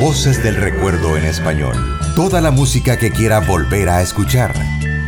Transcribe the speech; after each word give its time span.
Voces 0.00 0.42
del 0.42 0.56
Recuerdo 0.56 1.16
en 1.16 1.24
español. 1.24 1.74
Toda 2.14 2.42
la 2.42 2.50
música 2.50 2.98
que 2.98 3.10
quiera 3.10 3.40
volver 3.40 3.88
a 3.88 4.02
escuchar. 4.02 4.52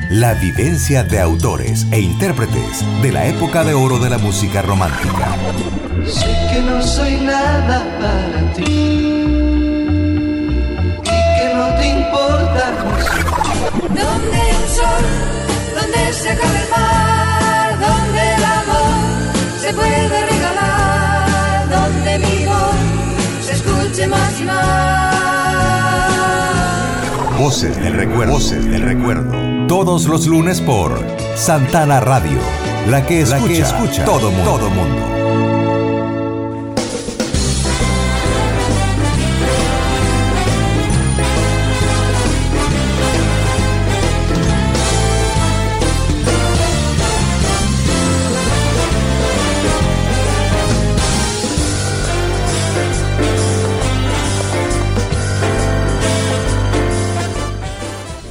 La 0.08 0.32
vivencia 0.32 1.04
de 1.04 1.20
autores 1.20 1.86
e 1.92 2.00
intérpretes 2.00 2.82
de 3.02 3.12
la 3.12 3.26
época 3.26 3.64
de 3.64 3.74
oro 3.74 3.98
de 3.98 4.08
la 4.08 4.16
música 4.16 4.62
romántica. 4.62 5.36
Sé 6.06 6.34
que 6.50 6.62
no 6.62 6.82
soy 6.82 7.16
nada 7.16 7.84
para 8.00 8.52
ti 8.54 8.62
y 8.62 9.04
que 11.04 11.54
no 11.54 11.74
te 11.76 11.88
importa 11.88 12.72
Donde 13.88 14.50
el 14.50 14.68
sol, 14.70 15.04
donde 15.78 16.12
se 16.14 16.30
acaba 16.30 16.58
el 16.58 16.70
mar, 16.70 17.78
donde 17.78 18.34
el 18.34 18.44
amor 18.44 19.60
se 19.60 19.74
puede 19.74 20.27
más 24.06 24.40
y 24.40 24.44
más. 24.44 25.08
Voces 27.38 27.76
del 27.80 27.94
recuerdo. 27.94 28.32
Voces 28.32 28.64
del 28.64 28.82
recuerdo. 28.82 29.66
Todos 29.66 30.06
los 30.06 30.26
lunes 30.26 30.60
por 30.60 31.04
Santana 31.36 32.00
Radio. 32.00 32.38
La 32.88 33.06
que 33.06 33.20
escucha, 33.20 33.40
la 33.40 33.46
que 33.46 33.58
escucha 33.60 34.04
todo 34.04 34.30
mundo. 34.30 34.50
Todo 34.50 34.70
mundo. 34.70 35.17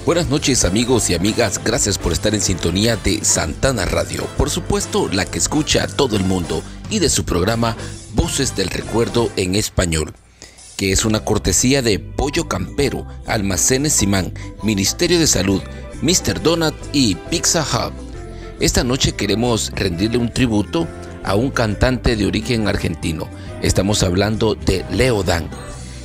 Buenas 0.07 0.29
noches 0.29 0.63
amigos 0.63 1.09
y 1.09 1.15
amigas, 1.15 1.59
gracias 1.61 1.97
por 1.97 2.13
estar 2.13 2.33
en 2.33 2.39
sintonía 2.39 2.95
de 2.95 3.25
Santana 3.25 3.83
Radio, 3.83 4.25
por 4.37 4.49
supuesto 4.49 5.09
la 5.11 5.25
que 5.25 5.37
escucha 5.37 5.83
a 5.83 5.87
todo 5.87 6.15
el 6.15 6.23
mundo 6.23 6.63
y 6.89 6.99
de 6.99 7.09
su 7.09 7.25
programa 7.25 7.75
Voces 8.13 8.55
del 8.55 8.69
Recuerdo 8.69 9.29
en 9.35 9.55
Español, 9.55 10.13
que 10.77 10.93
es 10.93 11.03
una 11.03 11.25
cortesía 11.25 11.81
de 11.81 11.99
Pollo 11.99 12.47
Campero, 12.47 13.05
Almacenes 13.25 13.91
Simán, 13.91 14.33
Ministerio 14.63 15.19
de 15.19 15.27
Salud, 15.27 15.61
Mr. 16.01 16.41
Donut 16.41 16.75
y 16.93 17.15
Pizza 17.15 17.63
Hub. 17.63 17.91
Esta 18.61 18.85
noche 18.85 19.11
queremos 19.11 19.73
rendirle 19.75 20.19
un 20.19 20.31
tributo 20.31 20.87
a 21.25 21.35
un 21.35 21.51
cantante 21.51 22.15
de 22.15 22.25
origen 22.25 22.69
argentino. 22.69 23.27
Estamos 23.61 24.03
hablando 24.03 24.55
de 24.55 24.85
Leo 24.89 25.23
Dan 25.23 25.49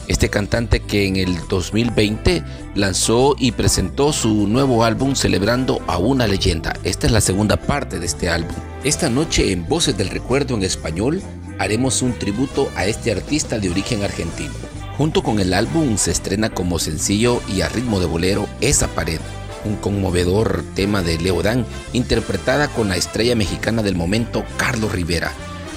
este 0.09 0.29
cantante 0.29 0.81
que 0.81 1.07
en 1.07 1.17
el 1.17 1.37
2020 1.49 2.43
lanzó 2.75 3.35
y 3.39 3.53
presentó 3.53 4.13
su 4.13 4.47
nuevo 4.49 4.85
álbum 4.85 5.15
celebrando 5.15 5.81
a 5.87 5.99
una 5.99 6.27
leyenda. 6.27 6.75
Esta 6.85 7.07
es 7.07 7.13
la 7.13 7.21
segunda 7.21 7.57
parte 7.57 7.99
de 7.99 8.07
este 8.07 8.29
álbum. 8.29 8.55
Esta 8.85 9.09
noche 9.11 9.53
en 9.53 9.69
Voces 9.69 9.97
del 9.97 10.11
Recuerdo 10.11 10.55
en 10.55 10.63
español 10.63 11.23
haremos 11.59 12.03
un 12.03 12.13
tributo 12.19 12.71
a 12.77 12.87
este 12.87 13.13
artista 13.13 13.59
de 13.59 13.71
origen 13.71 14.03
argentino. 14.03 14.53
Junto 14.99 15.23
con 15.23 15.41
el 15.41 15.55
álbum 15.55 15.97
se 15.97 16.11
estrena 16.11 16.51
como 16.51 16.79
sencillo 16.79 17.41
y 17.49 17.63
a 17.63 17.69
ritmo 17.69 17.99
de 17.99 18.07
bolero 18.07 18.47
Esa 18.61 18.89
pared, 18.89 19.21
un 19.65 19.77
conmovedor 19.77 20.65
tema 20.75 21.03
de 21.03 21.19
Leo 21.19 21.43
Dan 21.43 21.65
interpretada 21.93 22.69
con 22.69 22.89
la 22.89 22.97
estrella 22.97 23.35
mexicana 23.35 23.83
del 23.83 23.97
momento 23.97 24.45
Carlos 24.57 24.93
Rivera 24.93 25.33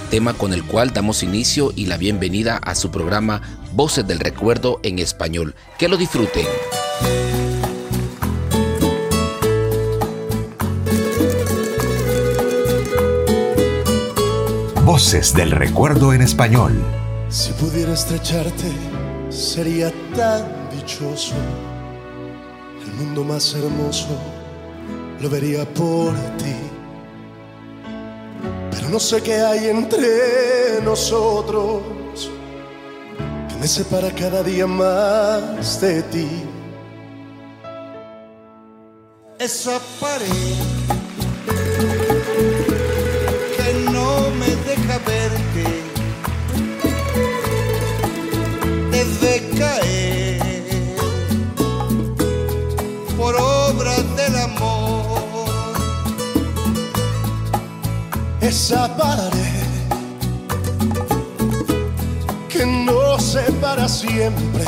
tema 0.06 0.34
con 0.34 0.54
el 0.54 0.64
cual 0.64 0.94
damos 0.94 1.24
inicio 1.24 1.72
y 1.76 1.88
la 1.88 1.98
bienvenida 1.98 2.58
a 2.58 2.76
su 2.76 2.92
programa 2.92 3.42
Voces 3.74 4.08
del 4.08 4.20
Recuerdo 4.20 4.80
en 4.84 5.00
español. 5.00 5.56
Que 5.78 5.88
lo 5.88 5.98
disfruten. 5.98 6.46
Voces 14.84 15.34
del 15.34 15.52
Recuerdo 15.52 16.14
en 16.14 16.22
español. 16.22 16.74
Si 17.30 17.52
pudiera 17.54 17.94
estrecharte, 17.94 18.72
sería 19.30 19.92
tan 20.16 20.46
dichoso. 20.72 21.36
El 22.86 22.94
mundo 22.94 23.24
más 23.24 23.54
hermoso 23.56 24.18
lo 25.20 25.30
vería 25.30 25.66
por 25.74 26.14
ti 26.38 26.75
no 28.84 29.00
sé 29.00 29.22
qué 29.22 29.36
hay 29.36 29.68
entre 29.68 30.82
nosotros 30.84 31.82
que 33.50 33.56
me 33.60 33.68
separa 33.68 34.12
cada 34.12 34.44
día 34.44 34.68
más 34.68 35.82
de 35.82 36.02
ti. 36.04 36.28
Esa 39.40 39.80
pared 40.00 40.56
que 43.58 43.74
no 43.92 44.30
me 44.40 44.50
deja 44.70 44.98
verte 45.00 45.55
esa 58.48 58.88
pared 58.96 59.32
que 62.48 62.64
no 62.66 63.18
para 63.60 63.88
siempre 63.88 64.66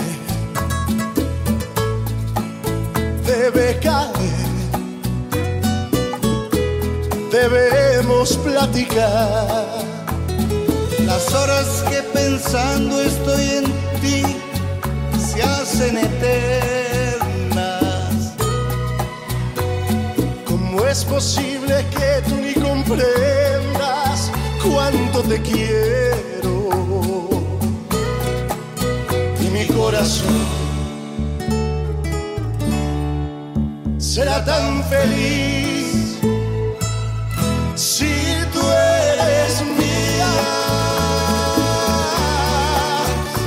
debe 3.26 3.78
caer. 3.80 4.48
Debemos 7.32 8.38
platicar 8.38 9.66
las 11.06 11.34
horas 11.36 11.84
que 11.90 12.02
pensando 12.20 13.02
estoy 13.02 13.50
en 13.60 13.66
ti 14.02 14.24
se 15.20 15.44
hacen 15.44 15.98
eternas. 15.98 17.34
¿Cómo 20.46 20.86
es 20.88 21.06
posible 21.06 21.86
que 21.92 22.22
tú 22.28 22.36
ni 22.38 22.54
comprendas? 22.56 23.67
Cuánto 24.70 25.22
te 25.24 25.42
quiero. 25.42 26.70
Y 29.40 29.50
mi 29.50 29.66
corazón 29.68 30.68
será 33.98 34.44
tan 34.44 34.84
feliz 34.86 36.18
si 37.76 38.14
tú 38.54 38.62
eres 38.72 39.62
mía, 39.78 40.32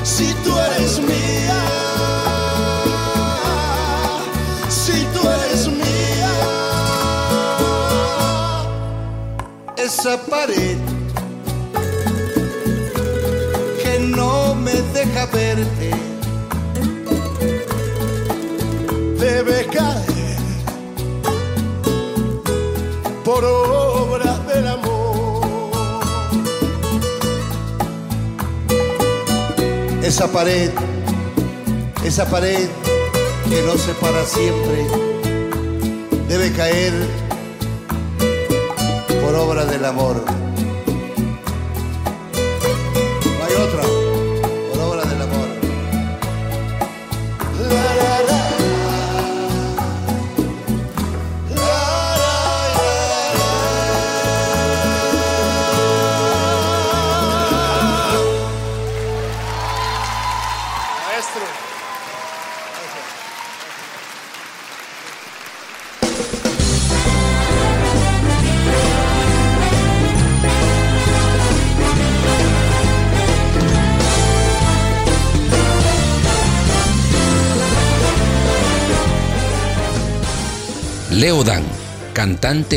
si 0.05 0.33
tú 0.45 0.57
eres 0.59 1.01
mía, 1.01 1.61
si 4.69 5.05
tú 5.13 5.21
eres 5.29 5.69
mía, 5.69 6.33
esa 9.77 10.17
pared 10.19 10.70
verte. 15.27 15.91
Debe 19.19 19.67
caer 19.67 20.39
por 23.25 23.45
obra 23.45 24.39
del 24.49 24.69
amor. 24.69 25.71
Esa 30.03 30.29
pared, 30.29 30.71
esa 32.05 32.27
pared 32.27 32.69
que 33.49 33.63
no 33.63 33.75
para 34.01 34.25
siempre, 34.25 34.87
debe 36.29 36.53
caer 36.53 36.93
por 39.23 39.35
obra 39.35 39.65
del 39.65 39.85
amor. 39.85 40.40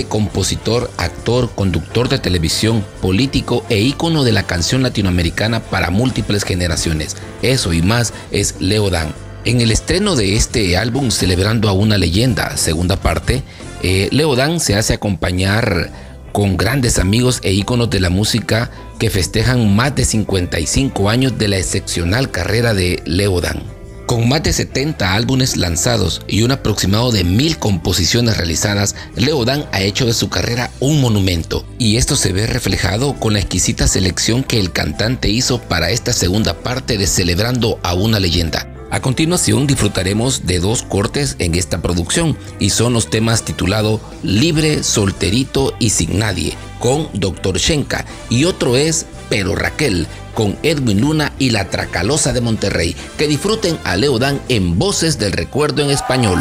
Compositor, 0.09 0.91
actor, 0.97 1.49
conductor 1.55 2.09
de 2.09 2.19
televisión, 2.19 2.83
político 3.01 3.63
e 3.69 3.79
ícono 3.79 4.23
de 4.23 4.31
la 4.31 4.43
canción 4.43 4.83
latinoamericana 4.83 5.61
para 5.61 5.89
múltiples 5.89 6.43
generaciones. 6.43 7.15
Eso 7.41 7.73
y 7.73 7.81
más 7.81 8.13
es 8.31 8.55
Leo 8.59 8.89
Dan. 8.89 9.13
En 9.45 9.61
el 9.61 9.71
estreno 9.71 10.15
de 10.15 10.35
este 10.35 10.77
álbum 10.77 11.11
Celebrando 11.11 11.67
a 11.69 11.73
una 11.73 11.97
leyenda, 11.97 12.55
segunda 12.57 12.97
parte, 12.97 13.43
eh, 13.81 14.07
Leo 14.11 14.35
Dan 14.35 14.59
se 14.59 14.75
hace 14.75 14.93
acompañar 14.93 15.91
con 16.31 16.57
grandes 16.57 16.97
amigos 16.99 17.39
e 17.43 17.53
íconos 17.53 17.89
de 17.89 17.99
la 17.99 18.09
música 18.09 18.71
que 18.99 19.09
festejan 19.09 19.75
más 19.75 19.95
de 19.95 20.05
55 20.05 21.09
años 21.09 21.37
de 21.37 21.47
la 21.47 21.57
excepcional 21.57 22.31
carrera 22.31 22.73
de 22.73 23.01
Leo 23.05 23.41
Dan. 23.41 23.72
Con 24.05 24.27
más 24.27 24.43
de 24.43 24.51
70 24.51 25.13
álbumes 25.13 25.55
lanzados 25.55 26.21
y 26.27 26.41
un 26.41 26.51
aproximado 26.51 27.11
de 27.11 27.23
mil 27.23 27.57
composiciones 27.57 28.37
realizadas, 28.37 28.95
Leo 29.15 29.45
Dan 29.45 29.65
ha 29.71 29.81
hecho 29.81 30.05
de 30.05 30.13
su 30.13 30.29
carrera 30.29 30.71
un 30.81 30.99
monumento, 30.99 31.65
y 31.79 31.95
esto 31.95 32.15
se 32.15 32.33
ve 32.33 32.45
reflejado 32.45 33.13
con 33.19 33.33
la 33.33 33.39
exquisita 33.39 33.87
selección 33.87 34.43
que 34.43 34.59
el 34.59 34.71
cantante 34.73 35.29
hizo 35.29 35.59
para 35.61 35.89
esta 35.89 36.11
segunda 36.11 36.53
parte 36.53 36.97
de 36.97 37.07
Celebrando 37.07 37.79
a 37.81 37.93
una 37.93 38.19
leyenda. 38.19 38.67
A 38.91 39.01
continuación 39.01 39.65
disfrutaremos 39.65 40.45
de 40.45 40.59
dos 40.59 40.83
cortes 40.83 41.35
en 41.39 41.55
esta 41.55 41.81
producción 41.81 42.37
y 42.59 42.69
son 42.69 42.93
los 42.93 43.09
temas 43.09 43.43
titulado 43.43 43.99
Libre, 44.21 44.83
Solterito 44.83 45.73
y 45.79 45.89
Sin 45.89 46.19
Nadie 46.19 46.55
con 46.83 47.07
Dr. 47.13 47.57
Shenka 47.57 48.05
y 48.29 48.43
otro 48.43 48.75
es 48.75 49.05
Pero 49.33 49.55
Raquel 49.55 50.05
con 50.35 50.59
Edwin 50.61 51.01
Luna 51.01 51.33
y 51.39 51.49
La 51.49 51.67
Tracalosa 51.67 52.33
de 52.33 52.41
Monterrey. 52.41 52.95
Que 53.17 53.27
disfruten 53.27 53.79
a 53.83 53.95
Leo 53.95 54.19
Dan 54.19 54.39
en 54.47 54.77
Voces 54.77 55.17
del 55.17 55.31
Recuerdo 55.31 55.81
en 55.81 55.89
Español. 55.89 56.39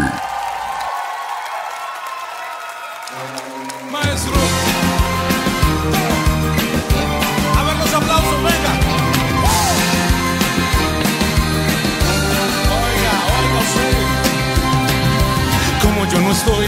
estoy 16.32 16.66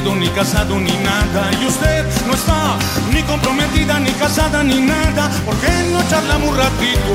comprometido, 0.00 0.14
ni 0.16 0.28
casado, 0.28 0.80
ni 0.80 0.92
nada. 1.04 1.50
Y 1.60 1.66
usted 1.66 2.04
no 2.26 2.34
está 2.34 2.76
ni 3.12 3.22
comprometida, 3.22 3.98
ni 4.00 4.10
casada, 4.12 4.62
ni 4.62 4.80
nada. 4.80 5.30
¿Por 5.44 5.54
qué 5.56 5.70
no 5.92 6.02
charlamos 6.08 6.50
un 6.50 6.56
ratito 6.56 7.12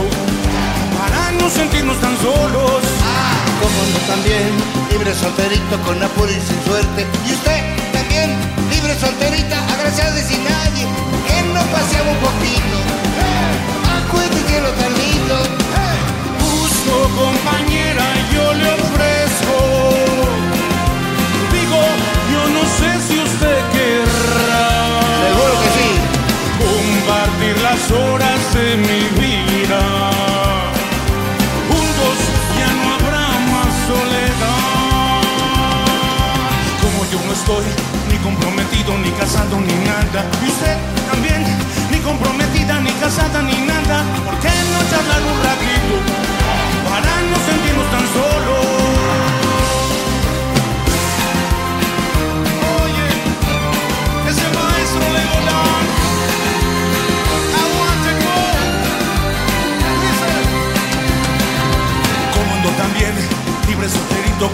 para 0.98 1.32
no 1.40 1.50
sentirnos 1.50 1.98
tan 2.00 2.16
solos? 2.18 2.82
Ah, 3.04 3.46
como 3.62 3.80
no 3.92 4.00
también, 4.08 4.52
libre 4.92 5.14
solterito 5.14 5.80
con 5.86 6.02
apuro 6.02 6.32
y 6.32 6.36
sin 6.36 6.62
suerte. 6.66 7.08
Y 7.28 7.34
usted 7.34 7.62
también, 7.94 8.36
libre 8.70 8.96
solterita, 9.00 9.58
agraciada 9.74 10.20
y 10.20 10.24
sin 10.24 10.44
nadie. 10.44 10.86
Que 11.28 11.42
no 11.54 11.62
paseamos 11.74 12.14
un 12.14 12.22
poquito. 12.22 12.78
Bajo 13.86 14.22
este 14.22 14.42
cielo 14.50 14.70
tan 14.70 14.94
lindo. 14.94 15.36
Busco 16.40 17.10
compañera, 17.18 18.06
yo 18.34 18.54
le 18.54 18.85
sé 22.80 22.92
si 23.08 23.20
usted 23.20 23.60
querrá. 23.76 24.68
Seguro 25.26 25.54
que 25.62 25.70
sí. 25.78 25.90
Compartir 26.66 27.56
las 27.62 27.82
horas 27.92 28.40
de 28.54 28.78
mi 28.78 29.02
vida. 29.22 29.82
Juntos 31.70 32.18
ya 32.60 32.70
no 32.82 32.88
habrá 32.96 33.28
más 33.54 33.72
soledad. 33.92 35.22
Como 36.82 37.00
yo 37.12 37.20
no 37.26 37.34
estoy 37.34 37.66
ni 38.10 38.18
comprometido, 38.18 38.98
ni 38.98 39.12
casado, 39.12 39.60
ni 39.60 39.76
nada. 39.86 40.26
Y 40.44 40.48
usted 40.50 40.78
también, 41.12 41.46
ni 41.92 42.00
comprometida, 42.00 42.80
ni 42.80 42.92
casada, 42.94 43.42
ni 43.42 43.58
nada. 43.66 44.04
¿Por 44.26 44.36
qué 44.40 44.54
no 44.72 44.80
charlar 44.90 45.22
un 45.22 45.38
ratito? 45.48 45.96
Para 46.90 47.14
no 47.30 47.38
sentirnos 47.46 47.88
tan 47.92 48.06
solos. 48.14 48.95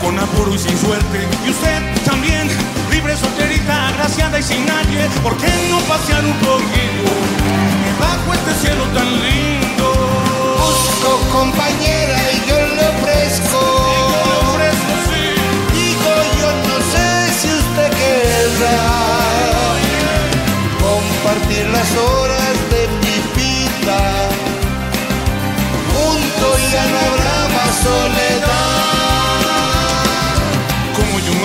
Con 0.01 0.17
apuro 0.19 0.55
y 0.55 0.59
sin 0.59 0.77
suerte. 0.77 1.27
Y 1.45 1.49
usted 1.49 1.79
también, 2.03 2.49
libre 2.89 3.15
solterita, 3.15 3.89
agraciada 3.89 4.39
y 4.39 4.43
sin 4.43 4.65
nadie. 4.65 5.07
¿Por 5.23 5.37
qué 5.37 5.51
no 5.69 5.79
pasear 5.81 6.25
un 6.25 6.33
poquito 6.39 7.11
bajo 7.99 8.33
este 8.33 8.53
cielo 8.67 8.83
tan 8.93 9.05
lindo? 9.05 9.87
Busco 10.57 11.11
compañera 11.31 12.17
y 12.33 12.49
yo 12.49 12.57
le 12.75 12.83
ofrezco. 12.93 13.59
Y 13.91 14.01
yo 14.11 14.19
le 14.29 14.35
ofrezco, 14.49 14.93
sí. 15.09 15.25
Digo, 15.77 16.11
yo 16.39 16.49
no 16.67 16.77
sé 16.93 17.07
si 17.39 17.47
usted 17.47 17.89
querrá 18.01 18.79
compartir 20.81 21.65
las 21.69 21.89
horas 21.97 22.55
de 22.71 22.81
mi 23.03 23.17
vida. 23.39 23.99
Junto 25.93 26.45
ya 26.73 26.83
no 26.91 26.97
habrá 26.97 27.39
soledad. 27.83 29.10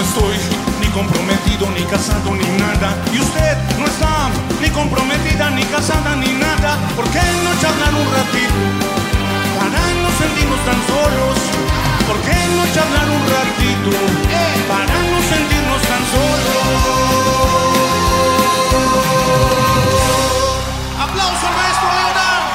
Estoy 0.07 0.39
ni 0.81 0.87
comprometido, 0.95 1.69
ni 1.71 1.83
casado, 1.85 2.31
ni 2.35 2.49
nada. 2.63 2.95
Y 3.13 3.19
usted 3.19 3.57
no 3.79 3.87
está 3.87 4.31
ni 4.63 4.71
comprometida, 4.71 5.51
ni 5.51 5.65
casada, 5.65 6.15
ni 6.17 6.33
nada. 6.33 6.79
¿Por 6.95 7.05
qué 7.11 7.21
no 7.45 7.51
charlar 7.61 7.93
un 7.93 8.09
ratito? 8.15 8.61
Para 9.59 9.83
no 10.03 10.09
sentirnos 10.17 10.61
tan 10.65 10.81
solos. 10.87 11.37
¿Por 12.07 12.19
qué 12.27 12.39
no 12.55 12.63
charlar 12.75 13.09
un 13.19 13.25
ratito? 13.35 13.91
Para 14.71 14.97
no 15.11 15.19
sentirnos 15.33 15.83
tan 15.91 16.03
solos. 16.15 16.67
¡Aplauso, 21.03 21.47
maestro 21.59 21.89
Leonardo! 21.99 22.47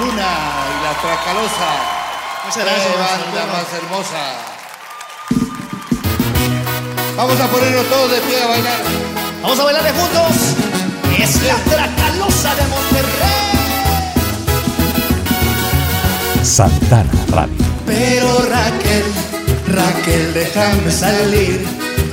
Luna 0.00 0.30
la 0.82 0.92
Tracalosa. 1.00 1.70
Muchas 2.44 2.64
gracias. 2.64 2.94
banda 2.98 3.42
más 3.52 3.72
hermosa. 3.72 4.53
Vamos 7.16 7.40
a 7.40 7.46
ponernos 7.46 7.86
todos 7.86 8.10
de 8.10 8.20
pie 8.22 8.42
a 8.42 8.46
bailar. 8.48 8.82
Vamos 9.42 9.60
a 9.60 9.64
bailar 9.64 9.84
juntos. 9.94 10.36
Es 11.16 11.42
la 11.42 11.54
Tracalosa 11.70 12.54
de 12.56 12.62
Monterrey. 12.66 13.54
Santana 16.42 17.10
Radio. 17.30 17.54
Pero 17.86 18.26
Raquel, 18.50 19.04
Raquel, 19.68 20.34
déjame 20.34 20.90
salir. 20.90 21.64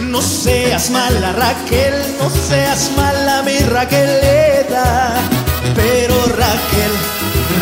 No 0.02 0.22
seas 0.22 0.92
mala, 0.92 1.34
Raquel, 1.34 1.96
no 2.20 2.30
seas 2.30 2.92
mala, 2.96 3.42
mi 3.42 3.58
Raqueleta. 3.58 5.16
Pero 5.76 6.14
Raquel, 6.38 6.94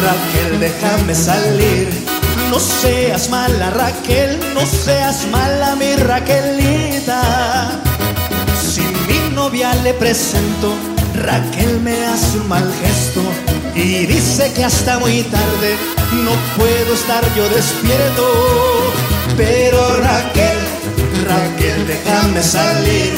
Raquel, 0.04 0.60
déjame 0.60 1.16
salir. 1.16 2.19
No 2.50 2.60
seas 2.60 3.30
mala, 3.30 3.70
Raquel, 3.70 4.40
no 4.54 4.66
seas 4.66 5.28
mala, 5.32 5.76
mi 5.76 5.96
Raquelita. 5.96 7.22
Si 8.62 8.82
mi 8.82 9.36
novia 9.36 9.74
le 9.84 9.94
presento, 9.94 10.74
Raquel 11.16 11.80
me 11.82 12.06
hace 12.08 12.40
un 12.40 12.48
mal 12.48 12.68
gesto 12.82 13.22
y 13.76 14.06
dice 14.06 14.52
que 14.54 14.66
hasta 14.66 15.00
muy 15.00 15.22
tarde 15.24 15.78
no 16.12 16.32
puedo 16.58 16.94
estar 16.94 17.24
yo 17.36 17.48
despierto. 17.50 18.26
Pero 19.38 19.98
Raquel, 19.98 20.58
Raquel, 21.28 21.88
déjame 21.88 22.42
salir. 22.42 23.14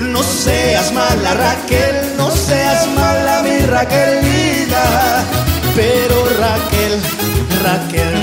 No 0.00 0.22
seas 0.22 0.92
mala, 0.92 1.34
Raquel, 1.34 2.16
no 2.16 2.30
seas 2.30 2.86
mala, 2.94 3.42
mi 3.42 3.58
Raquelita. 3.66 5.24
Pero 5.74 6.16
Raquel, 6.40 7.00
Raquel, 7.62 8.15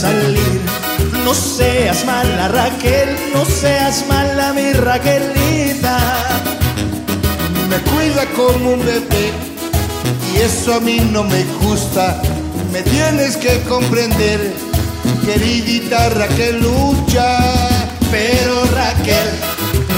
salir. 0.00 0.60
No 1.24 1.34
seas 1.34 2.04
mala, 2.06 2.48
Raquel, 2.48 3.08
no 3.34 3.44
seas 3.44 4.04
mala, 4.08 4.52
mi 4.54 4.72
Raquelita. 4.72 5.98
Me 7.68 7.76
cuida 7.90 8.24
como 8.34 8.72
un 8.72 8.80
bebé 8.80 9.26
y 10.32 10.38
eso 10.38 10.74
a 10.74 10.80
mí 10.80 11.00
no 11.00 11.22
me 11.24 11.44
gusta. 11.62 12.22
Me 12.72 12.82
tienes 12.82 13.36
que 13.36 13.60
comprender, 13.68 14.40
queridita 15.26 16.08
Raquel 16.10 16.62
lucha. 16.62 17.38
Pero 18.10 18.54
Raquel, 18.80 19.28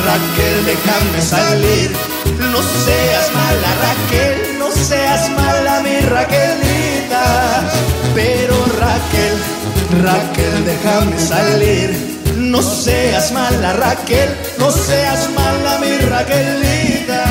Raquel, 0.09 0.57
déjame 0.67 1.21
salir. 1.23 1.91
No 2.53 2.61
seas 2.85 3.27
mala, 3.33 3.71
Raquel, 3.87 4.59
no 4.59 4.69
seas 4.71 5.31
mala, 5.31 5.81
mi 5.81 5.97
Raquelita. 6.01 7.25
Pero 8.15 8.55
Raquel, 8.79 9.37
Raquel, 10.01 10.65
déjame 10.65 11.19
salir. 11.19 11.91
No 12.37 12.63
seas 12.63 13.31
mala 13.33 13.75
Raquel, 13.75 14.31
no 14.59 14.71
seas 14.71 15.29
mala 15.35 15.79
mi 15.79 15.99
Raquelita. 15.99 17.25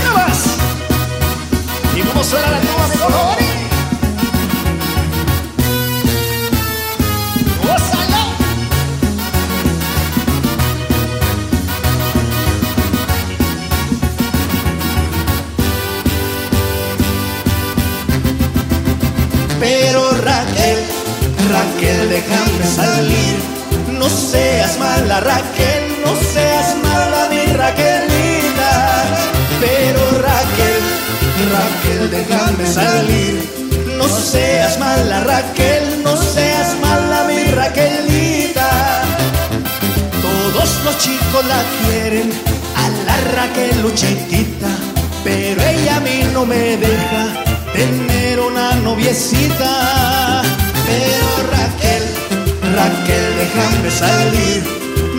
¿Qué 0.00 0.10
más? 0.14 0.38
¿Y 1.96 2.00
cómo 2.00 2.24
suena 2.24 2.50
la 2.50 2.60
tuba, 2.60 2.88
mi 2.88 3.37
Raquel, 20.68 20.84
Raquel, 21.50 22.08
déjame 22.08 22.66
salir. 22.66 23.36
No 23.98 24.08
seas 24.08 24.78
mala, 24.78 25.20
Raquel, 25.20 25.84
no 26.04 26.14
seas 26.32 26.76
mala, 26.82 27.28
mi 27.30 27.52
Raquelita. 27.54 29.04
Pero 29.60 30.00
Raquel, 30.20 30.82
Raquel, 31.54 32.10
déjame 32.10 32.66
salir. 32.66 33.34
No 33.96 34.08
seas 34.08 34.78
mala, 34.78 35.20
Raquel, 35.24 36.02
no 36.04 36.16
seas 36.16 36.76
mala, 36.80 37.24
mi 37.24 37.44
Raquelita. 37.44 38.68
Todos 40.20 40.68
los 40.84 40.98
chicos 40.98 41.44
la 41.46 41.62
quieren, 41.80 42.30
a 42.76 42.88
la 43.06 43.16
Raquel 43.36 43.82
pero 45.24 45.62
ella 45.62 45.96
a 45.96 46.00
mí 46.00 46.22
no 46.32 46.46
me 46.46 46.76
deja 46.76 47.47
tener 47.72 48.40
una 48.40 48.74
noviecita. 48.76 50.42
Pero 50.86 51.28
Raquel, 51.54 52.04
Raquel, 52.74 53.26
déjame 53.36 53.90
salir. 53.90 54.62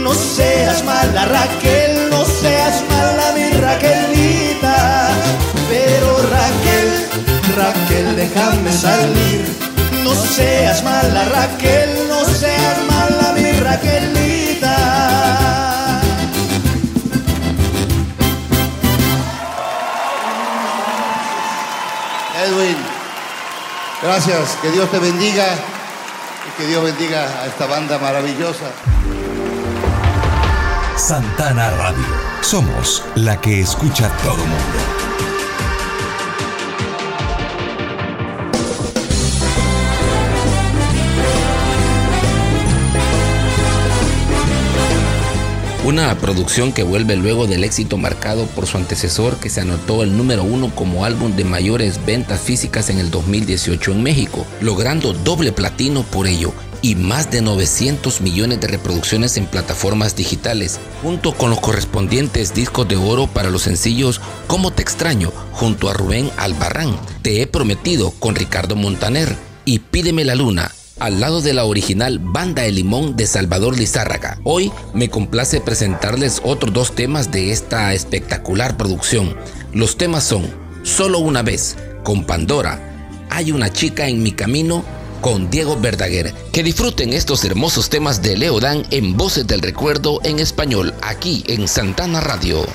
No 0.04 0.14
seas 0.14 0.84
mala, 0.84 1.26
Raquel, 1.26 2.10
no 2.10 2.26
seas 2.26 2.84
mala, 2.90 3.34
mi 3.36 3.50
Raquelita. 3.60 5.10
Pero 5.70 6.18
Raquel, 6.36 6.90
Raquel, 7.56 8.16
déjame 8.16 8.72
salir. 8.72 9.46
No 10.04 10.16
seas 10.16 10.84
mala, 10.84 11.26
Raquel, 11.26 11.90
no 12.08 12.26
seas 12.26 12.78
mala, 12.90 13.34
mi 13.34 13.52
Raquelita. 13.60 15.29
Gracias, 24.02 24.58
que 24.62 24.72
Dios 24.72 24.90
te 24.92 25.00
bendiga 25.00 25.46
y 26.48 26.62
que 26.62 26.68
Dios 26.68 26.84
bendiga 26.84 27.24
a 27.42 27.46
esta 27.46 27.66
banda 27.66 27.98
maravillosa. 27.98 28.66
Santana 30.98 31.70
Radio. 31.72 32.06
Somos 32.42 33.04
la 33.16 33.40
que 33.40 33.62
escucha 33.62 34.10
todo 34.22 34.38
mundo. 34.38 34.99
Una 45.86 46.14
producción 46.18 46.74
que 46.74 46.84
vuelve 46.84 47.16
luego 47.16 47.48
del 47.48 47.64
éxito 47.64 47.98
marcado 47.98 48.46
por 48.48 48.68
su 48.68 48.76
antecesor 48.76 49.38
que 49.38 49.50
se 49.50 49.62
anotó 49.62 50.04
el 50.04 50.18
número 50.18 50.44
uno 50.44 50.76
como 50.76 51.06
álbum 51.06 51.38
de 51.38 51.46
mayores 51.46 52.06
ventas 52.06 52.42
físicas 52.42 52.90
en 52.90 53.00
el 53.00 53.10
2018 53.10 53.94
en 53.94 54.04
México, 54.04 54.46
logrando 54.60 55.14
doble 55.14 55.54
platino 55.54 56.04
por 56.04 56.28
ello 56.28 56.54
y 56.82 56.96
más 56.96 57.32
de 57.32 57.42
900 57.42 58.20
millones 58.20 58.60
de 58.60 58.68
reproducciones 58.68 59.38
en 59.38 59.46
plataformas 59.46 60.18
digitales, 60.18 60.80
junto 61.02 61.34
con 61.34 61.50
los 61.50 61.62
correspondientes 61.62 62.54
discos 62.54 62.88
de 62.88 62.98
oro 62.98 63.28
para 63.28 63.50
los 63.50 63.64
sencillos 63.64 64.20
Como 64.48 64.72
te 64.72 64.82
extraño, 64.82 65.32
junto 65.54 65.90
a 65.90 65.94
Rubén 65.94 66.30
Albarrán, 66.38 67.00
Te 67.22 67.42
he 67.42 67.48
prometido 67.48 68.12
con 68.12 68.36
Ricardo 68.36 68.76
Montaner 68.76 69.34
y 69.64 69.80
Pídeme 69.80 70.26
la 70.26 70.36
luna, 70.36 70.72
al 71.00 71.20
lado 71.20 71.42
de 71.42 71.54
la 71.54 71.66
original 71.66 72.20
Banda 72.20 72.66
El 72.66 72.76
Limón 72.76 73.16
de 73.16 73.26
Salvador 73.26 73.78
Lizárraga. 73.78 74.40
Hoy 74.44 74.72
me 74.94 75.10
complace 75.10 75.62
presentarles 75.62 76.42
otros 76.44 76.74
dos 76.74 76.96
temas 76.96 77.32
de 77.32 77.52
esta 77.52 77.94
espectacular 77.94 78.78
producción. 78.78 79.36
Los 79.74 79.98
temas 79.98 80.24
son 80.24 80.48
Solo 80.84 81.20
una 81.20 81.42
vez, 81.44 81.78
con 82.04 82.24
Pandora, 82.24 82.80
Hay 83.30 83.52
una 83.52 83.72
chica 83.72 84.08
en 84.08 84.24
mi 84.24 84.32
camino, 84.32 84.84
con 85.22 85.50
Diego 85.50 85.78
Verdaguer. 85.80 86.34
Que 86.52 86.64
disfruten 86.64 87.14
estos 87.14 87.44
hermosos 87.44 87.90
temas 87.90 88.22
de 88.22 88.38
Leo 88.38 88.60
Dan 88.60 88.86
en 88.92 89.16
Voces 89.16 89.46
del 89.46 89.62
Recuerdo 89.62 90.20
en 90.24 90.40
español, 90.40 90.94
aquí 91.02 91.44
en 91.48 91.68
Santana 91.68 92.22
Radio. 92.22 92.66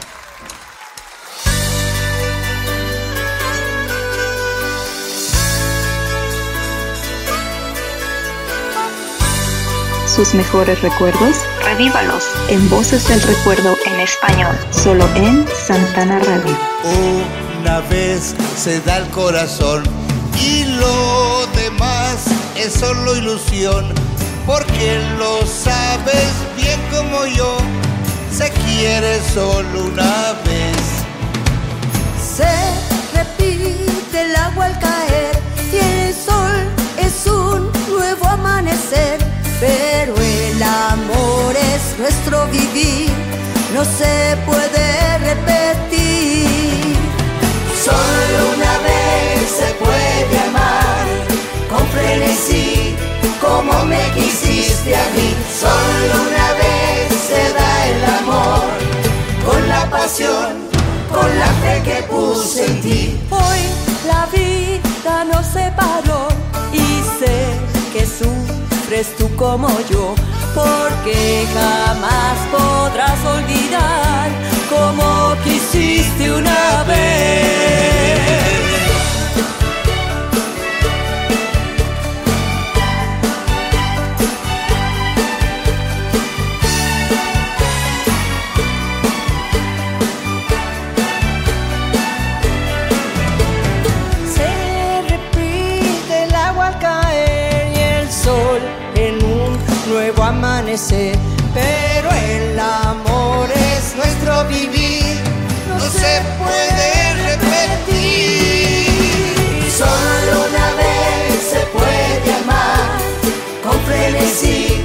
Sus 10.15 10.33
mejores 10.35 10.81
recuerdos, 10.81 11.37
revívalos 11.65 12.23
en 12.49 12.71
Voces 12.71 13.09
del 13.09 13.21
Recuerdo 13.21 13.77
en 13.85 13.99
español, 13.99 14.57
solo 14.71 15.05
en 15.17 15.45
Santana 15.67 16.21
Radio. 16.21 16.57
Una 17.61 17.81
vez 17.81 18.37
se 18.57 18.81
da 18.83 18.99
el 18.99 19.09
corazón 19.09 19.83
y 20.41 20.65
lo 20.65 21.47
demás 21.57 22.27
es 22.55 22.75
solo 22.75 23.17
ilusión, 23.17 23.93
porque 24.47 25.01
lo 25.19 25.45
sabes 25.47 26.31
bien 26.57 26.79
como 26.93 27.27
yo, 27.27 27.57
se 28.31 28.51
quiere 28.51 29.21
solo 29.35 29.87
una 29.87 30.35
vez. 30.45 30.77
Se 32.37 32.47
repite 33.17 34.21
el 34.23 34.37
agua 34.37 34.67
al 34.67 34.79
caer 34.79 35.37
y 35.73 35.77
el 35.77 36.15
sol 36.15 36.69
es 36.99 37.27
un 37.27 37.73
nuevo 37.91 38.29
amanecer. 38.29 39.34
Pero 39.61 40.15
el 40.17 40.63
amor 40.63 41.55
es 41.57 41.99
nuestro 41.99 42.47
vivir, 42.49 43.11
no 43.73 43.85
se 43.85 44.37
puede 44.45 45.19
repetir. 45.19 46.97
Solo 47.85 48.55
una 48.57 48.79
vez 48.79 49.51
se 49.59 49.73
puede 49.75 50.39
amar 50.49 51.05
con 51.71 51.87
frenesí, 51.89 52.95
como 53.41 53.85
me 53.85 54.03
quisiste 54.15 54.97
a 54.97 55.05
mí. 55.15 55.35
Solo 55.61 56.23
una 56.29 56.53
vez 56.63 57.21
se 57.29 57.53
da 57.53 57.87
el 57.87 58.05
amor 58.21 58.65
con 59.47 59.69
la 59.69 59.89
pasión, 59.91 60.55
con 61.13 61.39
la 61.39 61.47
fe 61.63 61.83
que 61.85 62.03
puse 62.05 62.67
en 62.67 62.81
ti. 62.81 63.21
Hoy 63.31 63.61
la 64.07 64.27
vida 64.27 65.25
nos 65.25 65.47
separó 65.47 66.29
y 66.73 67.03
sé 67.19 67.55
que 67.93 68.07
sufres 68.95 69.17
tú 69.17 69.29
como 69.37 69.69
yo, 69.91 70.15
porque 70.55 71.47
jamás 71.53 72.39
podrás 72.53 73.19
olvidar 73.25 74.31
como 74.71 75.35
quisiste 75.43 76.33
una 76.33 76.85
vez. 76.85 77.75
Pero 100.75 102.11
el 102.11 102.59
amor 102.59 103.49
es 103.49 103.95
nuestro 103.95 104.45
vivir, 104.49 105.21
No 105.69 105.79
se 105.79 106.21
puede 106.37 107.15
repetir. 107.31 108.91
Solo 109.71 110.47
una 110.49 110.75
vez 110.75 111.47
se 111.49 111.61
puede 111.67 112.35
amar 112.43 112.99
con 113.63 113.81
frenesí, 113.83 114.83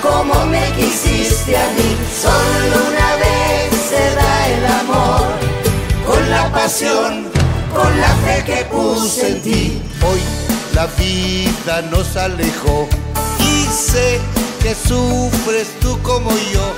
como 0.00 0.46
me 0.46 0.64
quisiste 0.76 1.56
a 1.56 1.66
mí. 1.70 1.96
Solo 2.22 2.76
una 2.86 3.16
vez 3.16 3.74
se 3.90 4.14
da 4.14 4.46
el 4.46 4.64
amor 4.80 5.26
con 6.06 6.30
la 6.30 6.52
pasión, 6.52 7.26
con 7.74 8.00
la 8.00 8.14
fe 8.24 8.44
que 8.46 8.64
puse 8.66 9.26
en 9.26 9.42
ti. 9.42 9.82
Hoy 10.08 10.20
la 10.72 10.86
vida 10.86 11.82
nos 11.90 12.16
alejó 12.16 12.88
sé 13.72 14.20
que 14.62 14.74
sufres 14.74 15.68
tú 15.80 16.00
como 16.02 16.30
yo, 16.30 16.74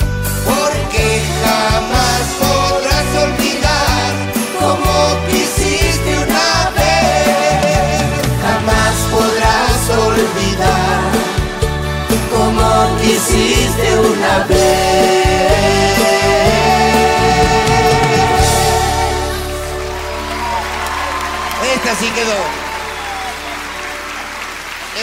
porque 0.46 1.22
jamás 1.42 2.22
podrás 2.38 3.08
olvidar 3.24 4.12
como 4.60 4.92
quisiste 5.28 6.10
una 6.18 6.70
vez. 6.76 8.02
Jamás 8.42 8.94
podrás 9.10 9.82
olvidar 10.06 11.00
como 12.30 12.96
quisiste 13.00 13.98
una 13.98 14.44
vez. 14.44 15.34
Esta 21.74 21.94
sí 21.96 22.08
quedó. 22.10 22.64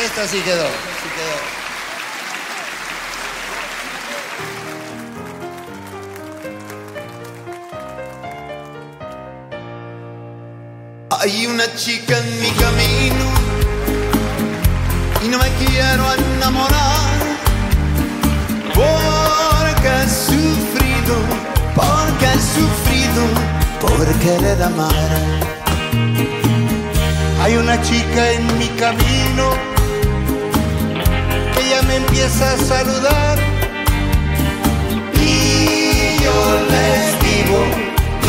Esta 0.05 0.27
sí 0.27 0.39
quedó. 0.41 0.65
Esta 0.65 1.03
sí 1.03 1.09
quedó. 1.15 1.30
Hay 11.23 11.45
una 11.45 11.65
chica 11.75 12.17
en 12.17 12.41
mi 12.41 12.49
camino 12.49 13.25
y 15.23 15.27
no 15.27 15.37
me 15.37 15.49
quiero 15.59 16.13
enamorar 16.13 17.11
porque 18.73 19.87
he 19.87 20.09
sufrido, 20.09 21.15
porque 21.75 22.25
he 22.25 22.39
sufrido 22.57 23.21
por 23.79 24.03
querer 24.15 24.63
amar. 24.63 24.95
Hay 27.43 27.55
una 27.55 27.79
chica 27.83 28.31
en 28.31 28.57
mi 28.57 28.69
camino 28.69 29.51
que 31.53 31.69
ya 31.69 31.83
me 31.83 31.97
empieza 31.97 32.51
a 32.51 32.57
saludar 32.57 33.37
y 35.21 36.17
yo 36.23 36.33
le 36.71 37.09
esquivo, 37.09 37.59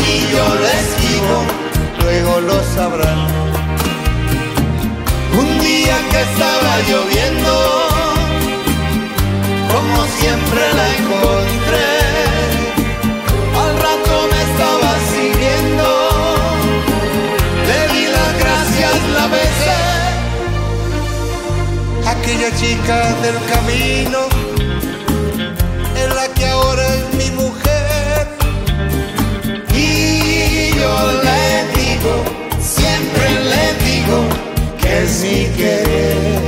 y 0.07 0.31
yo 0.31 0.55
le 0.61 0.71
esquivo 0.79 1.62
luego 2.03 2.41
lo 2.41 2.63
sabrán. 2.75 3.27
Un 5.41 5.59
día 5.59 5.97
que 6.11 6.21
estaba 6.29 6.73
lloviendo, 6.89 7.53
como 9.73 9.97
siempre 10.17 10.61
la 10.79 10.87
encontré. 10.99 11.91
Al 13.63 13.73
rato 13.87 14.13
me 14.31 14.39
estaba 14.49 14.91
siguiendo, 15.15 15.87
le 17.69 17.79
di 17.93 18.05
las 18.17 18.31
gracias, 18.43 18.95
la 19.17 19.25
besé. 19.35 19.81
Aquella 22.15 22.49
chica 22.55 22.97
del 23.23 23.37
camino 23.53 24.19
es 26.01 26.15
la 26.15 26.27
que 26.35 26.45
ahora 26.47 26.85
es 26.95 27.03
mi 27.15 27.29
mujer. 27.31 28.27
Y 29.75 30.71
yo 30.79 30.93
le 31.23 31.42
siempre 32.59 33.29
le 33.51 33.65
digo 33.85 34.17
que 34.81 35.03
es 35.03 35.23
mi. 35.23 36.42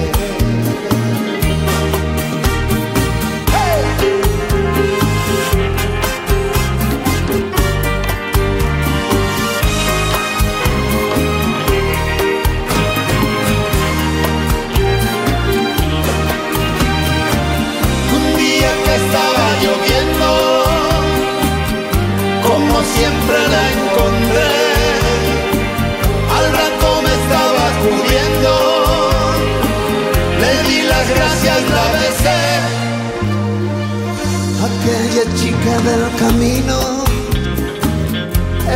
Aquella 34.85 35.25
chica 35.33 35.77
del 35.81 36.15
camino 36.19 37.03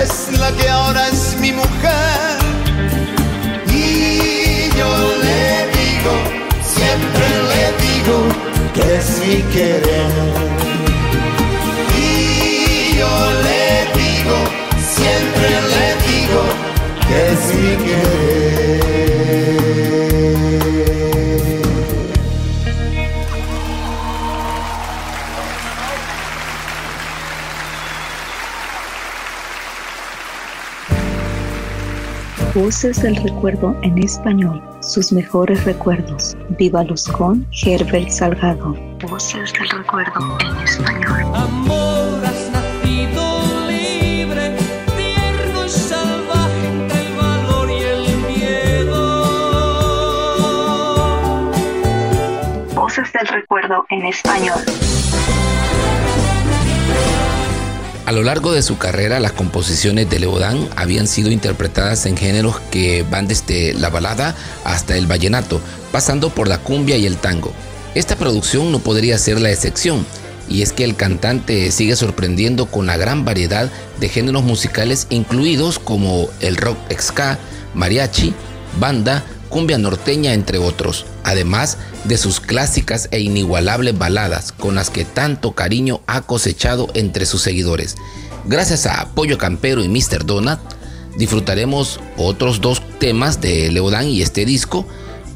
es 0.02 0.40
la 0.40 0.52
que 0.54 0.68
ahora 0.68 1.08
es 1.08 1.38
mi 1.40 1.52
mujer. 1.52 2.40
Y 3.68 4.70
yo 4.76 4.92
le 5.24 5.68
digo, 5.78 6.14
siempre 6.76 7.28
le 7.52 7.64
digo 7.86 8.18
que 8.74 8.96
es 8.98 9.08
mi 9.20 9.38
querer. 9.54 10.12
Y 11.96 12.98
yo 12.98 13.14
le 13.46 13.64
digo, 14.02 14.38
siempre 14.96 15.50
le 15.74 15.88
digo 16.10 16.42
que 17.08 17.18
es 17.34 17.42
mi 17.54 17.74
querer. 17.86 18.69
Voces 32.62 33.02
del 33.02 33.16
recuerdo 33.16 33.74
en 33.84 33.98
español. 34.00 34.62
Sus 34.82 35.14
mejores 35.14 35.64
recuerdos. 35.64 36.36
Vívalos 36.58 37.08
con 37.08 37.48
Herbert 37.64 38.10
Salgado. 38.10 38.76
Voces 39.10 39.54
del 39.54 39.70
recuerdo 39.70 40.38
en 40.42 40.58
español. 40.66 41.22
Amor, 41.36 42.26
has 42.26 42.52
nacido 42.52 43.40
libre, 43.70 44.58
tierno 44.98 45.66
y 45.66 45.70
salvaje 45.70 46.68
entre 46.68 47.00
el 47.08 47.16
valor 47.16 47.72
y 47.72 47.82
el 47.82 48.18
miedo. 48.28 49.24
Voces 52.76 53.14
del 53.14 53.28
recuerdo 53.28 53.86
en 53.90 54.06
español. 54.06 54.60
A 58.10 58.12
lo 58.12 58.24
largo 58.24 58.52
de 58.52 58.64
su 58.64 58.80
carrera, 58.80 59.20
las 59.20 59.34
composiciones 59.34 60.10
de 60.10 60.18
Leodán 60.18 60.68
habían 60.76 61.06
sido 61.06 61.30
interpretadas 61.30 62.08
en 62.08 62.18
géneros 62.18 62.60
que 62.72 63.06
van 63.08 63.28
desde 63.28 63.76
la 63.76 63.92
balada 63.92 64.36
hasta 64.64 64.98
el 64.98 65.06
vallenato, 65.06 65.62
pasando 65.92 66.32
por 66.32 66.48
la 66.48 66.58
cumbia 66.58 66.98
y 66.98 67.06
el 67.06 67.18
tango. 67.18 67.54
Esta 67.94 68.16
producción 68.16 68.72
no 68.72 68.80
podría 68.80 69.20
ser 69.20 69.40
la 69.40 69.52
excepción, 69.52 70.08
y 70.50 70.64
es 70.64 70.74
que 70.74 70.86
el 70.86 70.96
cantante 70.96 71.70
sigue 71.70 71.96
sorprendiendo 71.96 72.66
con 72.66 72.88
la 72.88 72.98
gran 72.98 73.26
variedad 73.26 73.70
de 74.00 74.10
géneros 74.10 74.42
musicales 74.42 75.06
incluidos 75.12 75.78
como 75.78 76.30
el 76.40 76.58
rock 76.58 76.80
ska, 77.00 77.38
mariachi, 77.76 78.34
banda, 78.80 79.24
cumbia 79.50 79.78
norteña, 79.78 80.34
entre 80.34 80.58
otros, 80.58 81.06
además 81.24 81.78
de 82.06 82.18
sus 82.18 82.40
clásicas 82.40 83.10
e 83.12 83.20
inigualables 83.20 83.98
baladas 83.98 84.52
con 84.52 84.76
las 84.76 84.90
que 84.90 85.06
tanto 85.06 85.52
cariño 85.52 86.02
ha 86.08 86.22
cosechado 86.22 86.88
entre 86.94 87.26
sus 87.26 87.42
seguidores. 87.42 87.96
Gracias 88.46 88.86
a 88.86 89.10
Pollo 89.14 89.38
Campero 89.38 89.84
y 89.84 89.90
Mr. 89.90 90.26
Donut, 90.26 90.60
disfrutaremos 91.18 92.00
otros 92.18 92.62
dos 92.62 92.82
temas 93.00 93.42
de 93.42 93.72
Leodán 93.72 94.08
y 94.08 94.22
este 94.22 94.46
disco. 94.46 94.88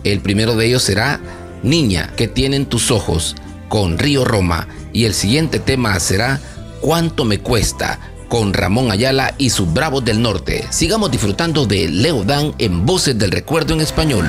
El 0.04 0.22
primero 0.22 0.56
de 0.56 0.68
ellos 0.68 0.84
será 0.84 1.20
Niña, 1.64 2.14
que 2.16 2.28
tienen 2.28 2.66
tus 2.66 2.92
ojos, 2.92 3.36
con 3.70 3.98
Río 3.98 4.26
Roma, 4.26 4.68
y 4.94 5.06
el 5.06 5.14
siguiente 5.14 5.60
tema 5.60 6.00
será 6.00 6.40
Cuánto 6.82 7.24
me 7.24 7.40
cuesta, 7.40 8.00
con 8.34 8.52
Ramón 8.52 8.90
Ayala 8.90 9.36
y 9.38 9.52
sus 9.52 9.72
Bravos 9.72 10.04
del 10.04 10.20
Norte. 10.20 10.66
Sigamos 10.72 11.12
disfrutando 11.12 11.68
de 11.68 11.88
Leo 11.88 12.24
Dan 12.24 12.56
en 12.58 12.84
Voces 12.84 13.16
del 13.16 13.30
Recuerdo 13.30 13.76
en 13.76 13.82
Español. 13.82 14.28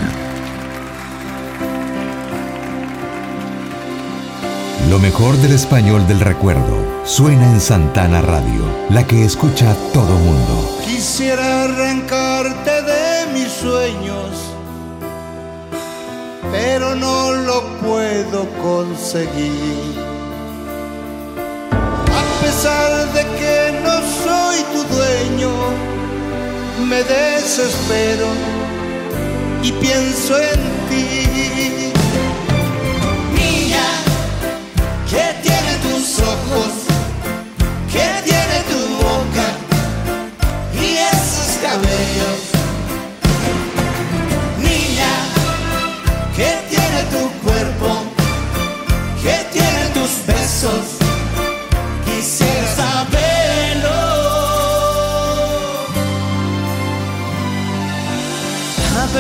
Lo 4.91 4.99
mejor 4.99 5.39
del 5.39 5.55
español 5.55 6.07
del 6.07 6.21
recuerdo 6.21 6.77
suena 7.07 7.51
en 7.51 7.59
Santana 7.63 8.21
Radio, 8.21 8.67
la 8.91 9.07
que 9.07 9.25
escucha 9.25 9.75
todo 9.95 10.19
mundo. 10.19 10.81
Quisiera 10.85 11.63
arrancarte 11.65 12.83
de 12.83 13.33
mis 13.33 13.51
sueños, 13.51 14.29
pero 16.53 16.95
no 16.95 17.33
lo 17.33 17.65
puedo 17.79 18.51
conseguir 18.61 20.14
pesar 22.55 23.13
de 23.13 23.23
que 23.39 23.81
no 23.83 23.97
soy 24.23 24.59
tu 24.73 24.85
dueño, 24.95 25.51
me 26.89 27.03
desespero 27.03 28.29
y 29.63 29.73
pienso 29.73 30.39
en 30.39 30.61
ti. 30.89 31.93
Niña, 33.35 33.87
¿qué 35.11 35.35
tiene 35.43 35.73
tus 35.83 36.21
ojos? 36.21 36.84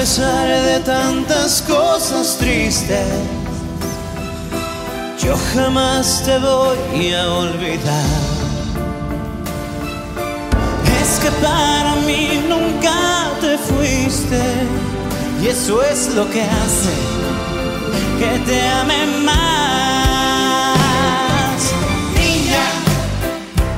Pesar 0.05 0.49
de 0.49 0.81
tantas 0.81 1.63
cosas 1.63 2.37
tristes, 2.37 3.09
yo 5.19 5.35
jamás 5.55 6.23
te 6.27 6.39
voy 6.41 7.15
a 7.15 7.33
olvidar. 7.33 8.21
Es 11.01 11.19
que 11.23 11.31
para 11.41 11.97
mí 12.07 12.45
nunca 12.47 13.31
te 13.41 13.57
fuiste 13.57 14.43
eso 15.49 15.83
es 15.83 16.15
lo 16.15 16.31
que 16.31 16.43
hace 16.43 16.95
que 18.19 18.39
te 18.45 18.69
ame 18.81 19.07
más. 19.25 19.55
Niña, 22.15 22.67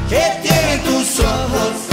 ¿qué 0.09 0.25
tiene 0.43 0.79
tus 0.79 1.21
ojos? 1.21 1.86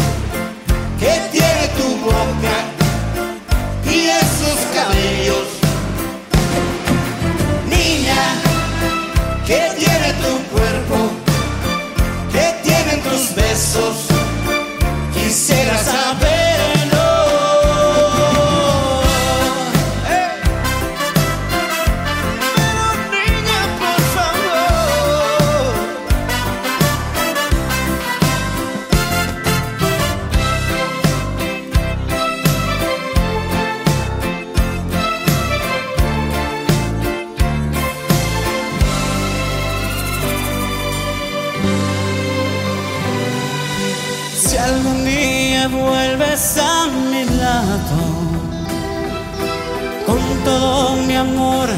Amor 51.23 51.69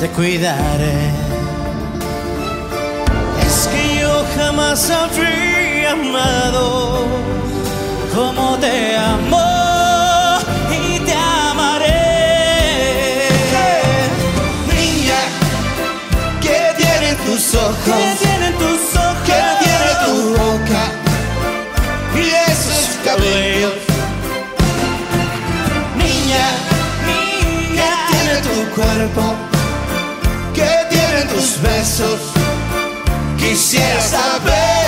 te 0.00 0.08
cuidaré. 0.08 0.98
Es 3.46 3.68
que 3.72 4.00
yo 4.00 4.24
jamás 4.36 4.90
habría 4.90 5.92
amado 5.92 7.04
como 8.14 8.56
te 8.58 8.96
amo 8.96 9.48
y 10.78 10.98
te 11.06 11.14
amaré. 11.48 12.08
Niña, 14.74 15.20
¿qué 16.44 16.60
tienen 16.76 17.16
tus 17.26 17.54
ojos? 17.54 17.84
¿Qué 17.84 18.16
tienen 18.24 18.54
tus 18.54 18.82
ojos? 18.96 19.16
¿Qué 19.28 19.42
tiene 19.64 19.90
tu 20.04 20.14
boca? 20.40 20.82
Y 22.16 22.50
esos 22.50 22.84
cabellos. 23.04 23.89
Cuerpo? 28.80 29.34
¿Qué 30.54 30.70
tienen 30.88 31.28
tus 31.28 31.60
besos? 31.60 32.20
Quisiera 33.38 34.00
saberlo. 34.00 34.79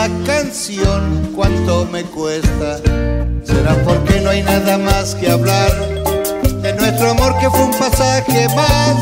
A 0.00 0.06
esta 0.06 0.24
canción? 0.24 1.32
¿Cuánto 1.34 1.86
me 1.86 2.04
cuesta? 2.04 2.78
¿Será 3.44 3.74
porque 3.84 4.20
no 4.20 4.30
hay 4.30 4.42
nada 4.42 4.78
más 4.78 5.14
que 5.14 5.30
hablar 5.30 5.72
de 6.62 6.72
nuestro 6.74 7.10
amor 7.10 7.36
que 7.38 7.50
fue 7.50 7.64
un 7.64 7.72
pasaje 7.72 8.48
más 8.54 8.96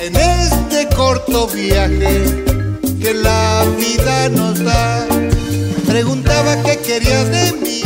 en 0.00 0.16
este 0.16 0.88
corto 0.94 1.46
viaje 1.48 2.44
que 3.00 3.14
la 3.14 3.64
vida 3.76 4.28
nos 4.30 4.64
da? 4.64 5.06
Preguntaba 5.86 6.56
qué 6.62 6.78
querías 6.78 7.30
de 7.30 7.52
mí 7.52 7.82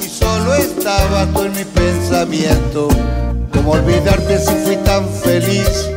y 0.00 0.08
solo 0.08 0.54
estaba 0.54 1.26
tú 1.26 1.42
en 1.42 1.52
mi 1.52 1.64
pensamiento. 1.64 2.88
¿Cómo 3.52 3.72
olvidarte 3.72 4.38
si 4.38 4.54
fui 4.64 4.76
tan 4.78 5.08
feliz? 5.08 5.88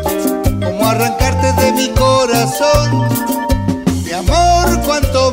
¿Cómo 0.63 0.87
arrancarte 0.87 1.53
de 1.63 1.71
mi 1.71 1.89
corazón? 1.89 3.07
Mi 4.03 4.13
amor, 4.13 4.81
cuánto 4.85 5.26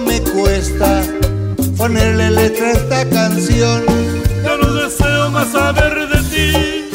cuesta 0.45 1.03
ponerle 1.79 2.31
letra 2.31 2.67
a 2.69 2.73
esta 2.73 3.09
canción. 3.09 3.83
Ya 4.43 4.57
no 4.59 4.75
deseo 4.75 5.31
más 5.31 5.49
saber 5.53 6.09
de 6.09 6.21
ti, 6.33 6.91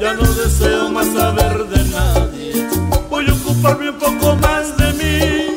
ya 0.00 0.14
no 0.14 0.26
deseo 0.34 0.90
más 0.90 1.06
saber 1.06 1.64
de 1.68 1.84
nadie. 1.90 2.68
Voy 3.08 3.26
a 3.28 3.32
ocuparme 3.32 3.90
un 3.90 3.98
poco 3.98 4.36
más 4.36 4.76
de 4.78 4.92
mí, 5.00 5.56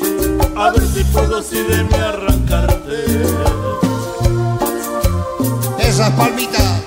a 0.56 0.72
ver 0.72 0.84
si 0.94 1.04
puedo 1.06 1.38
así 1.38 1.58
de 1.58 1.84
mí 1.84 1.96
arrancarte. 1.96 2.98
Esas 5.80 6.12
palmitas. 6.12 6.81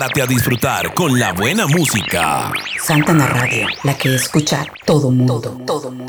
Prepárate 0.00 0.22
a 0.22 0.26
disfrutar 0.26 0.94
con 0.94 1.18
la 1.18 1.34
buena 1.34 1.66
música. 1.66 2.50
Santana 2.82 3.26
Radio, 3.26 3.66
la 3.84 3.98
que 3.98 4.14
escucha 4.14 4.64
todo 4.86 5.10
mundo. 5.10 5.60
Todo 5.66 5.90
mundo. 5.90 5.99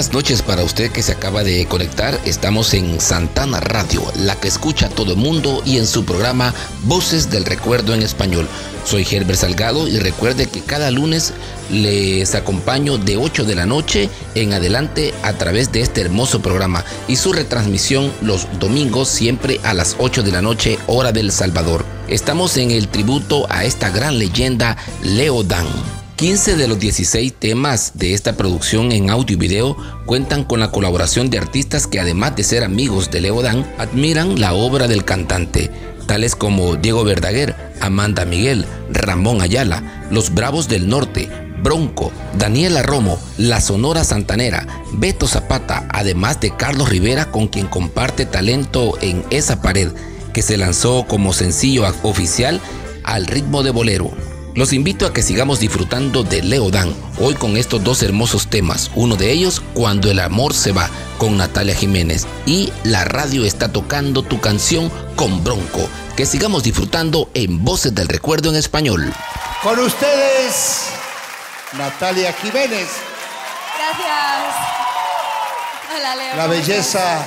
Buenas 0.00 0.14
noches 0.14 0.40
para 0.40 0.64
usted 0.64 0.90
que 0.90 1.02
se 1.02 1.12
acaba 1.12 1.44
de 1.44 1.66
conectar. 1.66 2.18
Estamos 2.24 2.72
en 2.72 3.02
Santana 3.02 3.60
Radio, 3.60 4.02
la 4.16 4.34
que 4.34 4.48
escucha 4.48 4.86
a 4.86 4.88
todo 4.88 5.12
el 5.12 5.18
mundo 5.18 5.60
y 5.66 5.76
en 5.76 5.86
su 5.86 6.06
programa 6.06 6.54
Voces 6.84 7.28
del 7.28 7.44
Recuerdo 7.44 7.92
en 7.92 8.00
Español. 8.00 8.48
Soy 8.86 9.06
Herbert 9.10 9.38
Salgado 9.38 9.88
y 9.88 9.98
recuerde 9.98 10.46
que 10.46 10.62
cada 10.62 10.90
lunes 10.90 11.34
les 11.70 12.34
acompaño 12.34 12.96
de 12.96 13.18
8 13.18 13.44
de 13.44 13.54
la 13.54 13.66
noche 13.66 14.08
en 14.34 14.54
adelante 14.54 15.12
a 15.22 15.34
través 15.34 15.70
de 15.70 15.82
este 15.82 16.00
hermoso 16.00 16.40
programa 16.40 16.82
y 17.06 17.16
su 17.16 17.34
retransmisión 17.34 18.10
los 18.22 18.46
domingos 18.58 19.06
siempre 19.06 19.60
a 19.64 19.74
las 19.74 19.96
8 19.98 20.22
de 20.22 20.32
la 20.32 20.40
noche 20.40 20.78
hora 20.86 21.12
del 21.12 21.30
Salvador. 21.30 21.84
Estamos 22.08 22.56
en 22.56 22.70
el 22.70 22.88
tributo 22.88 23.46
a 23.50 23.66
esta 23.66 23.90
gran 23.90 24.18
leyenda 24.18 24.78
Leo 25.02 25.42
Dan. 25.42 25.99
15 26.20 26.56
de 26.56 26.68
los 26.68 26.78
16 26.78 27.32
temas 27.32 27.92
de 27.94 28.12
esta 28.12 28.36
producción 28.36 28.92
en 28.92 29.08
audio 29.08 29.36
y 29.36 29.38
video 29.38 29.74
cuentan 30.04 30.44
con 30.44 30.60
la 30.60 30.70
colaboración 30.70 31.30
de 31.30 31.38
artistas 31.38 31.86
que 31.86 31.98
además 31.98 32.36
de 32.36 32.44
ser 32.44 32.62
amigos 32.62 33.10
de 33.10 33.22
Leo 33.22 33.40
Dan, 33.40 33.66
admiran 33.78 34.38
la 34.38 34.52
obra 34.52 34.86
del 34.86 35.06
cantante, 35.06 35.70
tales 36.06 36.36
como 36.36 36.76
Diego 36.76 37.04
Verdaguer, 37.04 37.56
Amanda 37.80 38.26
Miguel, 38.26 38.66
Ramón 38.92 39.40
Ayala, 39.40 40.06
Los 40.10 40.34
Bravos 40.34 40.68
del 40.68 40.90
Norte, 40.90 41.30
Bronco, 41.62 42.12
Daniela 42.36 42.82
Romo, 42.82 43.18
La 43.38 43.62
Sonora 43.62 44.04
Santanera, 44.04 44.66
Beto 44.92 45.26
Zapata, 45.26 45.88
además 45.88 46.38
de 46.38 46.54
Carlos 46.54 46.90
Rivera 46.90 47.30
con 47.30 47.48
quien 47.48 47.66
comparte 47.66 48.26
talento 48.26 48.98
en 49.00 49.24
Esa 49.30 49.62
Pared, 49.62 49.88
que 50.34 50.42
se 50.42 50.58
lanzó 50.58 51.06
como 51.08 51.32
sencillo 51.32 51.90
oficial 52.02 52.60
al 53.04 53.26
ritmo 53.26 53.62
de 53.62 53.70
bolero. 53.70 54.29
Los 54.54 54.72
invito 54.72 55.06
a 55.06 55.12
que 55.12 55.22
sigamos 55.22 55.60
disfrutando 55.60 56.24
de 56.24 56.42
Leo 56.42 56.70
Dan, 56.70 56.92
hoy 57.20 57.34
con 57.34 57.56
estos 57.56 57.82
dos 57.84 58.02
hermosos 58.02 58.48
temas, 58.48 58.90
uno 58.96 59.14
de 59.16 59.30
ellos 59.30 59.62
Cuando 59.74 60.10
el 60.10 60.18
amor 60.18 60.54
se 60.54 60.72
va, 60.72 60.90
con 61.18 61.36
Natalia 61.36 61.74
Jiménez, 61.74 62.26
y 62.46 62.72
La 62.82 63.04
radio 63.04 63.44
está 63.44 63.72
tocando 63.72 64.22
tu 64.22 64.40
canción 64.40 64.90
con 65.14 65.44
Bronco, 65.44 65.88
que 66.16 66.26
sigamos 66.26 66.64
disfrutando 66.64 67.30
en 67.34 67.64
Voces 67.64 67.94
del 67.94 68.08
Recuerdo 68.08 68.50
en 68.50 68.56
español. 68.56 69.12
Con 69.62 69.78
ustedes, 69.78 70.86
Natalia 71.78 72.32
Jiménez, 72.32 72.88
Gracias. 73.78 74.54
Hola, 75.96 76.16
Leo. 76.16 76.36
la 76.36 76.42
¿cómo 76.42 76.48
belleza? 76.54 77.26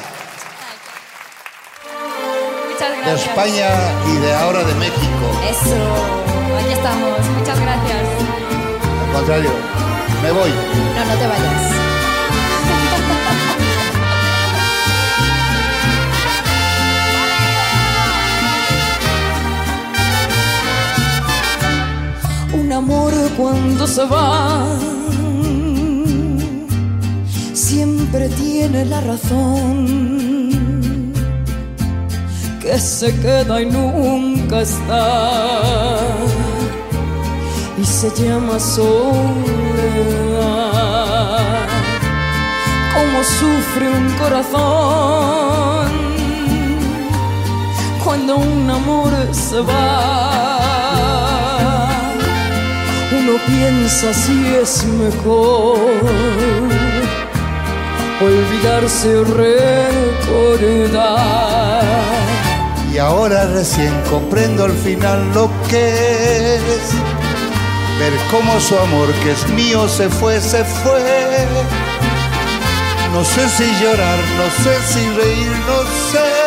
Muchas 2.72 2.90
de 2.92 2.98
gracias. 2.98 3.28
España 3.28 3.70
y 4.08 4.18
de 4.20 4.34
ahora 4.36 4.64
de 4.64 4.74
México. 4.76 5.42
Eso. 5.50 6.23
Aquí 6.64 6.74
estamos. 6.74 7.20
Muchas 7.38 7.60
gracias. 7.60 8.02
Al 9.06 9.12
contrario, 9.14 9.52
me 10.22 10.32
voy. 10.32 10.50
No, 10.96 11.06
no 11.06 11.14
te 11.20 11.28
vayas. 11.28 11.72
Un 22.54 22.72
amor 22.72 23.14
cuando 23.36 23.86
se 23.86 24.06
va 24.06 24.66
siempre 27.54 28.30
tiene 28.30 28.86
la 28.86 29.02
razón 29.02 30.24
que 32.62 32.80
se 32.80 33.14
queda 33.20 33.62
y 33.62 33.66
nunca 33.66 34.62
está 34.62 36.00
y 37.84 37.86
se 37.86 38.10
llama 38.12 38.60
soledad. 38.60 39.34
Como 42.94 43.24
sufre 43.24 43.90
un 43.90 44.10
corazón 44.22 45.92
cuando 48.04 48.38
un 48.38 48.70
amor 48.70 49.12
se 49.32 49.60
va 49.62 50.44
uno 53.20 53.34
piensa 53.48 54.14
si 54.14 54.38
es 54.62 54.86
mejor 54.86 55.78
olvidarse 58.22 59.18
o 59.18 59.24
recordar. 59.26 61.04
Y 62.94 62.98
ahora 62.98 63.46
recién 63.48 63.94
comprendo 64.10 64.66
al 64.66 64.74
final 64.74 65.34
lo 65.34 65.50
que 65.70 66.56
es 66.56 66.94
ver 68.00 68.14
cómo 68.32 68.60
su 68.60 68.78
amor 68.78 69.12
que 69.22 69.32
es 69.32 69.48
mío 69.50 69.88
se 69.88 70.10
fue, 70.10 70.40
se 70.42 70.64
fue. 70.64 71.02
No 73.14 73.24
sé 73.24 73.48
si 73.50 73.66
llorar, 73.82 74.20
no 74.40 74.64
sé 74.64 74.74
si 74.92 75.10
reír, 75.20 75.52
no 75.68 75.80
sé. 76.12 76.44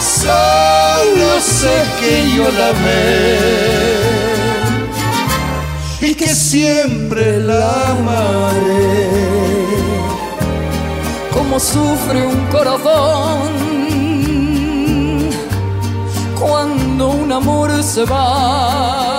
Solo 0.00 1.40
sé 1.40 1.82
que 2.00 2.36
yo 2.36 2.50
la 2.50 2.68
amé 2.68 4.16
y 6.00 6.14
que 6.14 6.28
siempre 6.28 7.38
la 7.38 7.90
amaré. 7.90 9.08
Como 11.32 11.58
sufre 11.58 12.26
un 12.26 12.46
corazón 12.46 13.66
cuando 16.38 17.08
un 17.08 17.32
amor 17.32 17.82
se 17.82 18.04
va. 18.04 19.15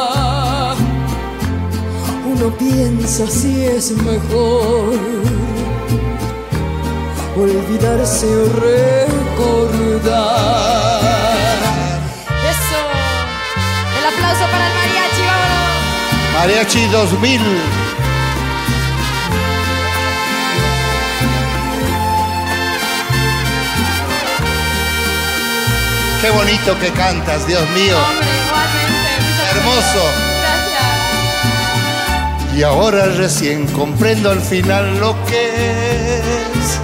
Uno 2.40 2.56
piensa 2.56 3.26
si 3.26 3.66
es 3.66 3.92
mejor 3.94 4.94
olvidarse 7.36 8.28
o 8.28 8.46
recordar. 8.62 9.82
Eso. 12.52 12.80
El 13.98 14.06
aplauso 14.06 14.46
para 14.52 14.68
el 14.68 14.74
mariachi, 14.76 15.24
vámonos. 15.26 16.34
Mariachi 16.36 16.86
2000. 16.90 17.42
Qué 26.22 26.30
bonito 26.30 26.80
que 26.80 26.92
cantas, 26.92 27.48
Dios 27.48 27.68
mío. 27.72 27.98
Hombre, 27.98 28.28
igualmente. 28.46 29.42
Hermoso. 29.56 30.37
Y 32.58 32.64
ahora 32.64 33.06
recién 33.06 33.68
comprendo 33.68 34.32
al 34.32 34.42
final 34.42 35.00
lo 35.00 35.16
que 35.26 36.18
es 36.18 36.80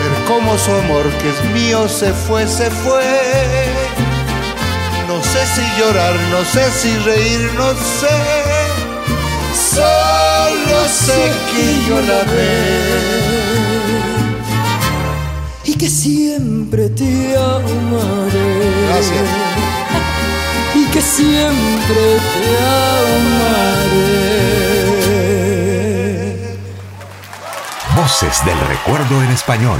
ver 0.00 0.12
cómo 0.26 0.58
su 0.58 0.72
amor 0.72 1.08
que 1.22 1.28
es 1.30 1.44
mío 1.54 1.88
se 1.88 2.12
fue, 2.12 2.44
se 2.48 2.68
fue. 2.72 3.04
No 5.06 5.22
sé 5.22 5.46
si 5.54 5.62
llorar, 5.78 6.14
no 6.32 6.44
sé 6.44 6.68
si 6.72 6.92
reír, 7.04 7.52
no 7.56 7.72
sé. 8.00 8.18
Solo 9.76 10.88
sé 10.88 11.30
que 11.52 11.64
yo 11.88 12.00
la 12.00 12.22
amé. 12.22 13.30
y 15.66 15.74
que 15.74 15.88
siempre 15.88 16.88
te 16.90 17.36
amaré. 17.36 18.70
Gracias. 18.88 19.28
Y 20.74 20.84
que 20.90 21.00
siempre 21.00 22.18
te 22.34 22.58
amaré. 23.46 24.69
Voces 28.00 28.42
del 28.46 28.58
recuerdo 28.60 29.22
en 29.22 29.30
español. 29.30 29.78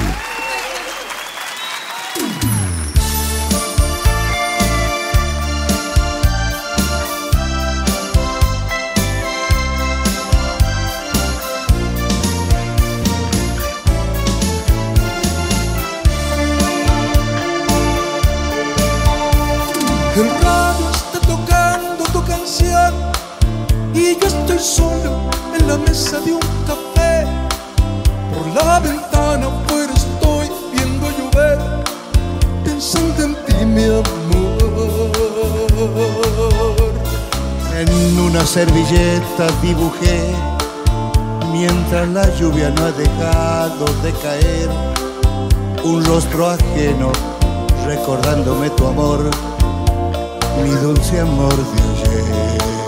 En 38.52 38.62
una 38.62 38.66
servilleta 38.66 39.46
dibujé 39.62 40.34
mientras 41.52 42.08
la 42.08 42.28
lluvia 42.36 42.70
no 42.70 42.86
ha 42.86 42.92
dejado 42.92 43.84
de 44.02 44.12
caer 44.12 44.68
un 45.84 46.04
rostro 46.04 46.48
ajeno 46.48 47.12
recordándome 47.86 48.70
tu 48.70 48.86
amor, 48.86 49.30
mi 50.64 50.70
dulce 50.70 51.20
amor 51.20 51.54
de 51.54 52.10
ayer. 52.10 52.79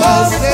Más 0.00 0.30
de 0.40 0.50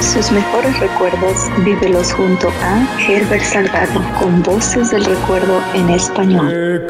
Sus 0.00 0.32
mejores 0.32 0.78
recuerdos 0.80 1.48
vívelos 1.64 2.12
junto 2.12 2.48
a 2.62 2.86
Herbert 3.00 3.44
Salgado 3.44 4.02
con 4.18 4.42
voces 4.42 4.90
del 4.90 5.04
recuerdo 5.04 5.62
en 5.74 5.88
español. 5.90 6.84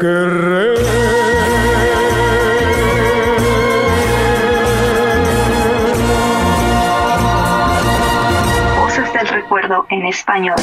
En 10.01 10.07
español. 10.07 10.55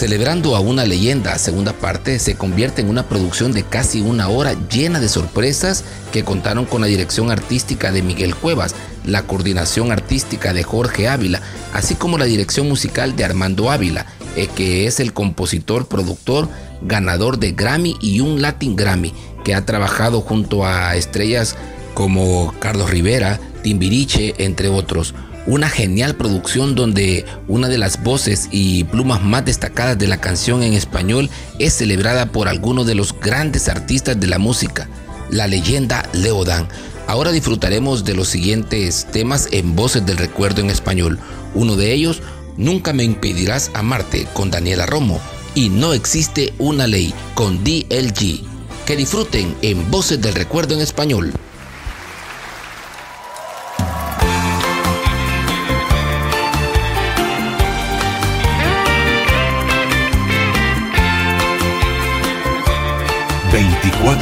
Celebrando 0.00 0.56
a 0.56 0.60
una 0.60 0.86
leyenda, 0.86 1.36
segunda 1.36 1.74
parte, 1.74 2.18
se 2.20 2.34
convierte 2.34 2.80
en 2.80 2.88
una 2.88 3.06
producción 3.06 3.52
de 3.52 3.64
casi 3.64 4.00
una 4.00 4.30
hora 4.30 4.56
llena 4.70 4.98
de 4.98 5.10
sorpresas 5.10 5.84
que 6.10 6.24
contaron 6.24 6.64
con 6.64 6.80
la 6.80 6.86
dirección 6.86 7.30
artística 7.30 7.92
de 7.92 8.00
Miguel 8.00 8.34
Cuevas, 8.34 8.74
la 9.04 9.24
coordinación 9.24 9.92
artística 9.92 10.54
de 10.54 10.62
Jorge 10.62 11.06
Ávila, 11.06 11.42
así 11.74 11.96
como 11.96 12.16
la 12.16 12.24
dirección 12.24 12.66
musical 12.66 13.14
de 13.14 13.26
Armando 13.26 13.70
Ávila, 13.70 14.06
eh, 14.36 14.48
que 14.56 14.86
es 14.86 15.00
el 15.00 15.12
compositor, 15.12 15.86
productor, 15.86 16.48
ganador 16.80 17.38
de 17.38 17.52
Grammy 17.52 17.98
y 18.00 18.20
un 18.20 18.40
Latin 18.40 18.76
Grammy, 18.76 19.12
que 19.44 19.54
ha 19.54 19.66
trabajado 19.66 20.22
junto 20.22 20.64
a 20.64 20.96
estrellas 20.96 21.56
como 21.92 22.54
Carlos 22.58 22.88
Rivera, 22.88 23.38
Timbiriche, 23.62 24.34
entre 24.38 24.70
otros. 24.70 25.12
Una 25.46 25.70
genial 25.70 26.16
producción 26.16 26.74
donde 26.74 27.24
una 27.48 27.68
de 27.68 27.78
las 27.78 28.02
voces 28.02 28.48
y 28.50 28.84
plumas 28.84 29.22
más 29.22 29.44
destacadas 29.44 29.98
de 29.98 30.06
la 30.06 30.20
canción 30.20 30.62
en 30.62 30.74
español 30.74 31.30
es 31.58 31.72
celebrada 31.74 32.26
por 32.26 32.46
algunos 32.46 32.86
de 32.86 32.94
los 32.94 33.18
grandes 33.18 33.68
artistas 33.68 34.20
de 34.20 34.26
la 34.26 34.38
música, 34.38 34.88
la 35.30 35.46
leyenda 35.46 36.06
Leodan. 36.12 36.68
Ahora 37.06 37.32
disfrutaremos 37.32 38.04
de 38.04 38.14
los 38.14 38.28
siguientes 38.28 39.06
temas 39.10 39.48
en 39.50 39.74
voces 39.74 40.04
del 40.04 40.18
recuerdo 40.18 40.60
en 40.60 40.70
español. 40.70 41.18
Uno 41.54 41.76
de 41.76 41.92
ellos, 41.92 42.22
Nunca 42.56 42.92
me 42.92 43.04
impedirás 43.04 43.70
amarte 43.72 44.26
con 44.34 44.50
Daniela 44.50 44.84
Romo 44.84 45.18
y 45.54 45.70
No 45.70 45.94
existe 45.94 46.52
una 46.58 46.86
ley 46.86 47.14
con 47.34 47.64
DLG. 47.64 48.44
Que 48.84 48.96
disfruten 48.96 49.56
en 49.62 49.90
voces 49.90 50.20
del 50.20 50.34
recuerdo 50.34 50.74
en 50.74 50.80
español. 50.80 51.32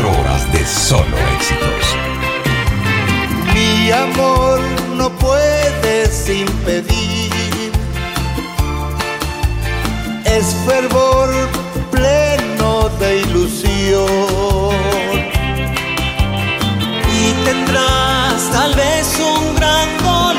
Horas 0.05 0.53
de 0.53 0.65
solo 0.67 1.17
éxitos. 1.37 1.97
Mi 3.55 3.91
amor 3.91 4.61
no 4.97 5.11
puedes 5.11 6.29
impedir. 6.29 7.73
Es 10.25 10.55
fervor 10.67 11.29
pleno 11.91 12.89
de 13.01 13.21
ilusión. 13.21 14.07
Y 17.21 17.33
tendrás 17.45 18.51
tal 18.53 18.75
vez 18.75 19.19
un 19.19 19.55
gran 19.57 19.89
dolor 19.99 20.39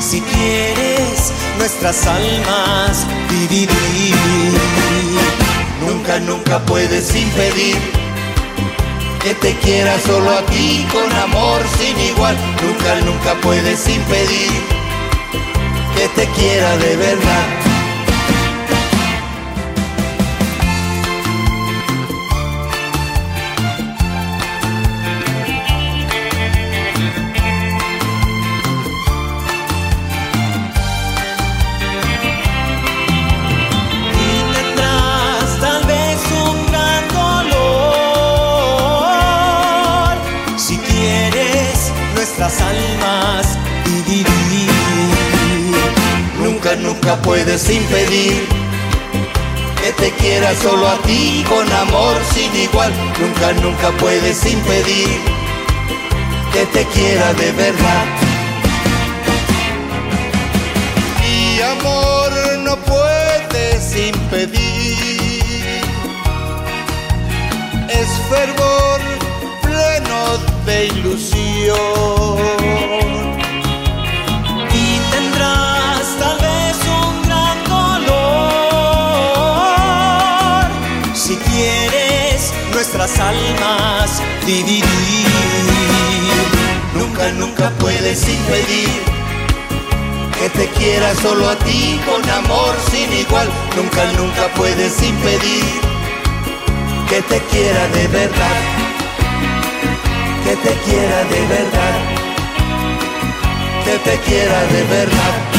si 0.00 0.20
quieres 0.20 1.32
nuestras 1.58 2.06
almas 2.06 3.06
dividir. 3.28 4.81
Nunca, 6.02 6.18
nunca 6.18 6.58
puedes 6.66 7.14
impedir 7.14 7.76
que 9.22 9.34
te 9.36 9.54
quiera 9.58 9.96
solo 10.00 10.32
a 10.32 10.42
ti 10.46 10.84
con 10.90 11.12
amor 11.12 11.62
sin 11.78 11.96
igual. 12.00 12.36
Nunca, 12.60 12.96
nunca 13.04 13.40
puedes 13.40 13.88
impedir 13.88 14.50
que 15.94 16.08
te 16.08 16.26
quiera 16.32 16.76
de 16.78 16.96
verdad. 16.96 17.61
puedes 47.32 47.64
impedir 47.70 48.46
que 49.80 49.90
te 49.92 50.10
quiera 50.20 50.54
solo 50.54 50.86
a 50.86 50.98
ti 50.98 51.42
con 51.48 51.66
amor 51.72 52.14
sin 52.34 52.54
igual. 52.54 52.92
Nunca, 53.18 53.54
nunca 53.54 53.90
puedes 53.92 54.44
impedir 54.44 55.08
que 56.52 56.66
te 56.66 56.84
quiera 56.88 57.32
de 57.32 57.52
verdad. 57.52 58.04
Mi 61.22 61.58
amor 61.74 62.32
no 62.66 62.76
puedes 62.76 63.96
impedir. 63.96 65.80
Es 67.88 68.08
fervor 68.28 69.00
pleno 69.62 70.36
de 70.66 70.86
ilusión 70.86 71.82
nuestras 83.02 83.18
almas 83.18 84.22
dividir. 84.46 84.84
Nunca, 86.94 87.32
nunca 87.32 87.70
puedes 87.80 88.28
impedir 88.28 88.88
que 90.38 90.48
te 90.50 90.68
quiera 90.78 91.14
solo 91.16 91.48
a 91.48 91.56
ti 91.56 92.00
con 92.06 92.28
amor 92.30 92.76
sin 92.90 93.12
igual. 93.12 93.48
Nunca, 93.76 94.04
nunca 94.16 94.46
puedes 94.54 95.02
impedir 95.02 95.64
que 97.08 97.22
te 97.22 97.40
quiera 97.50 97.88
de 97.88 98.06
verdad. 98.08 98.60
Que 100.44 100.56
te 100.56 100.74
quiera 100.84 101.24
de 101.24 101.46
verdad. 101.56 101.94
Que 103.84 103.98
te 103.98 104.18
quiera 104.20 104.60
de 104.66 104.82
verdad. 104.84 105.51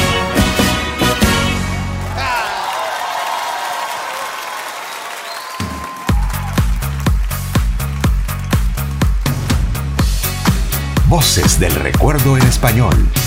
Voces 11.13 11.59
del 11.59 11.75
recuerdo 11.75 12.37
en 12.37 12.43
español. 12.47 13.22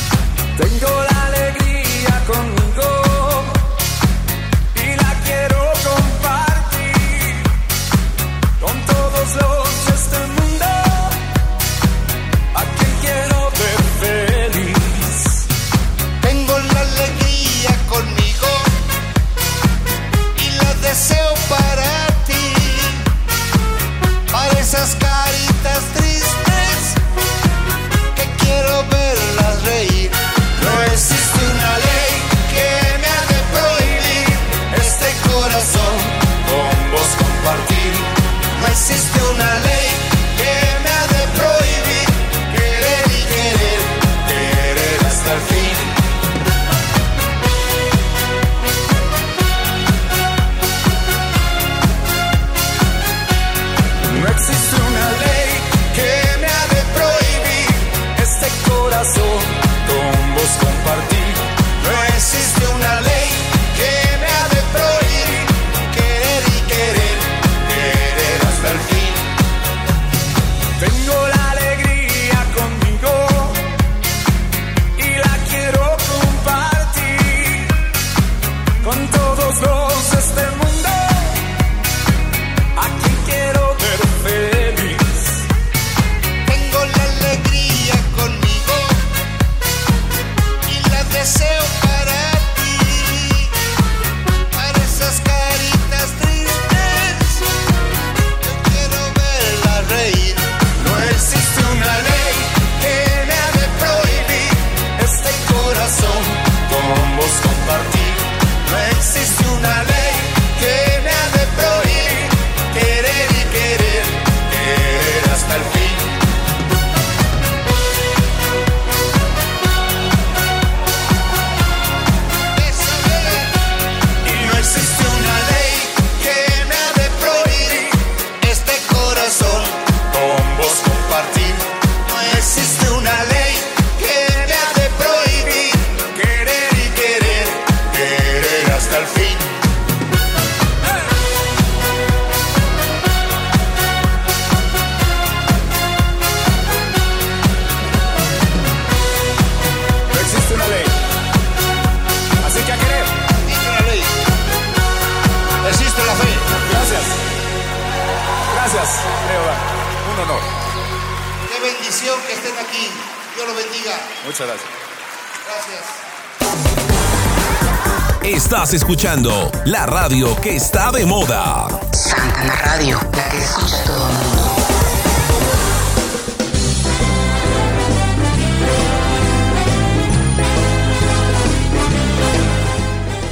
Escuchando 168.86 169.50
la 169.64 169.84
radio 169.84 170.40
que 170.40 170.54
está 170.54 170.92
de 170.92 171.04
moda. 171.04 171.66
Santana 171.90 172.54
Radio, 172.66 173.00
la 173.16 173.28
que 173.30 173.38
escucha 173.38 173.82
todo 173.82 173.96
el 173.96 174.14
mundo. 174.14 174.56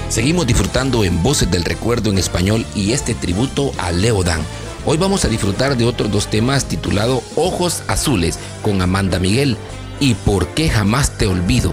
Seguimos 0.09 0.45
disfrutando 0.49 1.05
en 1.05 1.23
Voces 1.23 1.49
del 1.49 1.65
Recuerdo 1.65 2.11
en 2.11 2.19
español 2.19 2.67
y 2.75 2.91
este 2.91 3.15
tributo 3.15 3.71
a 3.79 3.93
Leo 3.93 4.25
Dan. 4.25 4.41
Hoy 4.85 4.97
vamos 4.97 5.25
a 5.25 5.29
disfrutar 5.29 5.77
de 5.77 5.85
otros 5.85 6.11
dos 6.11 6.27
temas 6.27 6.65
titulado 6.65 7.23
Ojos 7.37 7.85
Azules 7.87 8.41
con 8.63 8.83
Amanda 8.83 9.21
Miguel 9.21 9.57
y 10.01 10.15
¿Por 10.15 10.49
qué 10.49 10.69
jamás 10.69 11.17
te 11.17 11.29
olvido? 11.29 11.73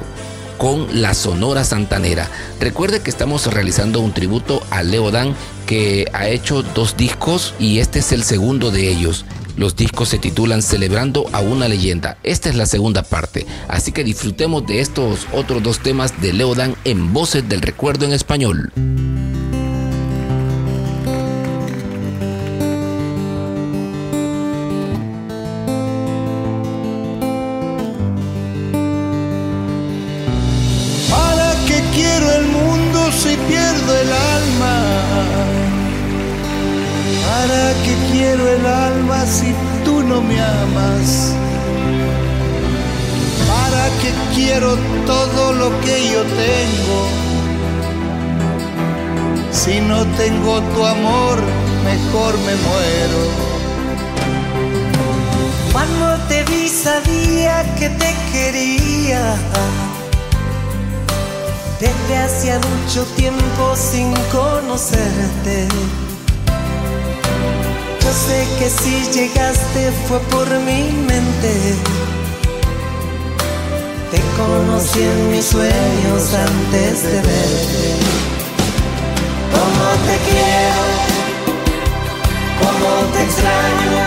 con 0.61 1.01
la 1.01 1.15
Sonora 1.15 1.63
Santanera. 1.63 2.29
Recuerde 2.61 3.01
que 3.01 3.09
estamos 3.09 3.51
realizando 3.51 4.01
un 4.01 4.13
tributo 4.13 4.61
a 4.69 4.83
Leo 4.83 5.09
Dan 5.09 5.33
que 5.65 6.05
ha 6.13 6.29
hecho 6.29 6.61
dos 6.61 6.95
discos 6.95 7.55
y 7.57 7.79
este 7.79 7.99
es 7.99 8.11
el 8.11 8.23
segundo 8.23 8.69
de 8.69 8.87
ellos. 8.87 9.25
Los 9.57 9.75
discos 9.75 10.09
se 10.09 10.19
titulan 10.19 10.61
Celebrando 10.61 11.25
a 11.33 11.39
una 11.39 11.67
leyenda. 11.67 12.17
Esta 12.21 12.49
es 12.49 12.55
la 12.55 12.67
segunda 12.67 13.01
parte, 13.01 13.47
así 13.67 13.91
que 13.91 14.03
disfrutemos 14.03 14.67
de 14.67 14.79
estos 14.79 15.27
otros 15.33 15.63
dos 15.63 15.79
temas 15.79 16.21
de 16.21 16.33
Leo 16.33 16.53
Dan 16.53 16.75
en 16.85 17.11
Voces 17.11 17.49
del 17.49 17.63
Recuerdo 17.63 18.05
en 18.05 18.13
español. 18.13 18.71
Tu 50.73 50.85
amor, 50.85 51.37
mejor 51.83 52.37
me 52.39 52.55
muero. 52.55 53.51
Cuando 55.71 56.17
te 56.27 56.43
vi 56.43 56.67
sabía 56.67 57.63
que 57.77 57.89
te 57.89 58.15
quería. 58.31 59.35
Desde 61.79 62.17
hacía 62.17 62.59
mucho 62.59 63.03
tiempo 63.15 63.75
sin 63.75 64.13
conocerte. 64.31 65.67
Yo 68.03 68.11
sé 68.13 68.47
que 68.59 68.69
si 68.69 69.11
llegaste 69.11 69.91
fue 70.07 70.19
por 70.31 70.47
mi 70.59 70.91
mente. 71.07 71.75
Te 74.11 74.19
conocí 74.37 75.01
en 75.01 75.31
mis 75.31 75.45
sueños 75.45 76.33
antes 76.33 77.03
de 77.03 77.21
verte. 77.21 78.40
Cómo 79.53 79.85
te 80.07 80.15
quiero, 80.27 80.83
cómo 82.61 82.89
te 83.13 83.19
extraño, 83.23 84.03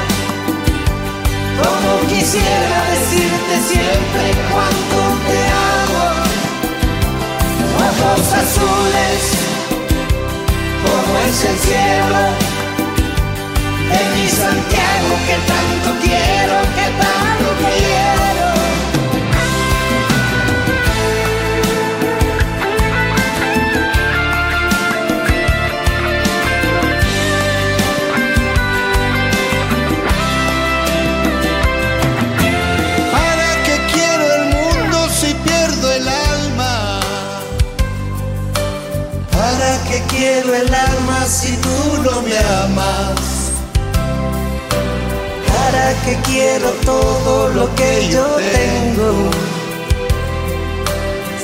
cómo 1.63 1.91
quisiera 2.09 2.79
decirte 2.95 3.55
siempre 3.71 4.25
cuánto 4.51 4.99
te 5.27 5.41
amo. 5.79 6.07
Ojos 7.87 8.27
azules, 8.43 9.23
como 10.85 11.13
es 11.29 11.39
el 11.51 11.59
cielo, 11.59 12.23
de 13.91 14.01
mi 14.15 14.27
Santiago 14.29 15.13
que 15.27 15.37
tanto 15.51 15.89
quiero, 16.03 16.57
que 16.77 16.87
tanto 17.03 17.24
¿Para 40.25 40.33
qué 40.33 40.43
quiero 40.43 40.55
el 40.55 40.75
alma 40.75 41.27
si 41.27 41.55
tú 41.59 42.03
no 42.03 42.23
me 42.23 42.39
amas? 42.39 43.51
¿Para 45.47 46.03
qué 46.03 46.17
quiero 46.25 46.71
todo 46.83 47.51
lo 47.51 47.75
que 47.75 48.09
yo 48.09 48.25
tengo? 48.37 49.31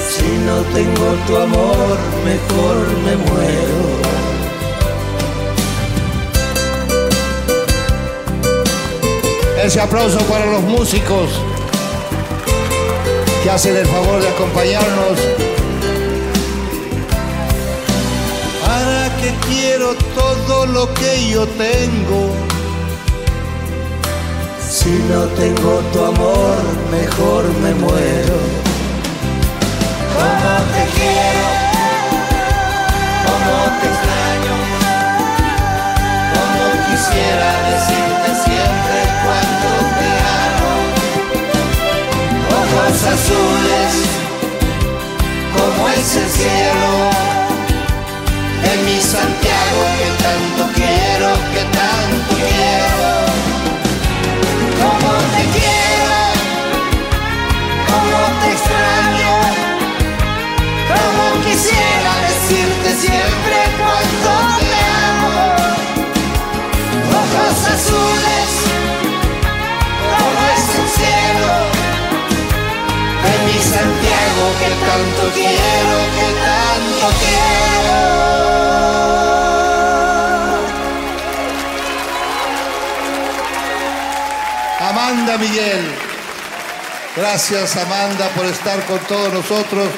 Si 0.08 0.26
no 0.46 0.62
tengo 0.72 1.14
tu 1.26 1.36
amor, 1.36 1.98
mejor 2.24 2.76
me 3.04 3.16
muero. 3.16 3.80
Ese 9.62 9.78
aplauso 9.78 10.20
para 10.20 10.46
los 10.46 10.62
músicos 10.62 11.28
que 13.42 13.50
hacen 13.50 13.76
el 13.76 13.86
favor 13.86 14.22
de 14.22 14.28
acompañarnos. 14.28 15.49
¿Para 19.30 19.42
qué 19.42 19.48
quiero 19.48 19.94
todo 20.14 20.66
lo 20.66 20.92
que 20.94 21.30
yo 21.30 21.46
tengo? 21.46 22.34
Si 24.68 24.90
no 25.08 25.24
tengo 25.38 25.80
tu 25.92 26.04
amor, 26.04 26.56
mejor 26.90 27.44
me 27.62 27.74
muero. 27.74 28.38
Cómo 30.16 30.52
te 30.72 30.84
quiero, 30.96 31.46
cómo 33.24 33.54
te 33.78 33.86
extraño, 33.92 34.56
cómo 36.32 36.64
quisiera 36.88 37.50
decirte 37.70 38.30
siempre 38.44 38.98
cuánto 39.22 39.70
te 39.98 40.10
amo. 40.42 40.72
Ojos 42.58 42.96
azules, 43.14 43.92
como 45.56 45.88
es 45.88 46.16
el 46.16 46.28
cielo, 46.30 47.39
en 48.72 48.84
mi 48.84 49.00
Santiago 49.00 49.82
que 49.98 50.10
tanto 50.24 50.62
quiero, 50.74 51.28
que 51.52 51.62
tanto 51.78 52.32
quiero. 52.36 53.10
Cómo 54.80 55.12
te 55.34 55.44
quiero, 55.56 56.16
cómo 57.90 58.18
te 58.40 58.48
extraño, 58.56 59.34
cómo 60.92 61.24
quisiera 61.44 62.12
decirte 62.28 62.88
siempre 63.04 63.56
cuánto 63.80 64.30
te 64.58 64.72
amo. 65.08 65.38
Ojos 67.20 67.58
azules, 67.76 68.50
como 70.12 70.40
es 70.54 70.66
el 70.80 70.88
cielo, 70.98 71.52
de 73.24 73.32
mi 73.46 73.58
Santiago 73.74 74.44
que 74.60 74.70
tanto 74.86 75.22
quiero, 75.34 75.96
que 76.16 76.28
tanto 76.44 77.06
quiero. 77.20 77.59
Amanda 85.30 85.48
Miguel. 85.48 85.84
Gracias 87.16 87.76
Amanda 87.76 88.28
por 88.30 88.46
estar 88.46 88.84
con 88.86 88.98
todos 89.00 89.32
nosotros, 89.32 89.88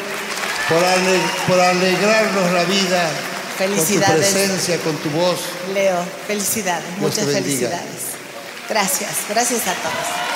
por, 0.69 0.85
ale- 0.85 1.21
por 1.47 1.59
alegrarnos 1.59 2.53
la 2.53 2.65
vida 2.65 3.09
Felicidades. 3.57 4.07
con 4.07 4.15
tu 4.17 4.21
presencia, 4.21 4.79
con 4.79 4.97
tu 4.97 5.11
voz. 5.11 5.41
Leo, 5.73 6.05
felicidades, 6.27 6.85
Dios 6.99 7.01
muchas 7.01 7.25
felicidades. 7.33 8.03
Gracias, 8.69 9.11
gracias 9.31 9.61
a 9.69 9.75
todos. 9.75 10.32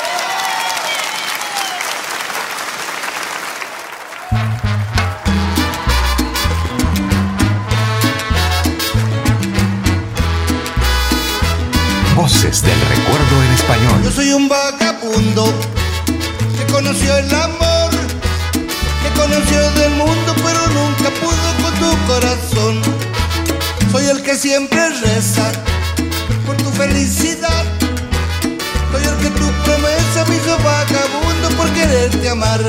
Voces 12.57 12.71
del 12.71 12.81
recuerdo 12.81 13.43
en 13.43 13.53
español. 13.53 14.03
Yo 14.03 14.11
soy 14.11 14.33
un 14.33 14.49
vagabundo 14.49 15.53
que 16.57 16.73
conoció 16.73 17.17
el 17.19 17.35
amor, 17.35 17.91
que 19.03 19.21
conoció 19.21 19.71
del 19.73 19.91
mundo, 19.93 20.35
pero 20.43 20.67
nunca 20.69 21.11
pudo 21.21 21.49
con 21.63 21.75
tu 21.75 22.07
corazón. 22.07 22.83
Soy 23.93 24.07
el 24.07 24.23
que 24.23 24.37
siempre 24.37 24.89
reza 24.89 25.53
por 26.47 26.57
tu 26.57 26.71
felicidad. 26.71 27.65
Soy 28.93 29.05
el 29.05 29.17
que 29.17 29.31
tu 29.39 29.47
promesa 29.65 30.25
me 30.29 30.37
hizo 30.37 30.57
vagabundo 30.59 31.49
por 31.59 31.69
quererte 31.73 32.29
amar. 32.31 32.61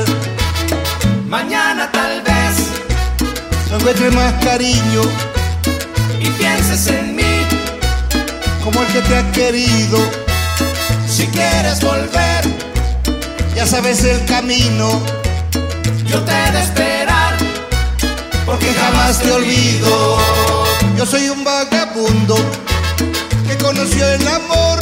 Mañana 1.28 1.90
tal 1.92 2.22
vez 2.22 2.56
No 3.70 3.76
encuentres 3.76 4.14
más 4.14 4.34
cariño 4.44 5.02
y 6.20 6.28
pienses 6.30 6.86
en 6.88 7.16
mí. 7.16 7.17
Como 8.70 8.82
el 8.82 8.92
que 8.92 9.00
te 9.00 9.16
ha 9.16 9.32
querido. 9.32 9.98
Si 11.08 11.26
quieres 11.28 11.80
volver, 11.80 12.42
Ya 13.56 13.66
sabes 13.66 14.04
el 14.04 14.24
camino, 14.26 15.02
yo 16.06 16.20
te 16.22 16.32
he 16.32 16.52
de 16.52 16.60
esperar. 16.60 17.34
porque 18.46 18.72
jamás 18.74 19.18
te 19.20 19.32
olvido. 19.32 20.18
Yo 20.96 21.04
soy 21.06 21.28
un 21.30 21.42
vagabundo 21.44 22.36
que 23.48 23.56
conoció 23.56 24.06
el 24.06 24.28
amor, 24.28 24.78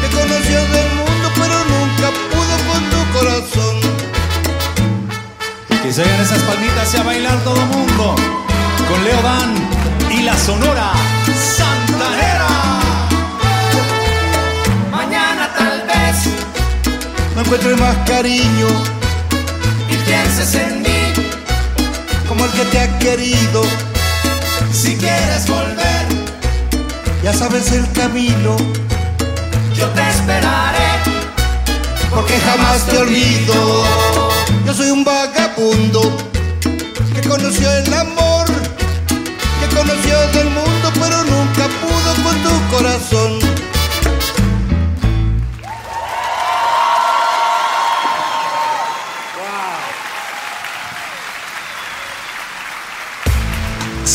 que 0.00 0.08
conoció 0.20 0.58
del 0.76 0.90
mundo, 1.00 1.26
pero 1.40 1.56
nunca 1.74 2.08
pudo 2.32 2.54
con 2.68 2.82
tu 2.92 3.00
corazón. 3.18 3.76
Que 5.82 5.92
se 5.92 6.02
hagan 6.02 6.20
esas 6.20 6.42
palmitas 6.42 6.94
y 6.94 6.96
a 6.98 7.02
bailar 7.02 7.38
todo 7.42 7.60
mundo. 7.66 8.14
Con 8.88 9.04
Leo 9.04 9.22
Dan 9.22 9.52
y 10.18 10.22
la 10.22 10.36
Sonora 10.38 10.92
Santanera. 11.56 11.75
No 17.36 17.42
encuentres 17.42 17.78
más 17.78 17.96
cariño 18.08 18.66
y 19.90 19.96
pienses 20.06 20.54
en 20.54 20.82
mí. 20.82 20.88
como 22.28 22.44
el 22.44 22.50
que 22.52 22.64
te 22.64 22.80
ha 22.80 22.98
querido. 22.98 23.62
Si 24.72 24.96
quieres 24.96 25.46
volver, 25.48 26.06
Ya 27.22 27.32
sabes 27.32 27.72
el 27.72 27.90
camino, 27.92 28.56
yo 29.76 29.86
te 29.90 30.08
esperaré. 30.10 30.88
porque 32.10 32.38
jamás 32.38 32.86
te 32.86 32.98
olvido. 32.98 33.84
Yo 34.64 34.74
soy 34.74 34.90
un 34.90 35.04
vagabundo 35.04 36.00
que 37.14 37.28
conoció 37.28 37.70
el 37.70 37.92
amor, 37.94 38.46
que 39.60 39.76
conoció 39.76 40.18
del 40.34 40.50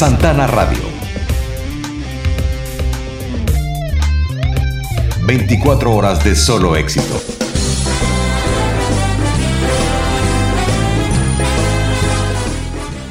Santana 0.01 0.47
Radio. 0.47 0.79
24 5.27 5.95
horas 5.95 6.23
de 6.23 6.35
solo 6.35 6.75
éxito. 6.75 7.21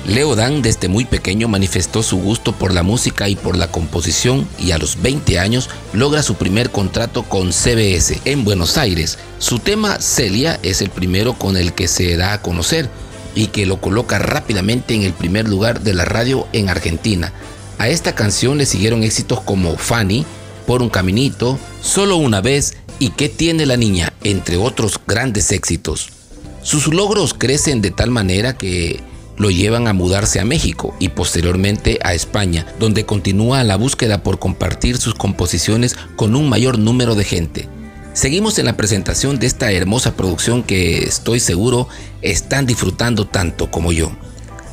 Leo 0.05 0.35
Dan 0.35 0.63
desde 0.63 0.89
muy 0.89 1.05
pequeño 1.05 1.47
manifestó 1.47 2.03
su 2.03 2.19
gusto 2.19 2.51
por 2.51 2.75
la 2.75 2.83
música 2.83 3.29
y 3.29 3.37
por 3.37 3.57
la 3.57 3.71
composición 3.71 4.49
y 4.59 4.73
a 4.73 4.79
los 4.79 5.01
20 5.01 5.39
años 5.39 5.71
logra 5.93 6.25
su 6.25 6.35
primer 6.35 6.71
contrato 6.71 7.23
con 7.23 7.53
CBS 7.53 8.21
en 8.25 8.43
Buenos 8.43 8.77
Aires. 8.79 9.21
Su 9.39 9.61
tema 9.61 10.01
Celia 10.01 10.59
es 10.65 10.83
el 10.83 10.91
primero 10.91 11.35
con 11.35 11.57
el 11.57 11.73
que 11.73 11.87
se 11.87 12.17
da 12.17 12.33
a 12.33 12.43
conocer 12.43 12.91
y 13.35 13.49
que 13.49 13.67
lo 13.67 13.81
coloca 13.81 14.19
rápidamente 14.19 14.95
en 14.95 15.03
el 15.03 15.13
primer 15.13 15.49
lugar 15.49 15.81
de 15.81 15.95
la 15.95 16.05
radio 16.05 16.47
en 16.53 16.69
Argentina. 16.69 17.33
A 17.79 17.89
esta 17.89 18.15
canción 18.15 18.59
le 18.59 18.67
siguieron 18.67 19.03
éxitos 19.03 19.41
como 19.41 19.77
Fanny, 19.77 20.25
Por 20.67 20.83
un 20.83 20.91
Caminito, 20.91 21.59
Solo 21.83 22.17
una 22.17 22.41
vez 22.41 22.75
y 22.99 23.11
¿Qué 23.11 23.29
tiene 23.29 23.67
la 23.67 23.77
niña? 23.77 24.13
entre 24.23 24.57
otros 24.57 25.01
grandes 25.07 25.51
éxitos. 25.53 26.11
Sus 26.63 26.89
logros 26.89 27.35
crecen 27.35 27.81
de 27.81 27.91
tal 27.91 28.11
manera 28.11 28.57
que 28.57 29.01
lo 29.39 29.51
llevan 29.51 29.89
a 29.89 29.95
mudarse 29.95 30.39
a 30.39 30.45
México 30.45 30.95
y 30.99 31.09
posteriormente 31.09 31.99
a 32.03 32.13
España, 32.13 32.67
donde 32.79 33.07
continúa 33.07 33.65
la 33.65 33.77
búsqueda 33.77 34.23
por 34.23 34.39
compartir 34.39 34.99
sus 34.99 35.15
composiciones 35.15 35.97
con 36.17 36.37
un 36.37 36.51
mayor 36.51 36.79
número 36.79 37.15
de 37.15 37.25
gente. 37.25 37.69
Seguimos 38.13 38.59
en 38.59 38.67
la 38.67 38.77
presentación 38.77 39.39
de 39.39 39.47
esta 39.47 39.71
hermosa 39.71 40.17
producción 40.17 40.65
que 40.65 41.05
estoy 41.05 41.39
seguro 41.39 41.89
están 42.23 42.67
disfrutando 42.67 43.27
tanto 43.27 43.71
como 43.71 43.93
yo. 43.93 44.11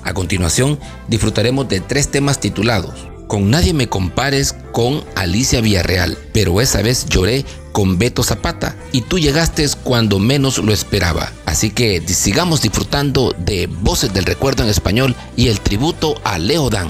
A 0.04 0.14
continuación, 0.14 0.80
disfrutaremos 1.08 1.70
de 1.70 1.80
tres 1.80 2.10
temas 2.10 2.40
titulados 2.40 3.08
Con 3.28 3.52
Nadie 3.52 3.74
Me 3.74 3.90
Compares 3.90 4.56
con 4.72 5.04
Alicia 5.16 5.62
Villarreal, 5.62 6.18
pero 6.34 6.62
esa 6.62 6.82
vez 6.82 7.06
lloré 7.06 7.46
con 7.74 8.00
Beto 8.00 8.24
Zapata 8.24 8.76
y 8.92 9.02
tú 9.02 9.20
llegaste 9.20 9.68
cuando 9.84 10.18
menos 10.18 10.58
lo 10.58 10.74
esperaba. 10.74 11.32
Así 11.46 11.70
que 11.70 12.02
sigamos 12.08 12.64
disfrutando 12.64 13.36
de 13.38 13.68
Voces 13.68 14.14
del 14.14 14.26
Recuerdo 14.26 14.64
en 14.64 14.70
español 14.70 15.16
y 15.36 15.50
el 15.50 15.60
tributo 15.60 16.20
a 16.24 16.40
Leo 16.40 16.72
Dan. 16.72 16.90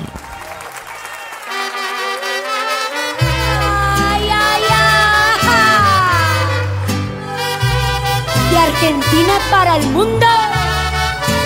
Argentina 8.78 9.40
para 9.50 9.78
el 9.78 9.88
mundo. 9.88 10.28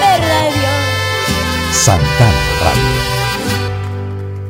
¿Verdad, 0.01 0.49
Dios? 0.53 1.77
Santana 1.77 2.43
Radio. 2.61 2.91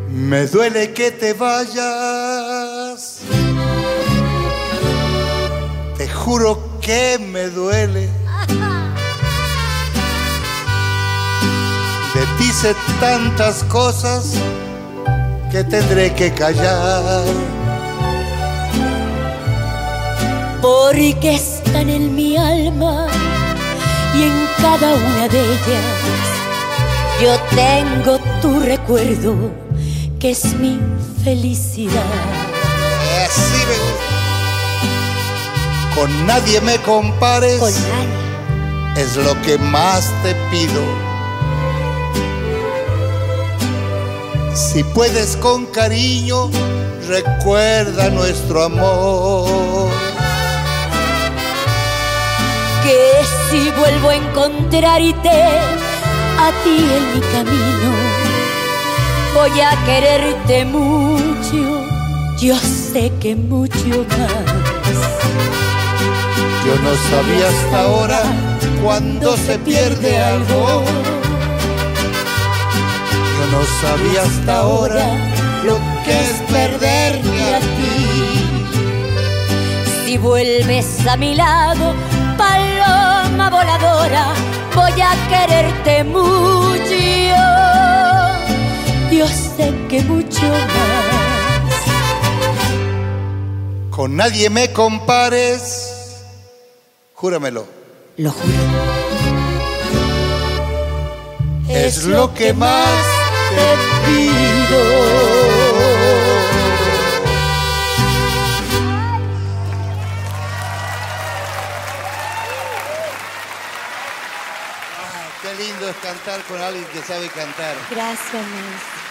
Me 0.10 0.48
duele 0.48 0.92
que 0.92 1.12
te 1.12 1.34
vayas. 1.34 3.20
Te 5.96 6.10
juro 6.10 6.80
que 6.82 7.20
me 7.20 7.50
duele. 7.50 8.10
De 12.16 12.26
ti 12.40 12.52
sé 12.52 12.76
tantas 13.00 13.64
cosas 13.66 14.34
que 15.52 15.64
tendré 15.64 16.16
que 16.16 16.34
callar. 16.34 17.26
Porque 20.64 21.40
están 21.82 21.90
en 21.90 22.16
mi 22.16 22.38
alma 22.38 23.08
y 24.16 24.24
en 24.24 24.48
cada 24.62 24.94
una 24.94 25.28
de 25.28 25.40
ellas 25.40 25.84
yo 27.20 27.40
tengo 27.56 28.20
tu 28.42 28.60
recuerdo 28.60 29.52
que 30.20 30.32
es 30.32 30.54
mi 30.56 30.80
felicidad. 31.24 32.04
Así 33.26 33.66
me. 33.68 33.78
Con 35.96 36.28
nadie 36.28 36.62
me 36.62 36.78
compares. 36.80 37.60
Con 37.60 37.74
nadie. 37.74 39.02
Es 39.02 39.16
lo 39.16 39.42
que 39.42 39.58
más 39.58 40.12
te 40.22 40.36
pido. 40.52 40.84
Si 44.54 44.84
puedes 44.84 45.36
con 45.38 45.66
cariño, 45.68 46.52
recuerda 47.08 48.10
nuestro 48.10 48.64
amor. 48.64 50.11
Si 53.52 53.70
vuelvo 53.72 54.10
a 54.10 54.16
encontrarte 54.16 55.30
a 55.30 56.52
ti 56.64 56.78
en 56.98 57.14
mi 57.14 57.22
camino, 57.34 57.92
voy 59.34 59.60
a 59.60 59.72
quererte 59.86 60.64
mucho, 60.64 61.86
yo 62.40 62.56
sé 62.58 63.12
que 63.20 63.36
mucho 63.36 64.06
más. 64.18 65.02
Yo 66.66 66.76
no 66.82 66.96
sabía 67.10 67.50
hasta 67.50 67.82
ahora 67.82 68.22
cuando 68.82 69.36
se 69.36 69.60
pierde 69.60 70.18
algo. 70.18 70.84
Yo 73.38 73.46
no 73.52 73.64
sabía 73.82 74.22
hasta 74.22 74.60
ahora 74.60 75.06
lo 75.66 75.78
que 76.06 76.14
es 76.14 76.42
perderte 76.50 77.56
a 77.56 77.60
ti. 77.60 77.96
Si 80.06 80.18
vuelves 80.18 81.06
a 81.08 81.18
mi 81.18 81.36
lado, 81.36 81.94
paloma 83.32 83.50
voladora, 83.50 84.34
voy 84.76 85.02
a 85.02 85.12
quererte 85.30 86.04
mucho. 86.04 86.72
Yo 89.12 89.28
sé 89.28 89.74
que 89.90 90.02
mucho 90.04 90.48
más. 90.48 91.72
Con 93.90 94.16
nadie 94.16 94.50
me 94.50 94.72
compares, 94.72 96.24
júramelo. 97.14 97.66
Lo 98.18 98.32
juro. 98.32 98.54
Es 101.70 102.06
lo 102.06 102.34
que 102.34 102.54
más 102.54 103.06
te 103.56 103.78
pido. 104.08 105.31
Es 115.92 115.98
cantar 115.98 116.42
con 116.44 116.62
alguien 116.62 116.86
que 116.94 117.02
sabe 117.02 117.28
cantar. 117.30 117.76
Gracias, 117.90 118.34
maestro. 118.34 119.02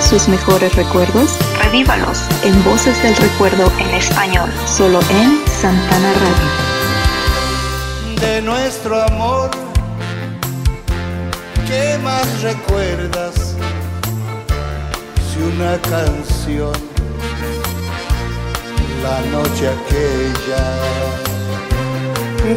Sus 0.00 0.28
mejores 0.28 0.74
recuerdos, 0.76 1.38
revívalos 1.62 2.20
en 2.44 2.62
Voces 2.64 3.02
del 3.02 3.16
Recuerdo 3.16 3.72
en 3.78 3.90
español, 3.94 4.50
solo 4.66 5.00
en 5.10 5.42
Santana 5.48 6.12
Radio. 6.12 6.64
de 8.20 8.42
nuestro 8.42 9.02
amor. 9.02 9.50
¿Qué 11.66 11.98
más 12.02 12.42
recuerdas? 12.42 13.56
Si 15.32 15.40
una 15.42 15.76
canción, 15.82 16.72
la 19.04 19.20
noche 19.36 19.68
aquella 19.76 20.64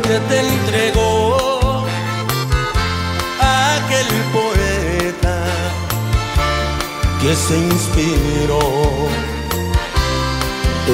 que 0.05 0.17
te 0.29 0.39
entregó 0.39 1.85
aquel 3.75 4.09
poeta 4.37 5.37
que 7.21 7.35
se 7.35 7.57
inspiró 7.57 8.63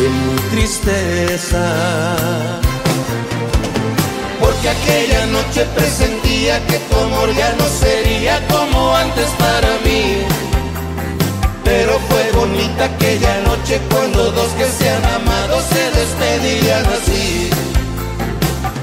en 0.01 0.11
mi 0.25 0.37
tristeza. 0.53 1.65
Porque 4.39 4.69
aquella 4.69 5.25
noche 5.27 5.65
presentía 5.75 6.65
que 6.65 6.77
tu 6.87 6.95
amor 6.97 7.29
ya 7.35 7.53
no 7.59 7.65
sería 7.83 8.35
como 8.47 8.95
antes 8.95 9.27
para 9.43 9.71
mí. 9.85 10.52
Pero 11.75 11.99
fue 12.07 12.31
bonita 12.33 12.85
aquella 12.85 13.41
noche 13.41 13.81
cuando 13.89 14.31
dos 14.31 14.51
que 14.59 14.65
se 14.65 14.87
han 14.87 15.03
amado 15.05 15.59
se 15.59 15.83
despedirían 15.99 16.85
así. 16.85 17.49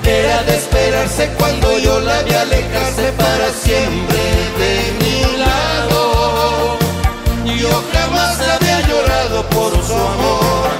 Era 0.05 0.43
de 0.43 0.57
esperarse 0.57 1.31
cuando 1.39 1.79
yo 1.79 2.01
la 2.01 2.21
vi 2.23 2.35
alejarse 2.35 3.13
para 3.13 3.49
siempre 3.53 4.23
de 4.63 4.73
mi 5.01 5.39
lado. 5.39 6.79
Yo 7.63 7.71
jamás 7.93 8.37
había 8.55 8.81
llorado 8.89 9.49
por 9.51 9.73
su 9.87 9.95
amor, 9.95 10.71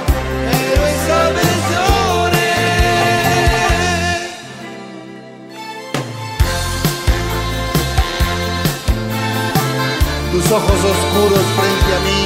ojos 10.51 10.79
oscuros 10.93 11.45
frente 11.55 11.95
a 11.95 11.99
mí 12.01 12.21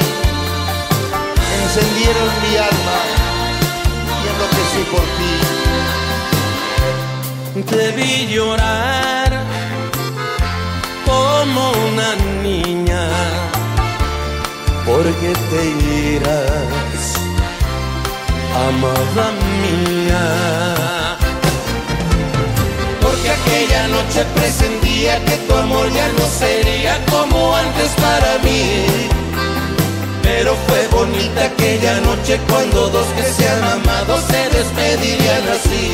encendieron 1.62 2.28
mi 2.42 2.52
alma 2.56 2.98
y 4.22 4.24
enloquecí 4.32 4.82
por 4.92 5.06
ti. 5.16 5.34
te 7.70 7.84
vi 7.92 8.12
llorar 8.26 9.30
como 11.04 11.62
una 11.88 12.10
niña, 12.42 13.04
porque 14.84 15.30
te 15.50 15.62
irás, 16.16 17.02
amada 18.66 19.26
mía. 19.62 21.25
Noche 23.96 24.26
presentía 24.34 25.24
que 25.24 25.36
tu 25.48 25.54
amor 25.54 25.90
ya 25.90 26.06
no 26.18 26.26
sería 26.38 27.02
como 27.06 27.56
antes 27.56 27.90
para 28.04 28.36
mí. 28.44 28.84
Pero 30.22 30.54
fue 30.66 30.86
bonita 30.88 31.46
aquella 31.46 32.00
noche 32.00 32.38
cuando 32.46 32.90
dos 32.90 33.06
que 33.16 33.22
se 33.22 33.48
han 33.48 33.64
amado 33.64 34.20
se 34.30 34.40
despedirían 34.58 35.44
así. 35.56 35.86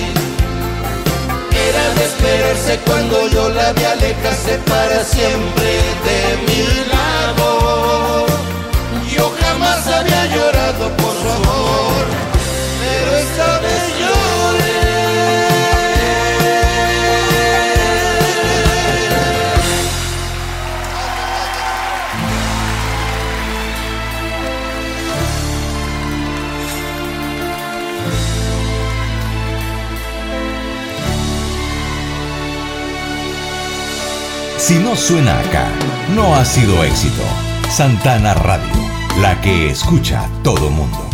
Era 1.69 1.85
de 1.95 2.05
esperarse 2.11 2.81
cuando 2.87 3.29
yo 3.29 3.49
la 3.51 3.73
vi 3.73 3.85
alejarse 3.85 4.55
para 4.73 5.05
siempre 5.05 5.71
de 6.09 6.21
mi 6.47 6.63
lado. 6.95 8.27
Yo 9.15 9.33
jamás 9.43 9.87
había 9.87 10.27
llorado 10.27 10.85
por 10.97 11.15
su 11.21 11.29
amor, 11.39 12.05
pero 12.81 13.17
esta 13.17 13.59
vez 13.61 13.83
lloré. 14.01 14.22
Si 34.73 34.79
no 34.79 34.97
suena 34.97 35.39
acá, 35.39 35.69
no 36.15 36.35
ha 36.35 36.47
sido 36.47 36.83
éxito. 36.83 37.23
Santana 37.71 38.33
Radio, 38.33 38.73
la 39.21 39.39
que 39.43 39.69
escucha 39.69 40.27
todo 40.43 40.71
mundo. 40.71 41.11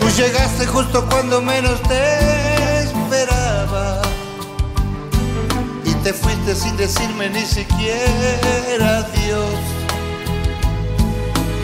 Tú 0.00 0.08
llegaste 0.08 0.66
justo 0.66 1.06
cuando 1.08 1.40
menos 1.40 1.80
te 1.82 2.80
esperaba 2.80 4.02
y 5.84 5.92
te 6.02 6.12
fuiste 6.12 6.56
sin 6.56 6.76
decirme 6.76 7.30
ni 7.30 7.46
siquiera 7.46 8.98
adiós. 8.98 9.54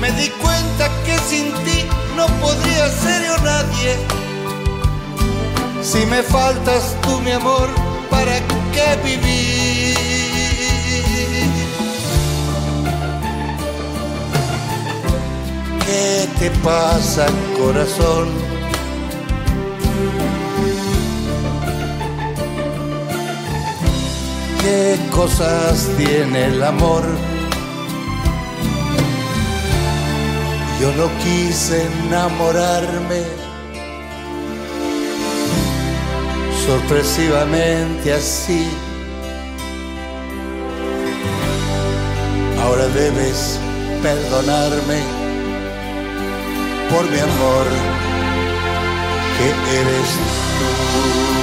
Me 0.01 0.13
di 0.13 0.29
cuenta 0.29 0.89
que 1.05 1.19
sin 1.19 1.53
ti 1.65 1.85
no 2.17 2.29
podría 2.39 2.89
ser 2.91 3.27
yo 3.27 3.37
nadie. 3.39 3.97
Si 5.83 6.07
me 6.07 6.23
faltas 6.23 6.95
tú, 7.03 7.21
mi 7.23 7.33
amor, 7.33 7.69
¿para 8.09 8.39
qué 8.73 8.97
vivir? 9.03 9.60
¿Qué 15.91 16.29
te 16.39 16.51
pasa, 16.63 17.27
corazón? 17.59 18.29
¿Qué 24.63 24.97
cosas 25.11 25.89
tiene 25.97 26.45
el 26.45 26.63
amor? 26.63 27.03
Yo 30.81 30.93
no 30.93 31.11
quise 31.25 31.89
enamorarme 32.07 33.23
sorpresivamente 36.67 38.13
así. 38.13 38.71
Ahora 42.63 42.87
debes 42.89 43.59
perdonarme 44.05 45.20
por 46.91 47.09
mi 47.09 47.19
amor 47.19 47.67
que 49.37 49.79
eres 49.81 50.11
tú. 50.59 51.40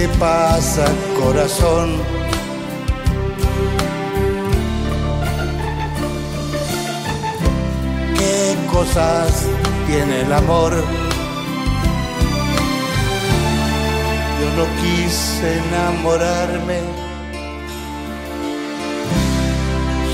Te 0.00 0.08
pasa, 0.18 0.86
corazón? 1.22 1.90
¿Qué 8.16 8.56
cosas 8.72 9.46
tiene 9.86 10.22
el 10.22 10.32
amor? 10.32 10.72
Yo 14.38 14.46
no 14.56 14.64
quise 14.80 15.58
enamorarme 15.68 16.78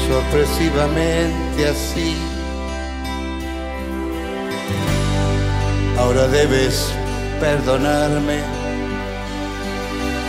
sorpresivamente 0.09 1.69
así. 1.69 2.17
Ahora 5.97 6.27
debes 6.27 6.93
perdonarme 7.39 8.66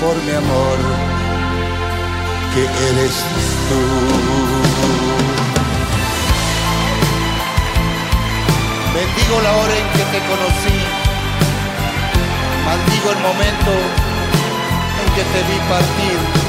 por 0.02 0.16
mi 0.24 0.32
amor 0.32 0.78
que 2.54 2.64
eres 2.90 3.16
tú. 3.70 3.82
Bendigo 8.94 9.42
la 9.42 9.52
hora 9.58 9.78
en 9.78 9.88
que 9.96 10.06
te 10.14 10.20
conocí, 10.32 10.78
maldigo 12.66 13.12
el 13.12 13.20
momento 13.20 13.72
en 15.02 15.14
que 15.16 15.24
te 15.24 15.40
vi 15.48 15.58
partir. 15.70 16.47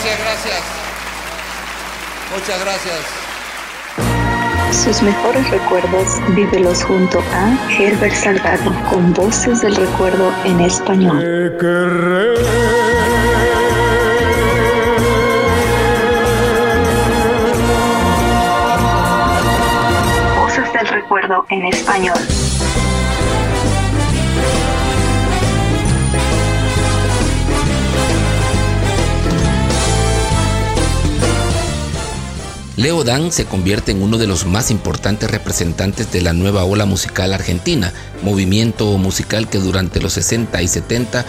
Gracias, 0.00 0.20
gracias, 0.20 0.60
gracias. 0.60 0.62
Muchas 2.32 2.60
gracias. 2.60 2.98
Sus 4.84 5.02
mejores 5.02 5.50
recuerdos 5.50 6.20
vívelos 6.36 6.84
junto 6.84 7.18
a 7.32 7.58
Herbert 7.68 8.14
Salgado 8.14 8.72
con 8.90 9.12
voces 9.12 9.62
del 9.62 9.74
recuerdo 9.74 10.32
en 10.44 10.60
español. 10.60 11.56
Voces 20.36 20.72
del 20.74 20.86
recuerdo 20.86 21.44
en 21.48 21.64
español. 21.66 22.47
Leo 32.78 33.02
Dan 33.02 33.32
se 33.32 33.44
convierte 33.44 33.90
en 33.90 34.02
uno 34.02 34.18
de 34.18 34.28
los 34.28 34.46
más 34.46 34.70
importantes 34.70 35.28
representantes 35.28 36.12
de 36.12 36.20
la 36.22 36.32
nueva 36.32 36.62
ola 36.62 36.86
musical 36.86 37.34
argentina, 37.34 37.92
movimiento 38.22 38.96
musical 38.98 39.48
que 39.48 39.58
durante 39.58 40.00
los 40.00 40.12
60 40.12 40.62
y 40.62 40.68
70 40.68 41.26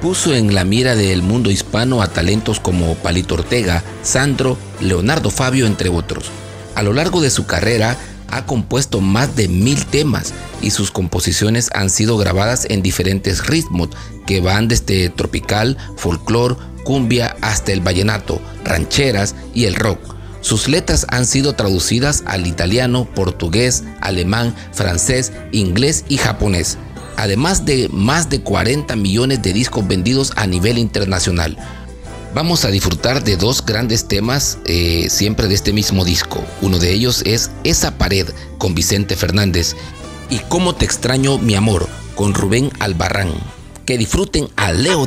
puso 0.00 0.34
en 0.34 0.54
la 0.54 0.64
mira 0.64 0.96
del 0.96 1.20
mundo 1.20 1.50
hispano 1.50 2.00
a 2.00 2.08
talentos 2.08 2.60
como 2.60 2.94
Palito 2.94 3.34
Ortega, 3.34 3.84
Sandro, 4.02 4.56
Leonardo 4.80 5.28
Fabio, 5.28 5.66
entre 5.66 5.90
otros. 5.90 6.30
A 6.74 6.82
lo 6.82 6.94
largo 6.94 7.20
de 7.20 7.28
su 7.28 7.44
carrera, 7.44 7.98
ha 8.30 8.46
compuesto 8.46 9.02
más 9.02 9.36
de 9.36 9.48
mil 9.48 9.84
temas 9.84 10.32
y 10.62 10.70
sus 10.70 10.90
composiciones 10.90 11.68
han 11.74 11.90
sido 11.90 12.16
grabadas 12.16 12.66
en 12.70 12.80
diferentes 12.80 13.46
ritmos 13.46 13.90
que 14.26 14.40
van 14.40 14.66
desde 14.66 15.10
tropical, 15.10 15.76
folclore, 15.98 16.56
cumbia 16.84 17.36
hasta 17.42 17.72
el 17.72 17.82
vallenato, 17.82 18.40
rancheras 18.64 19.34
y 19.52 19.66
el 19.66 19.74
rock. 19.74 20.15
Sus 20.40 20.68
letras 20.68 21.06
han 21.08 21.26
sido 21.26 21.54
traducidas 21.54 22.22
al 22.26 22.46
italiano, 22.46 23.04
portugués, 23.04 23.84
alemán, 24.00 24.54
francés, 24.72 25.32
inglés 25.52 26.04
y 26.08 26.18
japonés, 26.18 26.78
además 27.16 27.64
de 27.64 27.88
más 27.90 28.28
de 28.30 28.40
40 28.40 28.94
millones 28.96 29.42
de 29.42 29.52
discos 29.52 29.86
vendidos 29.86 30.32
a 30.36 30.46
nivel 30.46 30.78
internacional. 30.78 31.56
Vamos 32.36 32.66
a 32.66 32.70
disfrutar 32.70 33.24
de 33.24 33.38
dos 33.38 33.64
grandes 33.64 34.08
temas 34.08 34.58
eh, 34.66 35.06
siempre 35.08 35.48
de 35.48 35.54
este 35.54 35.72
mismo 35.72 36.04
disco. 36.04 36.44
Uno 36.60 36.78
de 36.78 36.92
ellos 36.92 37.22
es 37.24 37.50
Esa 37.64 37.96
pared 37.96 38.28
con 38.58 38.74
Vicente 38.74 39.16
Fernández 39.16 39.74
y 40.28 40.40
Cómo 40.40 40.74
te 40.74 40.84
extraño 40.84 41.38
mi 41.38 41.54
amor 41.54 41.88
con 42.14 42.34
Rubén 42.34 42.70
Albarrán. 42.78 43.32
Que 43.86 43.96
disfruten 43.96 44.48
a 44.56 44.72
Leo 44.72 45.06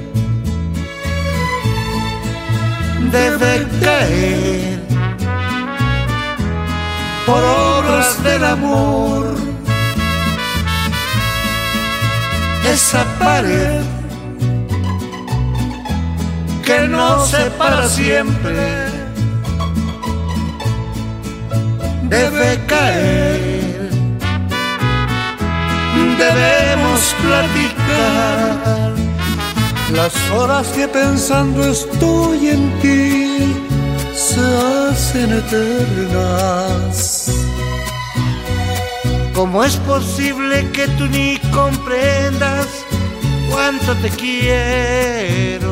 debe 3.11 3.67
caer 3.83 4.79
por 7.25 7.43
obras 7.43 8.23
del 8.23 8.43
amor. 8.45 9.35
Esa 12.63 13.03
pared 13.19 13.81
que 16.65 16.87
no 16.87 17.25
separa 17.25 17.87
siempre 17.87 18.91
debe 22.03 22.59
caer. 22.67 23.89
Debemos 26.17 27.15
platicar 27.23 28.91
las 29.93 30.13
horas 30.31 30.67
que 30.69 30.87
pensando 30.87 31.63
estoy 31.63 32.49
en 32.49 32.79
ti 32.79 33.55
se 34.13 34.39
hacen 34.39 35.33
eternas. 35.33 37.31
¿Cómo 39.33 39.63
es 39.63 39.75
posible 39.77 40.69
que 40.71 40.87
tú 40.89 41.07
ni 41.07 41.37
comprendas 41.51 42.67
cuánto 43.49 43.95
te 43.97 44.09
quiero? 44.09 45.71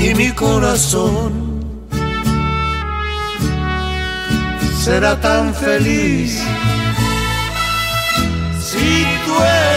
Y 0.00 0.14
mi 0.14 0.32
corazón 0.32 1.60
será 4.82 5.20
tan 5.20 5.54
feliz 5.54 6.42
si 8.62 9.04
tú 9.26 9.34
eres 9.42 9.69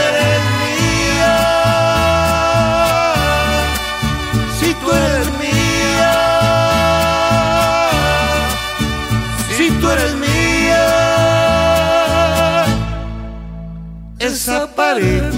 Esa 14.23 14.73
pared 14.73 15.33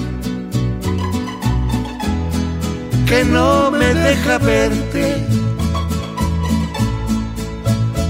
que 3.07 3.25
no 3.25 3.71
me 3.71 3.95
deja 3.95 4.37
verte. 4.37 5.25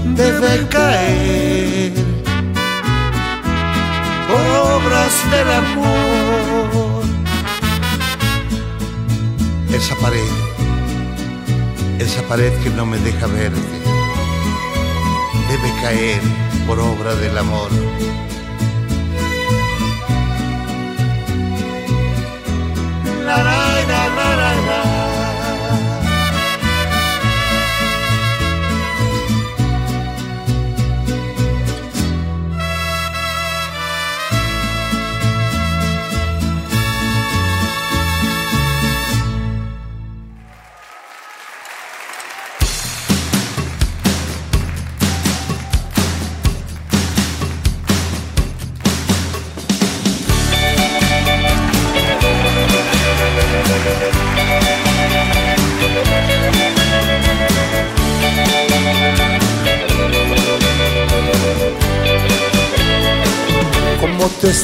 Debe 0.04 0.68
caer. 0.68 1.94
Por 4.28 4.46
obras 4.74 5.14
del 5.30 5.50
amor. 5.62 7.04
Esa 9.72 9.94
pared, 9.96 10.32
esa 11.98 12.20
pared 12.28 12.52
que 12.62 12.68
no 12.68 12.84
me 12.84 12.98
deja 12.98 13.26
verte, 13.26 13.76
debe 15.48 15.70
caer 15.80 16.20
por 16.66 16.78
obra 16.78 17.14
del 17.14 17.38
amor. 17.38 17.70
La, 23.26 23.42
la, 23.42 23.82
la, 23.88 24.08
la, 24.14 24.36
la, 24.36 24.65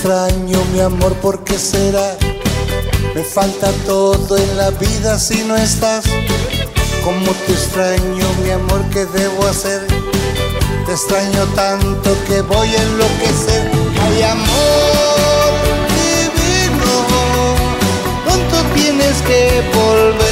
extraño, 0.03 0.65
mi 0.73 0.81
amor, 0.81 1.15
¿por 1.19 1.45
qué 1.45 1.57
será? 1.57 2.17
Me 3.15 3.23
falta 3.23 3.71
todo 3.87 4.37
en 4.37 4.57
la 4.57 4.71
vida 4.71 5.17
si 5.17 5.45
no 5.45 5.55
estás. 5.55 6.07
Cómo 7.05 7.31
te 7.47 7.53
extraño, 7.53 8.27
mi 8.43 8.51
amor, 8.51 8.83
¿qué 8.93 9.07
debo 9.07 9.47
hacer? 9.47 9.87
Te 10.87 10.93
extraño 10.93 11.47
tanto 11.55 12.17
que 12.27 12.41
voy 12.41 12.69
a 12.75 12.83
enloquecer. 12.83 13.71
Ay, 14.03 14.23
amor 14.23 15.53
divino, 15.95 16.95
pronto 18.25 18.57
tienes 18.75 19.23
que 19.23 19.63
volver 19.73 20.32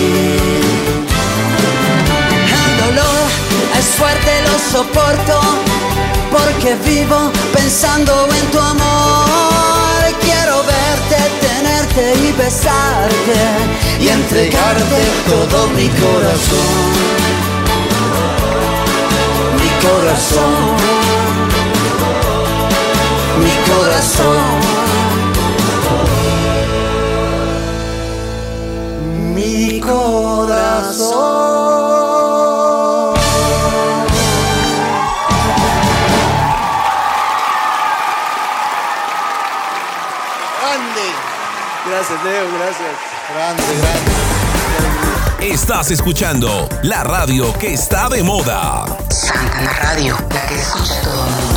Fuerte, 4.01 4.33
lo 4.47 4.57
soporto, 4.73 5.39
porque 6.31 6.75
vivo 6.89 7.31
pensando 7.53 8.27
en 8.39 8.45
tu 8.51 8.59
amor. 8.59 10.01
Quiero 10.25 10.55
verte, 10.75 11.19
tenerte 11.45 12.03
y 12.25 12.31
besarte 12.31 13.39
y 13.99 14.07
entregarte 14.07 15.01
todo 15.29 15.67
mi 15.77 15.87
corazón. 16.03 16.89
Mi 19.61 19.69
corazón. 19.85 20.53
Mi 23.43 23.55
corazón. 23.71 24.60
Gracias, 42.21 42.23
Leo, 42.23 42.59
gracias. 42.59 42.89
Grande, 43.33 43.63
grande. 45.37 45.53
Estás 45.53 45.91
escuchando 45.91 46.69
la 46.83 47.03
radio 47.03 47.53
que 47.57 47.73
está 47.73 48.09
de 48.09 48.21
moda. 48.21 48.85
Santana 49.09 49.73
Radio, 49.81 50.17
la 50.29 50.45
que 50.47 50.55
escucha 50.55 51.01
todo 51.01 51.25
el 51.25 51.31
mundo. 51.31 51.50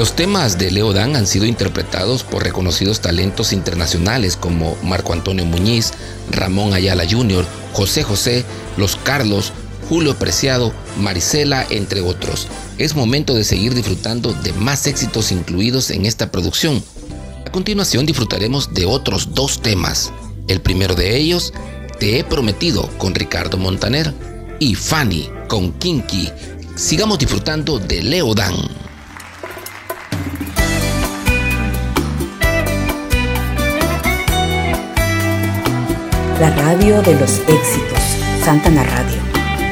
Los 0.00 0.16
temas 0.16 0.56
de 0.56 0.70
Leo 0.70 0.94
Dan 0.94 1.14
han 1.14 1.26
sido 1.26 1.44
interpretados 1.44 2.22
por 2.22 2.42
reconocidos 2.42 3.02
talentos 3.02 3.52
internacionales 3.52 4.34
como 4.34 4.74
Marco 4.82 5.12
Antonio 5.12 5.44
Muñiz, 5.44 5.92
Ramón 6.30 6.72
Ayala 6.72 7.04
Jr., 7.06 7.44
José 7.74 8.02
José, 8.02 8.46
Los 8.78 8.96
Carlos, 8.96 9.52
Julio 9.90 10.18
Preciado, 10.18 10.72
Marisela, 10.96 11.66
entre 11.68 12.00
otros. 12.00 12.48
Es 12.78 12.96
momento 12.96 13.34
de 13.34 13.44
seguir 13.44 13.74
disfrutando 13.74 14.32
de 14.32 14.54
más 14.54 14.86
éxitos 14.86 15.32
incluidos 15.32 15.90
en 15.90 16.06
esta 16.06 16.32
producción. 16.32 16.82
A 17.46 17.52
continuación 17.52 18.06
disfrutaremos 18.06 18.72
de 18.72 18.86
otros 18.86 19.34
dos 19.34 19.60
temas. 19.60 20.10
El 20.48 20.62
primero 20.62 20.94
de 20.94 21.14
ellos, 21.14 21.52
Te 21.98 22.18
he 22.18 22.24
prometido 22.24 22.88
con 22.96 23.14
Ricardo 23.14 23.58
Montaner 23.58 24.14
y 24.60 24.76
Fanny 24.76 25.28
con 25.46 25.72
Kinky. 25.72 26.30
Sigamos 26.74 27.18
disfrutando 27.18 27.78
de 27.78 28.02
Leo 28.02 28.32
Dan. 28.32 28.89
La 36.40 36.48
radio 36.56 37.02
de 37.02 37.14
los 37.20 37.38
éxitos. 37.46 38.00
Santana 38.42 38.82
Radio, 38.82 39.20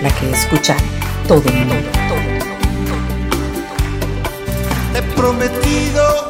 la 0.02 0.10
que 0.10 0.30
escucha 0.30 0.76
todo 1.26 1.42
el 1.46 1.64
mundo. 1.64 1.88
He 4.94 5.02
prometido 5.16 6.28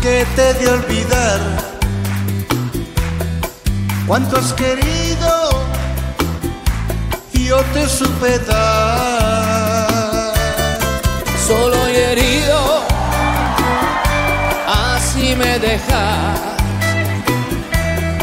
que 0.00 0.24
te 0.34 0.54
de 0.54 0.68
olvidar 0.70 1.40
cuánto 4.06 4.38
has 4.38 4.54
querido 4.54 5.50
y 7.34 7.44
yo 7.44 7.60
te 7.74 7.86
supe 7.86 8.38
dar. 8.38 10.32
Solo 11.46 11.90
y 11.90 11.96
herido, 11.96 12.82
así 14.66 15.36
me 15.36 15.58
dejas, 15.58 16.57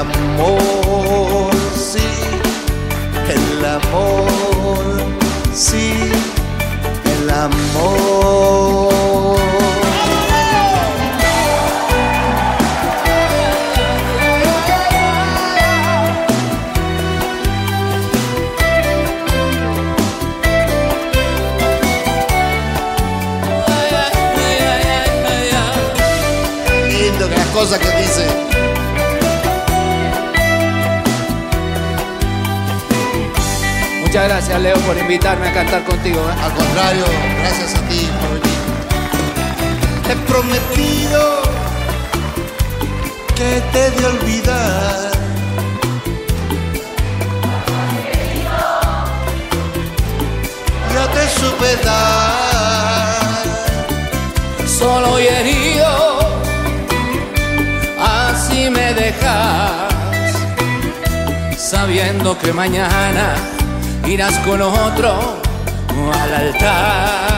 Amor, 0.00 1.50
sí, 1.76 1.98
el 3.28 3.64
amor, 3.64 4.26
sí, 5.54 5.92
el 7.04 7.30
amor. 7.30 8.90
Lindo 26.88 27.28
que 27.28 27.36
las 27.36 27.46
cosas 27.48 27.78
que 27.78 27.88
dice. 28.00 28.59
Muchas 34.10 34.28
gracias, 34.28 34.60
Leo, 34.60 34.76
por 34.78 34.98
invitarme 34.98 35.46
a 35.46 35.52
cantar 35.52 35.84
contigo. 35.84 36.18
¿eh? 36.18 36.42
Al 36.42 36.52
contrario, 36.52 37.04
gracias 37.42 37.76
a 37.76 37.80
ti 37.82 38.10
por 38.20 38.40
venir. 38.40 38.58
He 40.10 40.16
prometido 40.28 41.42
que 43.36 43.62
te 43.70 43.90
de 43.92 44.06
olvidar. 44.06 45.12
Yo 50.92 51.06
te 51.10 51.28
supe 51.28 51.76
dar. 51.84 53.14
Solo 54.66 55.20
y 55.20 55.26
herido, 55.28 56.18
así 58.00 58.70
me 58.70 58.92
dejas, 58.92 59.94
sabiendo 61.56 62.36
que 62.36 62.52
mañana 62.52 63.36
irás 64.10 64.36
con 64.40 64.60
otro 64.60 65.40
al 66.12 66.34
altar. 66.34 67.29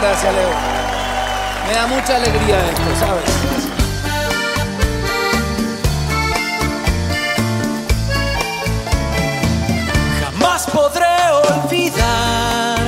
Gracias, 0.00 0.32
Leo. 0.32 0.50
Me 1.66 1.74
da 1.74 1.86
mucha 1.88 2.14
alegría 2.14 2.56
esto, 2.70 2.82
¿sabes? 3.00 3.24
Jamás 10.20 10.66
podré 10.70 11.04
olvidar 11.48 12.78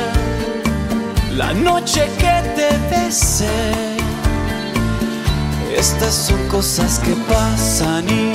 la 1.32 1.52
noche 1.52 2.08
que 2.16 2.42
te 2.54 2.78
besé. 2.94 3.72
Estas 5.76 6.14
son 6.14 6.46
cosas 6.46 7.00
que 7.00 7.14
pasan 7.28 8.08
y 8.08 8.34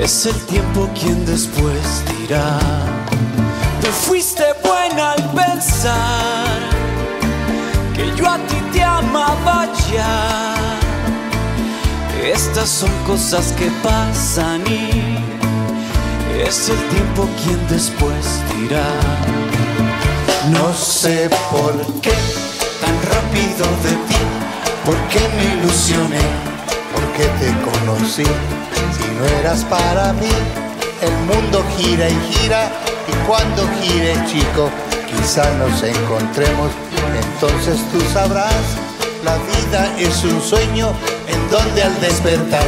es 0.00 0.26
el 0.26 0.40
tiempo 0.46 0.88
quien 0.94 1.26
después 1.26 2.04
dirá. 2.20 2.95
Son 12.66 12.90
cosas 13.06 13.52
que 13.52 13.70
pasan 13.82 14.60
y 14.66 14.90
es 16.44 16.68
el 16.68 16.88
tiempo 16.88 17.28
quien 17.42 17.68
después 17.68 18.42
dirá. 18.58 18.88
No 20.50 20.74
sé 20.74 21.30
por 21.50 21.74
qué 22.00 22.12
tan 22.80 22.96
rápido 23.12 23.66
de 23.84 23.94
ti, 24.08 24.20
por 24.84 24.96
qué 25.10 25.20
me 25.36 25.60
ilusioné, 25.60 26.20
por 26.92 27.04
qué 27.12 27.26
te 27.38 27.54
conocí. 27.70 28.24
Si 28.24 29.04
no 29.16 29.24
eras 29.40 29.64
para 29.64 30.12
mí, 30.14 30.34
el 31.02 31.12
mundo 31.26 31.64
gira 31.76 32.08
y 32.08 32.32
gira 32.32 32.68
y 33.06 33.26
cuando 33.28 33.62
gire 33.80 34.14
chico, 34.26 34.70
quizá 35.08 35.48
nos 35.58 35.82
encontremos. 35.84 36.72
Entonces 37.22 37.78
tú 37.92 38.00
sabrás, 38.12 38.76
la 39.26 39.36
vida 39.38 39.92
es 39.98 40.22
un 40.22 40.40
sueño 40.40 40.92
en 41.26 41.50
donde 41.50 41.82
al 41.82 42.00
despertar 42.00 42.62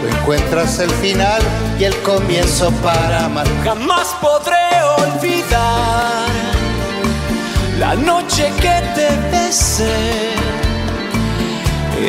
tú 0.00 0.06
encuentras 0.16 0.78
el 0.78 0.90
final 0.92 1.42
y 1.78 1.84
el 1.84 1.94
comienzo 2.02 2.70
para 2.82 3.26
amar. 3.26 3.46
Jamás 3.64 4.08
podré 4.20 4.66
olvidar 4.98 6.26
la 7.78 7.94
noche 7.94 8.50
que 8.62 8.76
te 8.96 9.08
besé. 9.30 10.32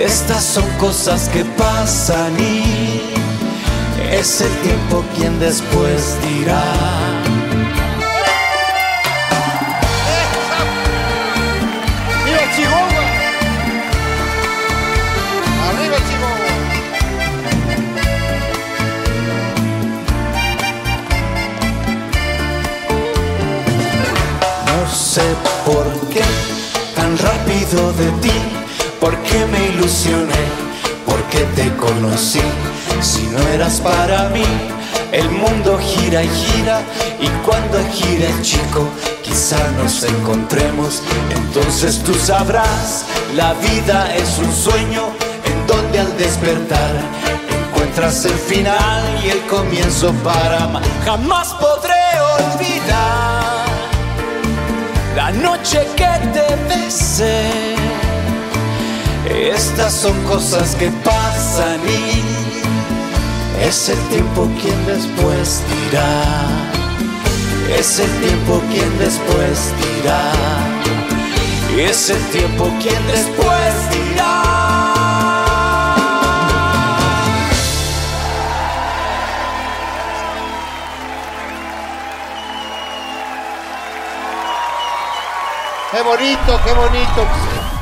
Estas 0.05 0.43
son 0.43 0.67
cosas 0.77 1.27
que 1.29 1.43
pasan 1.43 2.33
y 2.39 3.01
es 4.09 4.39
el 4.39 4.53
tiempo 4.61 5.03
quien 5.15 5.37
después 5.39 6.15
dirá. 6.23 6.63
Sé 25.11 25.35
por 25.65 25.85
qué 26.07 26.23
tan 26.95 27.17
rápido 27.17 27.91
de 27.93 28.09
ti, 28.23 28.37
por 29.01 29.13
qué 29.23 29.45
me 29.47 29.61
ilusioné, 29.73 30.43
por 31.05 31.21
qué 31.23 31.43
te 31.53 31.69
conocí. 31.75 32.39
Si 33.01 33.23
no 33.23 33.39
eras 33.49 33.81
para 33.81 34.29
mí, 34.29 34.45
el 35.11 35.29
mundo 35.31 35.77
gira 35.79 36.23
y 36.23 36.29
gira 36.29 36.81
y 37.19 37.27
cuando 37.45 37.77
gira 37.91 38.29
chico, 38.41 38.87
quizá 39.21 39.59
nos 39.79 40.01
encontremos. 40.03 41.03
Entonces 41.35 42.01
tú 42.05 42.13
sabrás, 42.13 43.03
la 43.35 43.53
vida 43.55 44.15
es 44.15 44.37
un 44.37 44.53
sueño 44.53 45.07
en 45.43 45.67
donde 45.67 45.99
al 45.99 46.17
despertar 46.17 46.93
encuentras 47.49 48.23
el 48.23 48.39
final 48.51 49.03
y 49.25 49.29
el 49.31 49.41
comienzo 49.47 50.13
para 50.23 50.63
amar. 50.63 50.83
Jamás 51.03 51.49
podré 51.55 52.01
olvidar 52.39 53.40
la 55.15 55.31
noche 55.31 55.87
que 55.95 56.11
te 56.33 56.55
besé. 56.69 57.75
Estas 59.29 59.93
son 59.93 60.19
cosas 60.23 60.75
que 60.75 60.89
pasan 61.03 61.79
y 61.87 62.41
es 63.65 63.89
el 63.89 63.99
tiempo 64.09 64.49
quien 64.61 64.85
después 64.85 65.63
dirá. 65.71 66.23
Es 67.77 67.99
el 67.99 68.11
tiempo 68.19 68.61
quien 68.71 68.97
después 68.99 69.73
dirá. 69.81 70.31
Es 71.77 72.09
el 72.09 72.23
tiempo 72.29 72.69
quien 72.81 73.07
después 73.07 73.73
dirá. 73.91 74.60
¡Qué 85.91 86.01
bonito, 86.03 86.59
qué 86.63 86.73
bonito! 86.73 87.27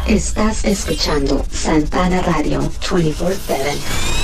Estás 0.08 0.66
escuchando 0.66 1.46
Santana 1.52 2.24
Radio 2.24 2.60
24-7. 2.60 4.19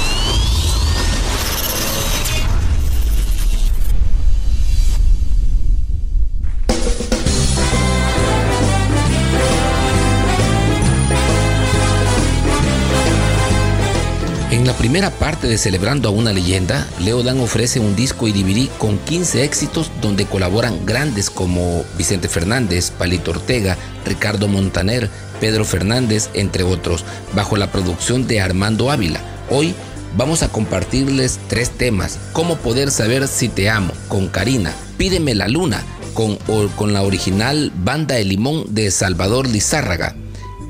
Primera 14.78 15.10
parte 15.10 15.48
de 15.48 15.58
Celebrando 15.58 16.10
a 16.10 16.12
una 16.12 16.34
leyenda, 16.34 16.88
Leo 17.00 17.24
Dan 17.24 17.40
ofrece 17.40 17.80
un 17.80 17.96
disco 17.96 18.28
y 18.28 18.32
DVD 18.34 18.70
con 18.78 18.98
15 19.00 19.44
éxitos 19.44 19.90
donde 20.02 20.26
colaboran 20.26 20.86
grandes 20.86 21.30
como 21.30 21.84
Vicente 21.98 22.28
Fernández, 22.28 22.92
Palito 22.92 23.32
Ortega, 23.32 23.78
Ricardo 24.06 24.48
Montaner, 24.48 25.10
Pedro 25.40 25.66
Fernández, 25.66 26.30
entre 26.34 26.64
otros, 26.64 27.04
bajo 27.34 27.58
la 27.58 27.72
producción 27.72 28.28
de 28.28 28.42
Armando 28.42 28.92
Ávila. 28.92 29.20
Hoy 29.50 29.74
vamos 30.16 30.44
a 30.44 30.50
compartirles 30.50 31.40
tres 31.48 31.72
temas. 31.72 32.20
Cómo 32.34 32.58
poder 32.58 32.92
saber 32.92 33.28
si 33.28 33.50
te 33.50 33.70
amo, 33.70 33.92
con 34.08 34.28
Karina. 34.28 34.74
Pídeme 34.98 35.36
la 35.36 35.48
luna, 35.48 35.84
con, 36.14 36.38
o- 36.48 36.68
con 36.76 36.94
la 36.94 37.02
original 37.04 37.72
Banda 37.76 38.16
de 38.16 38.26
Limón 38.26 38.66
de 38.74 38.92
Salvador 38.92 39.48
Lizárraga. 39.48 40.16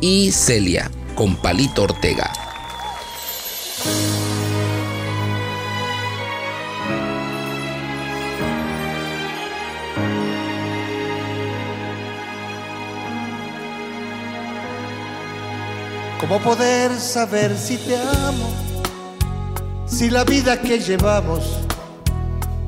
Y 0.02 0.32
Celia, 0.32 0.90
con 1.16 1.36
Palito 1.36 1.84
Ortega. 1.84 2.32
¿Cómo 16.28 16.40
poder 16.40 17.00
saber 17.00 17.56
si 17.56 17.78
te 17.78 17.96
amo? 17.96 18.52
Si 19.86 20.10
la 20.10 20.24
vida 20.24 20.60
que 20.60 20.80
llevamos 20.80 21.60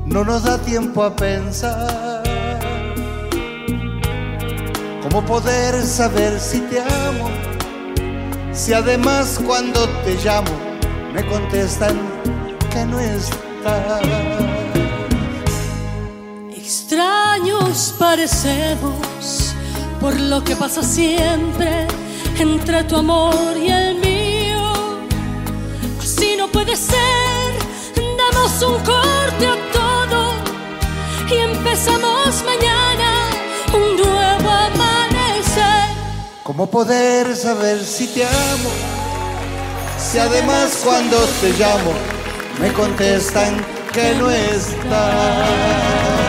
no 0.06 0.22
nos 0.22 0.44
da 0.44 0.58
tiempo 0.58 1.02
a 1.02 1.16
pensar. 1.16 2.22
¿Cómo 5.02 5.26
poder 5.26 5.84
saber 5.84 6.38
si 6.38 6.60
te 6.60 6.80
amo? 6.80 7.30
Si 8.52 8.72
además 8.72 9.40
cuando 9.44 9.88
te 10.04 10.14
llamo 10.24 10.52
me 11.12 11.26
contestan 11.26 11.98
que 12.70 12.84
no 12.84 13.00
estás. 13.00 14.02
Extraños 16.56 17.96
parecemos 17.98 19.52
por 20.00 20.14
lo 20.14 20.44
que 20.44 20.54
pasa 20.54 20.80
siempre 20.80 21.88
entre 22.40 22.84
tu 22.84 22.96
amor 22.96 23.56
y 23.56 23.68
el 23.68 23.96
mío. 23.96 24.72
Así 26.00 26.36
no 26.36 26.48
puede 26.48 26.76
ser, 26.76 27.48
damos 28.16 28.62
un 28.62 28.74
corte 28.84 29.46
a 29.46 29.56
todo 29.72 30.34
y 31.30 31.34
empezamos 31.38 32.44
mañana 32.44 33.30
un 33.72 33.96
nuevo 33.96 34.50
amanecer. 34.50 35.88
¿Cómo 36.44 36.70
poder 36.70 37.34
saber 37.34 37.82
si 37.84 38.06
te 38.08 38.24
amo? 38.24 38.70
Si 39.98 40.18
además 40.18 40.80
cuando 40.84 41.18
te 41.40 41.52
llamo 41.58 41.92
me 42.60 42.72
contestan 42.72 43.64
que 43.92 44.14
no 44.14 44.30
estás. 44.30 46.27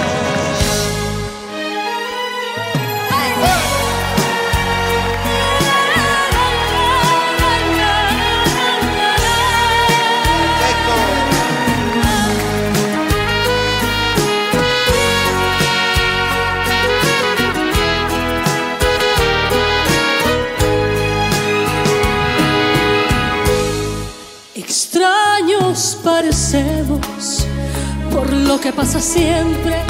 Que 28.70 28.74
pasa 28.74 29.00
siempre 29.02 29.82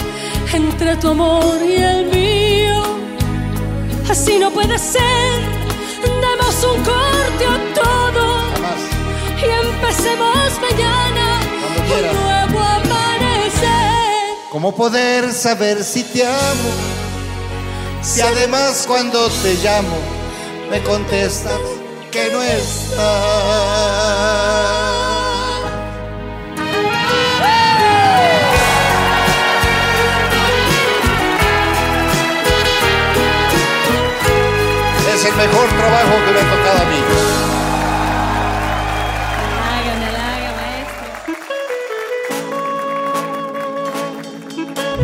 entre 0.54 0.96
tu 0.96 1.10
amor 1.10 1.58
y 1.62 1.76
el 1.76 2.06
mío. 2.06 2.82
Así 4.10 4.40
no 4.40 4.52
puede 4.52 4.78
ser, 4.78 5.42
demos 6.02 6.64
un 6.64 6.82
corte 6.84 7.46
a 7.46 7.60
todo 7.74 8.26
y 9.38 9.46
empecemos 9.66 10.62
mañana 10.62 11.42
un 11.94 12.04
nuevo 12.22 12.60
amanecer. 12.60 14.38
¿Cómo 14.50 14.74
poder 14.74 15.34
saber 15.34 15.84
si 15.84 16.04
te 16.04 16.26
amo? 16.26 16.72
Si 18.02 18.22
además 18.22 18.86
cuando 18.88 19.28
te 19.44 19.56
llamo 19.56 19.98
me 20.72 20.82
contestas 20.84 21.60
que 22.12 22.30
no 22.32 22.42
estás. 22.42 22.80
El 35.30 35.36
mejor 35.36 35.68
trabajo 35.70 36.16
que 36.26 36.32
me 36.32 36.40
ha 36.40 36.50
tocado 36.50 36.82
a 36.82 36.86
mí. 36.86 37.00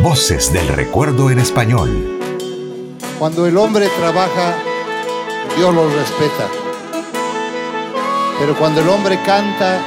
Voces 0.02 0.52
del 0.52 0.68
recuerdo 0.68 1.30
en 1.30 1.38
español. 1.38 2.18
Cuando 3.18 3.46
el 3.46 3.56
hombre 3.56 3.88
trabaja, 3.98 4.54
Dios 5.56 5.74
lo 5.74 5.88
respeta. 5.88 6.48
Pero 8.38 8.54
cuando 8.56 8.80
el 8.80 8.88
hombre 8.88 9.20
canta, 9.24 9.80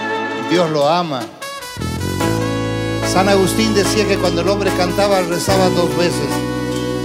Dios 0.49 0.69
lo 0.71 0.87
ama. 0.87 1.21
San 3.07 3.29
Agustín 3.29 3.73
decía 3.73 4.07
que 4.07 4.17
cuando 4.17 4.41
el 4.41 4.49
hombre 4.49 4.71
cantaba, 4.77 5.21
rezaba 5.21 5.69
dos 5.69 5.95
veces. 5.97 6.29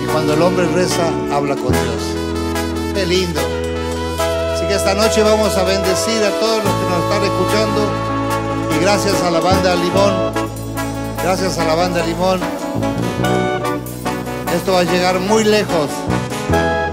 Y 0.02 0.06
cuando 0.06 0.34
el 0.34 0.42
hombre 0.42 0.66
reza, 0.66 1.08
habla 1.32 1.54
con 1.56 1.72
Dios. 1.72 2.23
Qué 2.94 3.04
lindo. 3.04 3.40
Así 4.54 4.66
que 4.68 4.74
esta 4.74 4.94
noche 4.94 5.22
vamos 5.24 5.56
a 5.56 5.64
bendecir 5.64 6.22
a 6.22 6.30
todos 6.38 6.62
los 6.62 6.72
que 6.72 6.90
nos 6.90 7.02
están 7.02 7.24
escuchando. 7.24 7.90
Y 8.70 8.82
gracias 8.82 9.20
a 9.22 9.30
la 9.32 9.40
banda 9.40 9.74
Limón, 9.74 10.32
gracias 11.22 11.58
a 11.58 11.64
la 11.64 11.74
banda 11.74 12.06
Limón, 12.06 12.40
esto 14.54 14.72
va 14.74 14.80
a 14.80 14.84
llegar 14.84 15.18
muy 15.18 15.42
lejos. 15.42 15.90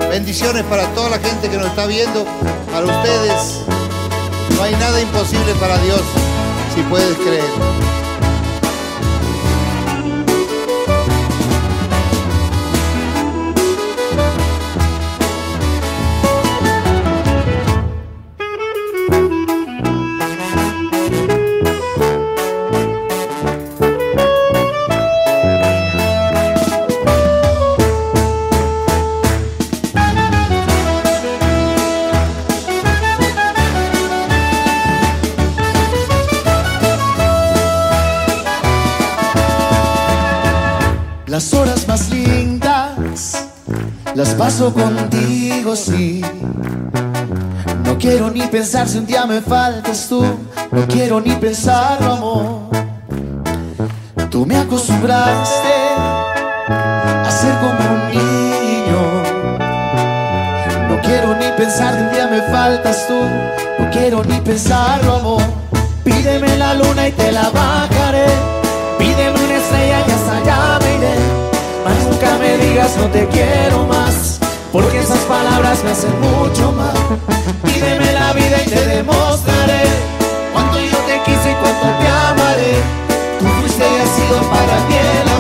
Bendiciones 0.09 0.63
para 0.63 0.87
toda 0.95 1.11
la 1.11 1.19
gente 1.19 1.49
que 1.49 1.57
nos 1.57 1.67
está 1.67 1.85
viendo, 1.85 2.25
para 2.71 2.85
ustedes. 2.85 3.61
No 4.57 4.63
hay 4.63 4.73
nada 4.77 4.99
imposible 4.99 5.53
para 5.59 5.77
Dios, 5.77 6.01
si 6.73 6.81
puedes 6.83 7.15
creer. 7.17 7.90
Contigo, 44.69 45.75
sí. 45.75 46.21
No 47.83 47.97
quiero 47.97 48.29
ni 48.29 48.41
pensar 48.41 48.87
si 48.87 48.99
un 48.99 49.07
día 49.07 49.25
me 49.25 49.41
faltas 49.41 50.07
tú. 50.07 50.23
No 50.71 50.87
quiero 50.87 51.19
ni 51.19 51.31
pensarlo, 51.31 52.13
amor. 52.13 52.61
Tú 54.29 54.45
me 54.45 54.57
acostumbraste 54.57 55.73
a 56.77 57.31
ser 57.31 57.55
como 57.55 57.79
un 57.95 58.09
niño. 58.11 59.01
No 60.89 61.01
quiero 61.01 61.35
ni 61.37 61.47
pensar 61.57 61.95
si 61.95 62.01
un 62.01 62.11
día 62.11 62.27
me 62.27 62.41
faltas 62.43 63.07
tú. 63.07 63.19
No 63.79 63.89
quiero 63.89 64.23
ni 64.23 64.39
pensarlo, 64.41 65.15
amor. 65.15 65.41
Pídeme 66.03 66.55
la 66.57 66.75
luna 66.75 67.07
y 67.07 67.11
te 67.13 67.31
la 67.31 67.49
bajaré. 67.49 68.27
Pídeme 68.99 69.43
una 69.43 69.55
estrella 69.55 70.05
y 70.07 70.11
hasta 70.11 70.37
allá 70.37 70.79
me 70.83 70.95
iré. 70.97 71.15
Mas 71.83 71.97
nunca 72.05 72.37
me 72.37 72.57
digas 72.57 72.95
no 72.97 73.05
te 73.05 73.27
quiero 73.27 73.87
más. 73.87 74.30
Porque 74.71 74.99
esas 74.99 75.19
palabras 75.25 75.83
me 75.83 75.91
hacen 75.91 76.13
mucho 76.21 76.71
mal. 76.71 76.93
Pídeme 77.63 78.13
la 78.13 78.31
vida 78.31 78.63
y 78.65 78.69
te 78.69 78.85
demostraré 78.85 79.83
cuánto 80.53 80.79
yo 80.79 80.97
te 80.99 81.21
quise 81.25 81.51
y 81.51 81.55
cuánto 81.55 81.87
te 81.99 82.07
amaré. 82.07 82.73
Tú 83.39 83.45
fuiste 83.59 83.83
y 83.83 83.99
has 83.99 84.09
sido 84.09 84.39
para 84.49 84.79
mí 84.87 84.95
el 84.95 85.30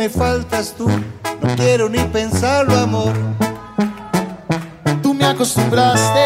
me 0.00 0.08
faltas 0.08 0.72
tú. 0.78 0.88
No 0.88 1.56
quiero 1.56 1.90
ni 1.90 1.98
pensarlo, 2.04 2.74
amor. 2.74 3.12
Tú 5.02 5.12
me 5.12 5.26
acostumbraste 5.26 6.24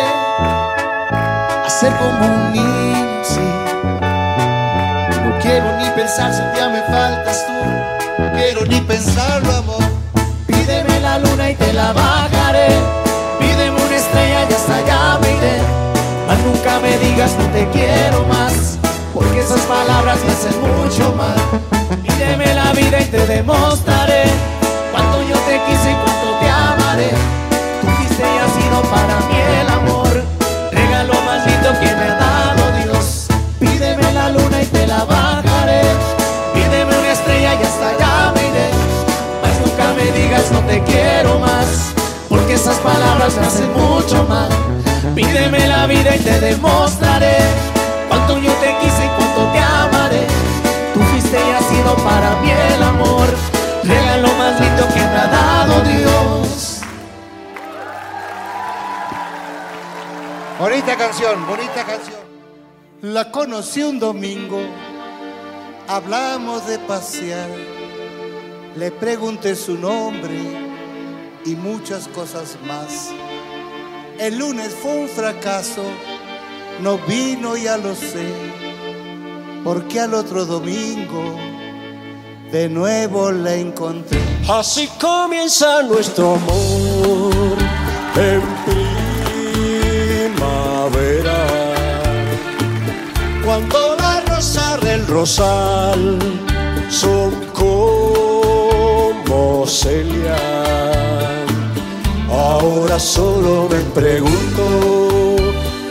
a 1.67 1.69
ser 1.69 1.93
como 1.97 2.25
un 2.25 2.53
niño, 2.53 3.25
sí. 3.25 3.47
No 5.25 5.41
quiero 5.43 5.77
ni 5.79 5.91
pensar 5.91 6.33
si 6.33 6.41
un 6.41 6.53
día 6.55 6.69
me 6.69 6.83
faltas 6.83 7.45
tú. 7.49 8.23
No 8.23 8.33
quiero 8.35 8.65
ni 8.65 8.81
pensarlo, 8.81 9.51
amor. 9.57 9.83
Pídeme 10.47 11.01
la 11.01 11.19
luna 11.19 11.51
y 11.51 11.57
te 11.57 11.73
la 11.73 11.93
bajaré. 11.93 12.69
Pídeme 13.41 13.77
una 13.87 13.97
estrella 13.97 14.41
y 14.51 14.53
hasta 14.53 14.77
allá 14.77 15.19
me 15.21 15.31
iré. 15.37 15.59
Mas 16.29 16.39
nunca 16.47 16.79
me 16.79 16.97
digas 16.99 17.33
no 17.41 17.47
te 17.47 17.69
quiero 17.71 17.94
demostraré 23.45 24.25
cuánto 24.91 25.23
yo 25.29 25.37
te 25.41 25.61
quise 25.67 25.91
y 25.91 25.95
cuánto 25.97 26.39
te 26.41 26.49
amaré. 26.49 27.11
Tú 27.81 27.87
fuiste 27.89 28.23
y 28.23 28.39
has 28.39 28.53
sido 28.53 28.81
para 28.91 29.17
mí 29.29 29.37
el 29.61 29.69
amor. 29.69 30.23
Regalo 30.73 31.13
más 31.27 31.47
lindo 31.47 31.71
que 31.79 31.95
me 31.95 32.05
ha 32.09 32.15
dado 32.15 32.63
Dios. 32.83 33.27
Pídeme 33.61 34.13
la 34.13 34.31
luna 34.31 34.63
y 34.63 34.67
te 34.67 34.87
la 34.87 35.05
bajaré. 35.05 35.83
Pídeme 36.55 36.99
una 36.99 37.13
estrella 37.13 37.55
y 37.61 37.65
hasta 37.65 37.89
allá 37.91 38.33
me 38.35 38.49
iré. 38.49 38.69
Mas 39.43 39.61
nunca 39.61 39.93
me 39.93 40.19
digas 40.19 40.51
no 40.51 40.61
te 40.61 40.83
quiero 40.85 41.39
más. 41.39 41.93
Porque 42.31 42.55
esas 42.55 42.77
palabras 42.79 43.37
me 43.37 43.47
hacen 43.47 43.71
mucho 43.75 44.25
mal. 44.27 44.49
Pídeme 45.15 45.69
la 45.69 45.87
vida 45.87 46.17
y 46.17 46.19
te 46.21 46.41
demostraré 46.41 47.37
cuánto 48.09 48.39
yo 48.39 48.53
te 48.53 48.75
quise 48.81 49.05
y 49.05 49.09
cuánto 49.19 49.53
te 49.53 49.59
amaré. 49.61 50.27
Tú 50.95 51.01
fuiste 51.11 51.37
y 51.37 51.51
has 51.53 51.67
sido 51.67 51.95
para 51.97 52.41
mí 52.41 52.51
el 52.51 52.83
amor. 52.83 53.14
Bonita 60.65 60.97
canción, 60.97 61.47
bonita 61.47 61.85
canción. 61.85 62.17
La 63.03 63.31
conocí 63.31 63.83
un 63.83 63.99
domingo, 63.99 64.63
hablamos 65.87 66.67
de 66.67 66.79
pasear. 66.79 67.51
Le 68.75 68.91
pregunté 68.91 69.57
su 69.57 69.75
nombre 69.75 70.35
y 71.45 71.55
muchas 71.55 72.09
cosas 72.09 72.57
más. 72.67 73.11
El 74.19 74.39
lunes 74.39 74.75
fue 74.75 75.01
un 75.01 75.09
fracaso, 75.09 75.85
no 76.81 76.97
vino, 76.97 77.59
ya 77.59 77.77
lo 77.77 77.95
sé, 77.95 78.33
porque 79.65 80.01
al 80.01 80.15
otro 80.15 80.47
domingo 80.47 81.37
de 82.51 82.71
nuevo 82.71 83.31
la 83.33 83.53
encontré. 83.53 84.19
Así 84.49 84.89
comienza 84.99 85.83
nuestro 85.83 86.37
amor 86.37 87.59
en 88.17 88.54
son 95.27 96.19
como 97.55 98.15
Celia. 99.67 100.37
Ahora 102.31 102.99
solo 102.99 103.67
me 103.71 103.81
pregunto, 103.95 105.37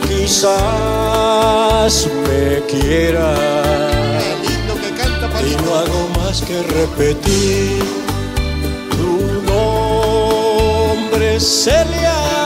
quizás 0.06 2.08
me 2.28 2.62
quiera. 2.66 3.34
Y 5.44 5.56
no 5.62 5.74
hago 5.74 6.08
más 6.18 6.40
que 6.42 6.62
repetir 6.62 7.82
tu 8.90 9.42
nombre, 9.52 11.40
Celia. 11.40 12.43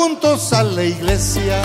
Juntos 0.00 0.40
a 0.54 0.62
la 0.62 0.82
iglesia 0.82 1.60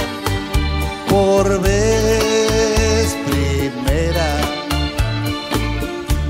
por 1.10 1.46
vez 1.62 3.16
primera. 3.30 4.30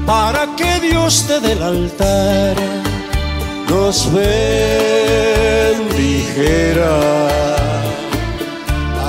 para 0.05 0.55
que 0.55 0.71
Dios 0.87 1.25
te 1.27 1.39
dé 1.39 1.53
el 1.53 1.63
altar 1.63 2.55
nos 3.69 3.97
bendijera. 4.13 4.55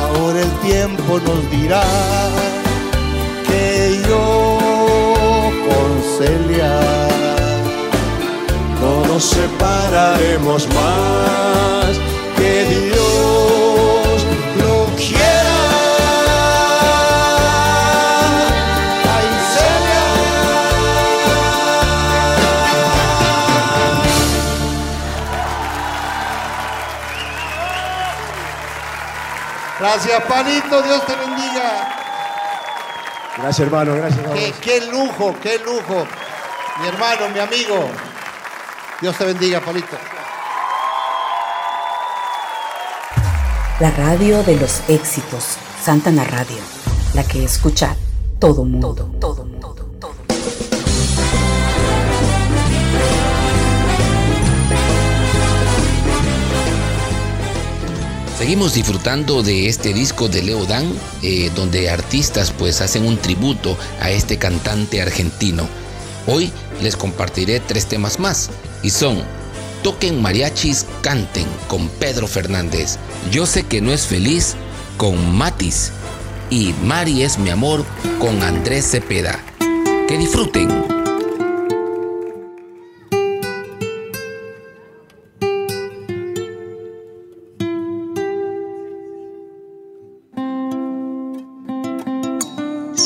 Ahora 0.00 0.38
el 0.46 0.52
tiempo 0.70 1.12
nos 1.26 1.40
dirá 1.50 1.86
que 3.48 3.68
yo 4.08 4.58
con 5.66 5.90
Celia 6.16 6.76
No 8.80 8.92
nos 9.08 9.24
separaremos 9.36 10.60
más 10.78 12.15
que 12.56 12.64
Dios 12.64 14.26
lo 14.56 14.86
quiera. 14.96 15.56
Celia. 19.52 20.04
Gracias, 29.78 30.22
Panito, 30.24 30.82
Dios 30.82 31.04
te 31.04 31.14
bendiga. 31.14 31.92
Gracias, 33.36 33.60
hermano, 33.60 33.96
gracias. 33.96 34.26
Qué, 34.32 34.54
qué 34.62 34.80
lujo, 34.86 35.36
qué 35.42 35.58
lujo. 35.58 36.06
Mi 36.80 36.88
hermano, 36.88 37.28
mi 37.34 37.38
amigo. 37.38 37.90
Dios 39.02 39.14
te 39.18 39.26
bendiga, 39.26 39.60
Panito. 39.60 40.15
La 43.78 43.90
radio 43.90 44.42
de 44.42 44.56
los 44.56 44.80
éxitos, 44.88 45.58
Santana 45.82 46.24
Radio, 46.24 46.56
la 47.12 47.22
que 47.24 47.44
escucha 47.44 47.94
todo 48.38 48.64
mundo. 48.64 48.94
Todo, 49.20 49.44
mundo. 49.44 49.76
Seguimos 58.38 58.72
disfrutando 58.72 59.42
de 59.42 59.68
este 59.68 59.92
disco 59.92 60.28
de 60.28 60.42
Leo 60.42 60.64
Dan, 60.64 60.90
eh, 61.20 61.50
donde 61.54 61.90
artistas 61.90 62.52
pues 62.52 62.80
hacen 62.80 63.04
un 63.04 63.18
tributo 63.18 63.76
a 64.00 64.10
este 64.10 64.38
cantante 64.38 65.02
argentino. 65.02 65.68
Hoy 66.26 66.50
les 66.80 66.96
compartiré 66.96 67.60
tres 67.60 67.84
temas 67.84 68.18
más 68.20 68.48
y 68.82 68.88
son 68.88 69.22
Toquen 69.86 70.20
mariachis, 70.20 70.84
canten 71.00 71.46
con 71.68 71.88
Pedro 71.88 72.26
Fernández. 72.26 72.98
Yo 73.30 73.46
sé 73.46 73.62
que 73.62 73.80
no 73.80 73.92
es 73.92 74.04
feliz 74.04 74.56
con 74.96 75.36
Matis 75.36 75.92
y 76.50 76.74
Mari 76.82 77.22
es 77.22 77.38
mi 77.38 77.50
amor 77.50 77.84
con 78.18 78.42
Andrés 78.42 78.90
Cepeda. 78.90 79.38
Que 80.08 80.18
disfruten. 80.18 80.95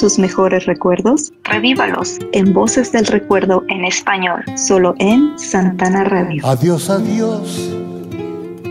Sus 0.01 0.19
mejores 0.19 0.65
recuerdos, 0.65 1.31
revívalos 1.45 2.17
en 2.33 2.55
Voces 2.55 2.91
del 2.91 3.05
Recuerdo 3.05 3.63
en 3.69 3.85
español, 3.85 4.43
solo 4.57 4.95
en 4.99 5.39
Santana 5.39 6.05
Radio. 6.05 6.43
Adiós, 6.47 6.89
adiós, 6.89 7.71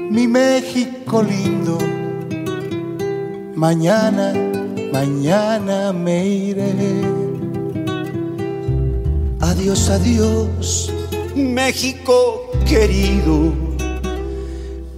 mi 0.09 0.27
México 0.27 1.21
lindo. 1.21 1.77
Mañana, 3.55 4.33
mañana 4.91 5.93
me 5.93 6.25
iré. 6.27 6.73
Adiós, 9.39 9.87
adiós, 9.91 10.91
México 11.35 12.49
querido. 12.67 13.53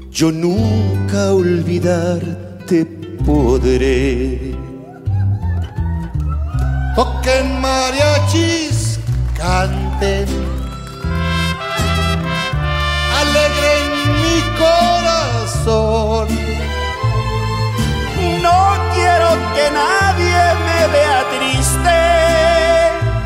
Yo 0.09 0.31
nunca 0.31 1.33
olvidarte 1.33 2.85
podré. 3.25 4.50
Toquen 6.95 7.61
mariachis, 7.61 8.99
canten. 9.37 10.27
Alegren 13.19 13.85
mi 14.21 14.37
corazón. 14.59 16.27
No 18.45 18.59
quiero 18.93 19.29
que 19.55 19.65
nadie 19.71 20.41
me 20.65 20.79
vea 20.93 21.19
triste, 21.35 21.99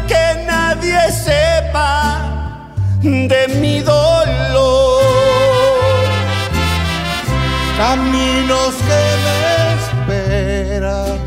que 0.08 0.26
nadie 0.46 1.02
sepa 1.12 2.22
de 3.02 3.48
mi 3.62 3.80
dolor. 3.80 5.02
Caminos 7.80 8.76
que 8.88 9.04
me 9.26 9.40
esperan. 9.80 11.25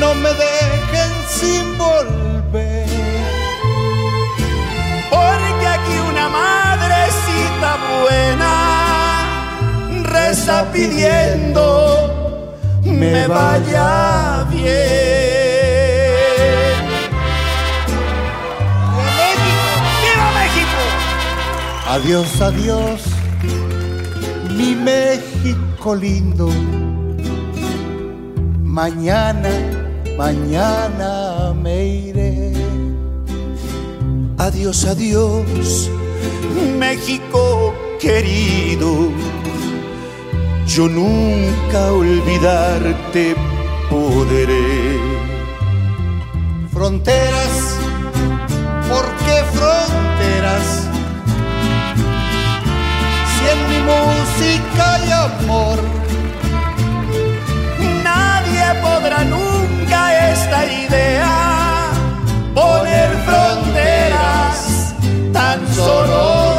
No 0.00 0.14
me 0.14 0.30
dejen 0.30 1.12
sin 1.28 1.78
volver. 1.78 2.86
Porque 5.10 5.66
aquí 5.66 5.96
una 6.08 6.26
madrecita 6.28 7.70
buena 8.02 8.54
reza 10.04 10.56
pidiendo 10.72 11.64
me 12.82 13.26
vaya 13.26 14.46
bien. 14.50 14.70
¡Viva 20.02 20.28
México! 20.40 20.80
Adiós, 21.88 22.40
adiós, 22.40 23.00
mi 24.56 24.74
México 24.74 25.94
lindo. 25.94 26.48
Mañana, 28.62 29.50
mañana 30.24 31.54
me 31.64 31.76
iré. 32.08 32.52
Adiós, 34.36 34.78
adiós, 34.84 35.90
México 36.78 37.40
querido. 37.98 38.90
Yo 40.66 40.84
nunca 40.88 41.80
olvidarte 42.02 43.24
podré. 43.88 44.68
Fronteras, 46.74 47.56
¿por 48.90 49.06
qué 49.24 49.36
fronteras? 49.56 50.66
Si 53.32 53.42
en 53.54 53.60
mi 53.70 53.80
música 53.90 54.82
hay 54.94 55.08
amor. 55.28 55.78
Nadie 58.04 58.66
podrá 58.84 59.24
nunca 59.24 59.59
idea 60.64 61.90
poner 62.54 63.10
fronteras 63.24 64.94
tan 65.32 65.60
solo 65.74 66.49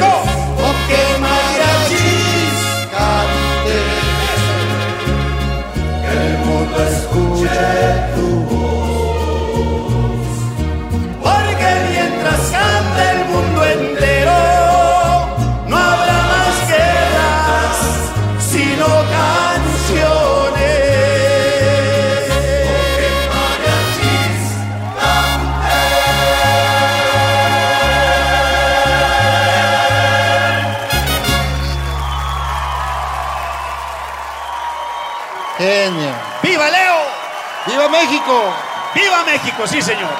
México. 0.00 0.29
México! 37.90 38.54
¡Viva 38.94 39.24
México! 39.24 39.66
Sí, 39.66 39.82
señor. 39.82 40.10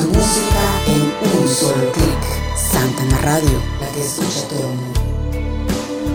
Tu 0.00 0.08
música 0.08 0.64
en 0.86 1.38
un 1.38 1.48
solo 1.48 1.92
clic. 1.92 2.56
Santana 2.56 3.18
Radio, 3.18 3.62
la 3.80 3.88
que 3.88 4.00
escucha 4.02 4.48
todo 4.48 4.60
el 4.60 4.76
mundo. 4.76 5.00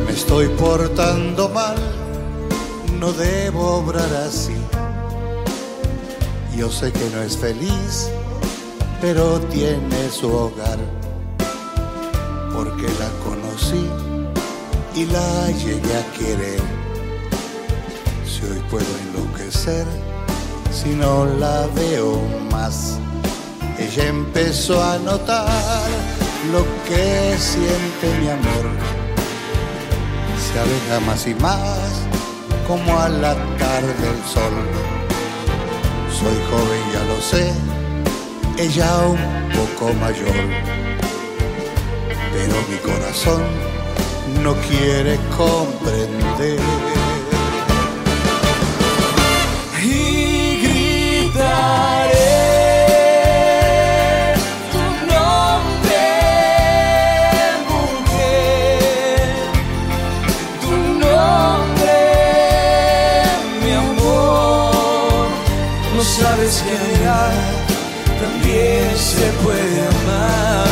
Me 0.05 0.11
estoy 0.11 0.47
portando 0.49 1.49
mal, 1.49 1.77
no 2.99 3.13
debo 3.13 3.77
obrar 3.77 4.13
así. 4.27 4.66
Yo 6.57 6.71
sé 6.71 6.91
que 6.91 7.09
no 7.11 7.21
es 7.21 7.37
feliz, 7.37 8.09
pero 8.99 9.39
tiene 9.41 10.09
su 10.09 10.27
hogar. 10.27 10.79
Porque 12.53 12.87
la 12.99 13.09
conocí 13.23 13.87
y 14.95 15.05
la 15.05 15.51
llegué 15.51 15.95
a 15.95 16.11
querer. 16.17 16.61
Si 18.25 18.43
hoy 18.43 18.59
puedo 18.71 18.91
enloquecer, 19.05 19.85
si 20.71 20.89
no 20.89 21.25
la 21.25 21.67
veo 21.75 22.19
más. 22.51 22.97
Ella 23.77 24.07
empezó 24.07 24.83
a 24.83 24.97
notar 24.97 25.87
lo 26.51 26.65
que 26.87 27.37
siente 27.37 28.19
mi 28.19 28.29
amor 28.29 28.97
se 30.37 30.59
aleja 30.59 30.99
más 31.05 31.27
y 31.27 31.33
más 31.35 31.89
como 32.67 32.99
a 32.99 33.09
la 33.09 33.33
tarde 33.57 33.93
del 34.01 34.23
sol. 34.25 35.06
Soy 36.19 36.35
joven, 36.49 36.81
ya 36.93 37.03
lo 37.03 37.21
sé, 37.21 37.53
ella 38.57 38.89
un 39.05 39.19
poco 39.55 39.93
mayor, 39.93 40.33
pero 42.33 42.55
mi 42.71 42.77
corazón 42.77 43.43
no 44.43 44.55
quiere 44.67 45.19
comprender. 45.37 47.06
Puede 69.47 69.81
amar. 69.87 70.67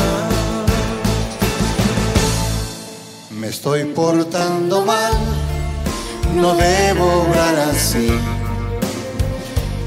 Me 3.40 3.48
estoy 3.48 3.86
portando 3.86 4.86
mal, 4.86 5.14
no 6.36 6.56
debo 6.56 7.06
obrar 7.24 7.56
así. 7.72 8.10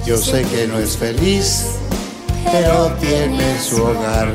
Yo 0.06 0.16
sé 0.16 0.42
que 0.44 0.66
no 0.66 0.78
es 0.78 0.96
feliz, 0.96 1.66
pero 2.50 2.92
tiene 3.00 3.60
su 3.60 3.76
hogar. 3.82 4.28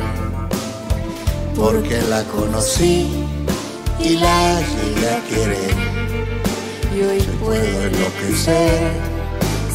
Porque 1.56 2.02
la 2.10 2.24
conocí 2.24 3.26
y 4.00 4.10
la 4.18 4.60
llegué 4.74 5.10
a 5.18 5.20
querer. 5.30 5.76
Y 6.96 7.02
hoy 7.02 7.20
Puedo 7.44 7.82
enloquecer 7.84 8.92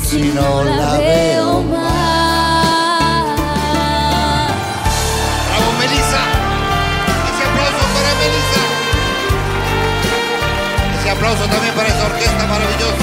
si 0.03 0.23
no 0.37 0.65
la 0.65 0.99
veo 0.99 1.63
más. 1.63 1.98
Aplauso 11.19 11.49
también 11.49 11.75
para 11.75 11.89
esa 11.89 12.07
orquesta 12.07 12.47
maravillosa. 12.47 12.98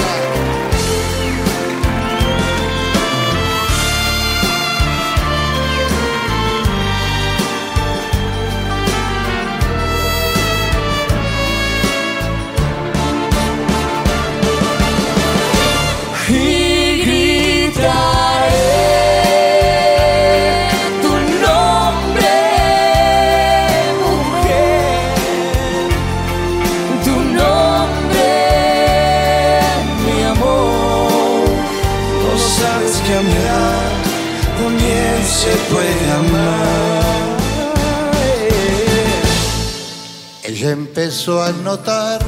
Empezó 40.96 41.42
a 41.42 41.52
notar 41.52 42.20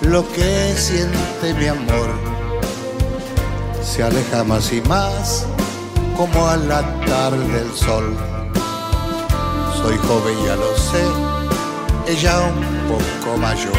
lo 0.00 0.26
que 0.32 0.74
siente 0.74 1.52
mi 1.58 1.66
amor. 1.66 2.08
Se 3.82 4.02
aleja 4.02 4.42
más 4.42 4.72
y 4.72 4.80
más 4.80 5.44
como 6.16 6.48
a 6.48 6.56
la 6.56 6.80
tarde 7.04 7.46
del 7.46 7.70
sol. 7.74 8.16
Soy 9.82 9.98
joven, 9.98 10.34
ya 10.46 10.56
lo 10.56 10.74
sé, 10.78 11.04
ella 12.10 12.40
un 12.40 12.88
poco 12.88 13.36
mayor. 13.36 13.72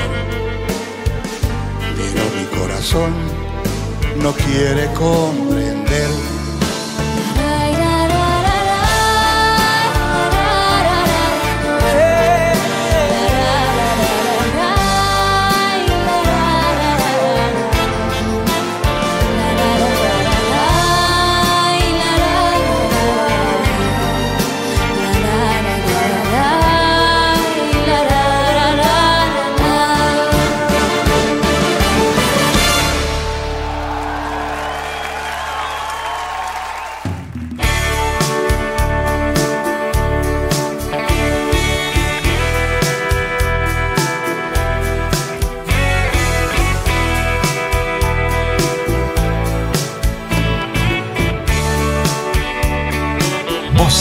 Pero 1.97 2.23
mi 2.37 2.59
corazón 2.59 3.11
no 4.21 4.33
quiere 4.33 4.85
comprender. 4.93 6.38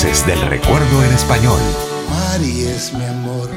Voces 0.00 0.24
del 0.26 0.40
recuerdo 0.42 1.04
en 1.04 1.12
español. 1.12 1.58
Mari 2.08 2.66
es 2.66 2.94
mi 2.94 3.04
amor, 3.04 3.50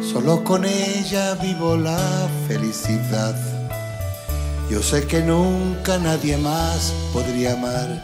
solo 0.00 0.44
con 0.44 0.64
ella 0.64 1.34
vivo 1.34 1.76
la 1.76 2.28
felicidad. 2.46 3.34
Yo 4.70 4.80
sé 4.80 5.04
que 5.08 5.22
nunca 5.22 5.98
nadie 5.98 6.36
más 6.36 6.94
podría 7.12 7.54
amar, 7.54 8.00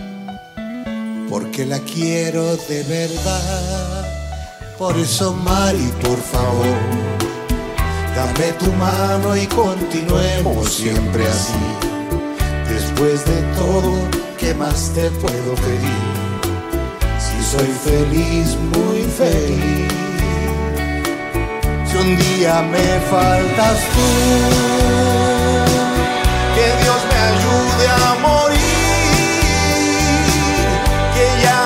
porque 1.31 1.65
la 1.65 1.79
quiero 1.79 2.57
de 2.57 2.83
verdad. 2.83 4.05
Por 4.77 4.99
eso, 4.99 5.33
Mari, 5.33 5.93
por 6.03 6.19
favor, 6.19 6.77
dame 8.17 8.53
tu 8.59 8.73
mano 8.73 9.37
y 9.37 9.47
continuemos 9.47 10.73
siempre 10.75 11.29
así. 11.29 11.53
Después 12.69 13.25
de 13.25 13.43
todo, 13.55 13.93
¿qué 14.41 14.55
más 14.55 14.91
te 14.93 15.09
puedo 15.13 15.55
pedir? 15.55 16.12
Soy 17.53 17.69
feliz, 17.85 18.57
muy 18.73 19.03
feliz. 19.03 19.93
Si 21.85 21.97
un 21.99 22.17
día 22.17 22.63
me 22.63 22.99
faltas 23.11 23.79
tú, 23.93 24.09
que 26.55 26.67
Dios 26.83 27.01
me 27.11 27.19
ayude 27.33 27.87
a 28.07 28.15
morir, 28.27 28.59
que 31.15 31.27
ya 31.43 31.62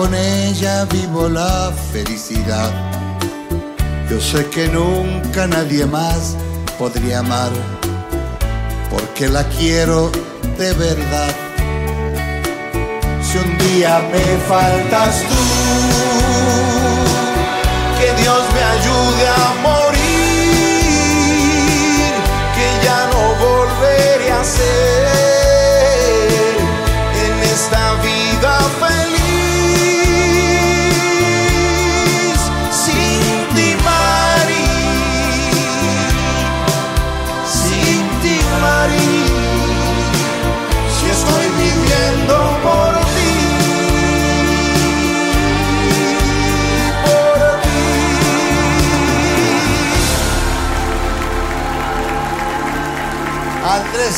con 0.00 0.14
ella 0.14 0.86
vivo 0.86 1.28
la 1.28 1.70
felicidad. 1.92 2.70
Yo 4.08 4.18
sé 4.18 4.46
que 4.48 4.66
nunca 4.68 5.46
nadie 5.46 5.84
más 5.84 6.36
podría 6.78 7.18
amar, 7.18 7.50
porque 8.90 9.28
la 9.28 9.44
quiero 9.58 10.10
de 10.56 10.72
verdad. 10.72 11.34
Si 13.26 13.36
un 13.44 13.58
día 13.58 14.00
me 14.10 14.24
faltas 14.48 15.12
tú, 15.28 15.42
que 17.98 18.22
Dios 18.22 18.42
me 18.54 18.62
ayude 18.76 19.24
a 19.28 19.44
morir, 19.64 19.79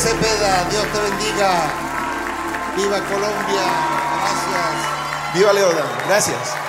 Cepeda, 0.03 0.67
Dios 0.69 0.83
te 0.91 0.99
bendiga. 0.99 1.49
Viva 2.75 2.99
Colombia, 3.07 3.63
gracias. 4.19 5.33
Viva 5.33 5.53
Leona, 5.53 5.81
gracias. 6.09 6.62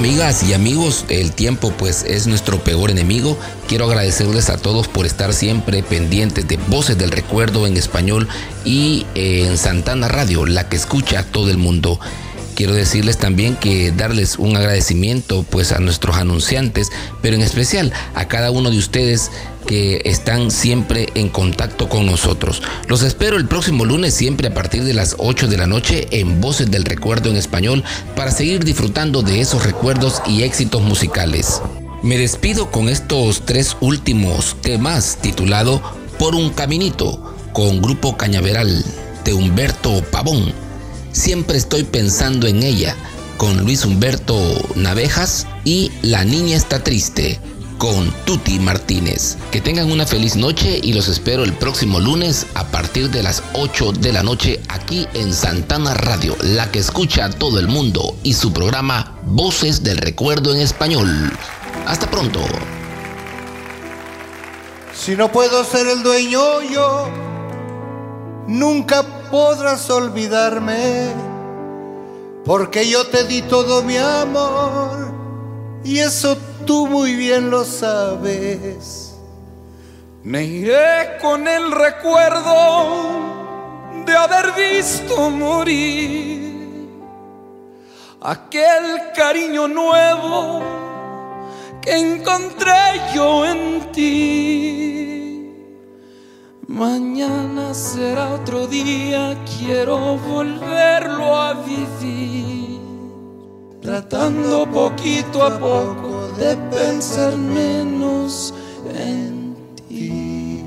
Amigas 0.00 0.42
y 0.44 0.54
amigos, 0.54 1.04
el 1.10 1.32
tiempo 1.32 1.74
pues 1.76 2.04
es 2.04 2.26
nuestro 2.26 2.64
peor 2.64 2.90
enemigo. 2.90 3.36
Quiero 3.68 3.84
agradecerles 3.84 4.48
a 4.48 4.56
todos 4.56 4.88
por 4.88 5.04
estar 5.04 5.34
siempre 5.34 5.82
pendientes 5.82 6.48
de 6.48 6.56
Voces 6.56 6.96
del 6.96 7.10
Recuerdo 7.10 7.66
en 7.66 7.76
español 7.76 8.26
y 8.64 9.04
eh, 9.14 9.44
en 9.46 9.58
Santana 9.58 10.08
Radio, 10.08 10.46
la 10.46 10.70
que 10.70 10.76
escucha 10.76 11.18
a 11.18 11.22
todo 11.22 11.50
el 11.50 11.58
mundo. 11.58 12.00
Quiero 12.60 12.74
decirles 12.74 13.16
también 13.16 13.56
que 13.56 13.90
darles 13.90 14.38
un 14.38 14.54
agradecimiento 14.54 15.46
pues 15.48 15.72
a 15.72 15.78
nuestros 15.78 16.16
anunciantes, 16.16 16.90
pero 17.22 17.34
en 17.34 17.40
especial 17.40 17.90
a 18.14 18.28
cada 18.28 18.50
uno 18.50 18.70
de 18.70 18.76
ustedes 18.76 19.30
que 19.66 20.02
están 20.04 20.50
siempre 20.50 21.08
en 21.14 21.30
contacto 21.30 21.88
con 21.88 22.04
nosotros. 22.04 22.62
Los 22.86 23.02
espero 23.02 23.38
el 23.38 23.48
próximo 23.48 23.86
lunes 23.86 24.12
siempre 24.12 24.48
a 24.48 24.52
partir 24.52 24.84
de 24.84 24.92
las 24.92 25.14
8 25.16 25.48
de 25.48 25.56
la 25.56 25.66
noche 25.66 26.06
en 26.10 26.42
Voces 26.42 26.70
del 26.70 26.84
Recuerdo 26.84 27.30
en 27.30 27.38
español 27.38 27.82
para 28.14 28.30
seguir 28.30 28.62
disfrutando 28.62 29.22
de 29.22 29.40
esos 29.40 29.64
recuerdos 29.64 30.20
y 30.26 30.42
éxitos 30.42 30.82
musicales. 30.82 31.62
Me 32.02 32.18
despido 32.18 32.70
con 32.70 32.90
estos 32.90 33.46
tres 33.46 33.74
últimos 33.80 34.54
temas 34.60 35.16
titulado 35.22 35.80
Por 36.18 36.34
un 36.34 36.50
Caminito 36.50 37.34
con 37.54 37.80
Grupo 37.80 38.18
Cañaveral 38.18 38.84
de 39.24 39.32
Humberto 39.32 40.04
Pavón. 40.10 40.69
Siempre 41.12 41.56
estoy 41.56 41.84
pensando 41.84 42.46
en 42.46 42.62
ella 42.62 42.94
con 43.36 43.58
Luis 43.64 43.84
Humberto 43.84 44.36
Navejas 44.76 45.46
y 45.64 45.90
La 46.02 46.24
Niña 46.24 46.56
está 46.56 46.84
triste 46.84 47.40
con 47.78 48.12
Tuti 48.26 48.60
Martínez. 48.60 49.36
Que 49.50 49.60
tengan 49.60 49.90
una 49.90 50.06
feliz 50.06 50.36
noche 50.36 50.78
y 50.82 50.92
los 50.92 51.08
espero 51.08 51.42
el 51.42 51.54
próximo 51.54 51.98
lunes 51.98 52.46
a 52.54 52.66
partir 52.66 53.10
de 53.10 53.22
las 53.22 53.42
8 53.54 53.92
de 53.92 54.12
la 54.12 54.22
noche 54.22 54.60
aquí 54.68 55.08
en 55.14 55.32
Santana 55.32 55.94
Radio, 55.94 56.36
la 56.42 56.70
que 56.70 56.78
escucha 56.78 57.24
a 57.24 57.30
todo 57.30 57.58
el 57.58 57.66
mundo 57.66 58.16
y 58.22 58.34
su 58.34 58.52
programa 58.52 59.18
Voces 59.24 59.82
del 59.82 59.98
Recuerdo 59.98 60.54
en 60.54 60.60
Español. 60.60 61.32
Hasta 61.86 62.08
pronto. 62.08 62.40
Si 64.94 65.16
no 65.16 65.32
puedo 65.32 65.64
ser 65.64 65.86
el 65.86 66.02
dueño 66.02 66.62
yo, 66.62 67.08
nunca 68.46 69.19
podrás 69.30 69.88
olvidarme, 69.90 71.12
porque 72.44 72.88
yo 72.88 73.06
te 73.06 73.24
di 73.24 73.42
todo 73.42 73.82
mi 73.82 73.96
amor 73.96 75.12
y 75.84 75.98
eso 75.98 76.36
tú 76.66 76.86
muy 76.86 77.14
bien 77.14 77.50
lo 77.50 77.64
sabes. 77.64 79.14
Me 80.22 80.44
iré 80.44 81.18
con 81.20 81.48
el 81.48 81.72
recuerdo 81.72 83.30
de 84.04 84.14
haber 84.16 84.52
visto 84.52 85.30
morir 85.30 86.90
aquel 88.20 89.12
cariño 89.16 89.66
nuevo 89.66 90.60
que 91.80 91.96
encontré 91.96 93.00
yo 93.14 93.46
en 93.46 93.92
ti. 93.92 95.09
Mañana 96.70 97.74
será 97.74 98.32
otro 98.32 98.68
día, 98.68 99.36
quiero 99.58 100.16
volverlo 100.16 101.36
a 101.36 101.54
vivir. 101.54 102.78
Tratando 103.82 104.70
poquito 104.70 105.42
a 105.42 105.58
poco 105.58 106.28
de 106.38 106.56
pensar 106.70 107.36
menos 107.36 108.54
en 108.94 109.56
ti. 109.88 110.64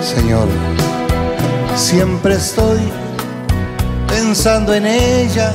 Señor. 0.00 0.48
Siempre 1.74 2.34
estoy 2.34 2.80
pensando 4.06 4.74
en 4.74 4.86
ella, 4.86 5.52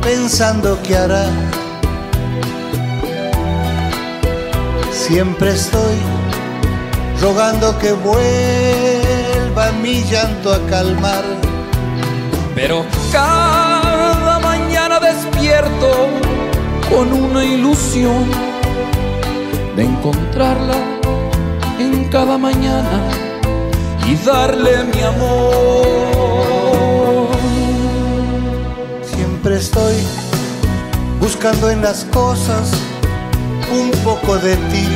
pensando 0.00 0.78
qué 0.82 0.96
hará. 0.96 1.26
Siempre 4.92 5.52
estoy 5.52 5.96
rogando 7.20 7.76
que 7.78 7.92
vuelva 7.92 9.72
mi 9.82 10.04
llanto 10.04 10.52
a 10.54 10.64
calmar. 10.66 11.24
Pero 12.54 12.86
cada 13.12 14.38
mañana 14.38 15.00
despierto 15.00 16.08
con 16.88 17.12
una 17.12 17.44
ilusión 17.44 18.24
de 19.74 19.84
encontrarla 19.84 20.76
en 21.78 22.08
cada 22.08 22.38
mañana 22.38 23.25
y 24.06 24.14
darle 24.24 24.84
mi 24.84 25.02
amor. 25.02 25.86
Siempre 29.02 29.56
estoy 29.56 29.94
buscando 31.20 31.70
en 31.70 31.82
las 31.82 32.04
cosas 32.04 32.70
un 33.70 33.90
poco 34.02 34.36
de 34.38 34.56
ti. 34.56 34.88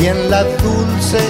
Y 0.00 0.06
en 0.06 0.30
la 0.30 0.42
dulce 0.44 1.20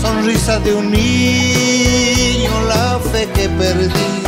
sonrisa 0.00 0.60
de 0.60 0.74
un 0.74 0.90
niño 0.90 2.50
la 2.68 2.98
fe 3.12 3.28
que 3.34 3.48
perdí. 3.48 4.22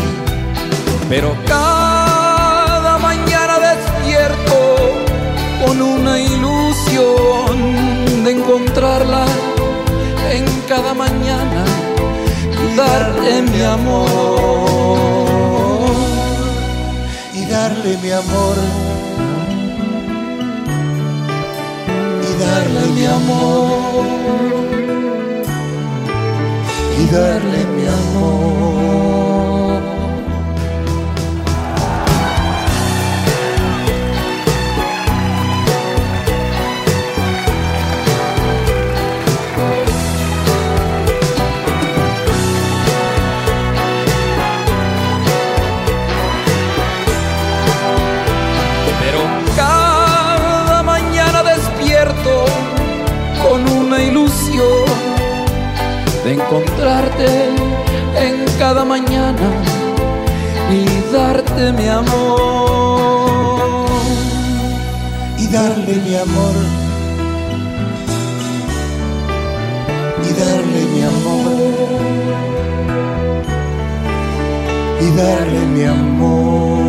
Pero 1.09 1.37
cada 1.47 2.99
mañana 2.99 3.59
despierto 3.59 4.55
con 5.65 5.81
una 5.83 6.19
ilusión 6.19 7.90
de 8.25 8.33
encontrarla 8.33 9.25
en 10.33 10.45
cada 10.69 10.93
mañana 10.95 11.65
y 12.53 12.77
darle 12.77 13.43
mi 13.43 13.63
amor. 13.63 14.09
Y 17.33 17.45
darle 17.47 17.97
mi 18.03 18.11
amor. 18.11 18.57
Y 22.29 22.31
darle 22.45 22.87
mi 22.95 23.07
amor. 23.07 24.07
Y 26.99 27.07
darle 27.07 27.65
mi 27.77 27.87
amor. 27.87 29.30
Encontrarte 56.51 57.27
en 58.17 58.45
cada 58.59 58.85
mañana 58.85 59.49
y 60.73 60.85
darte 61.13 61.73
mi 61.73 61.87
amor. 61.87 62.41
Y 65.39 65.47
darle 65.47 65.95
mi 66.07 66.17
amor. 66.17 66.57
Y 70.25 70.31
darle 70.41 70.81
mi 70.93 71.03
amor. 71.03 71.53
Y 75.01 75.17
darle 75.17 75.61
mi 75.67 75.85
amor. 75.85 76.80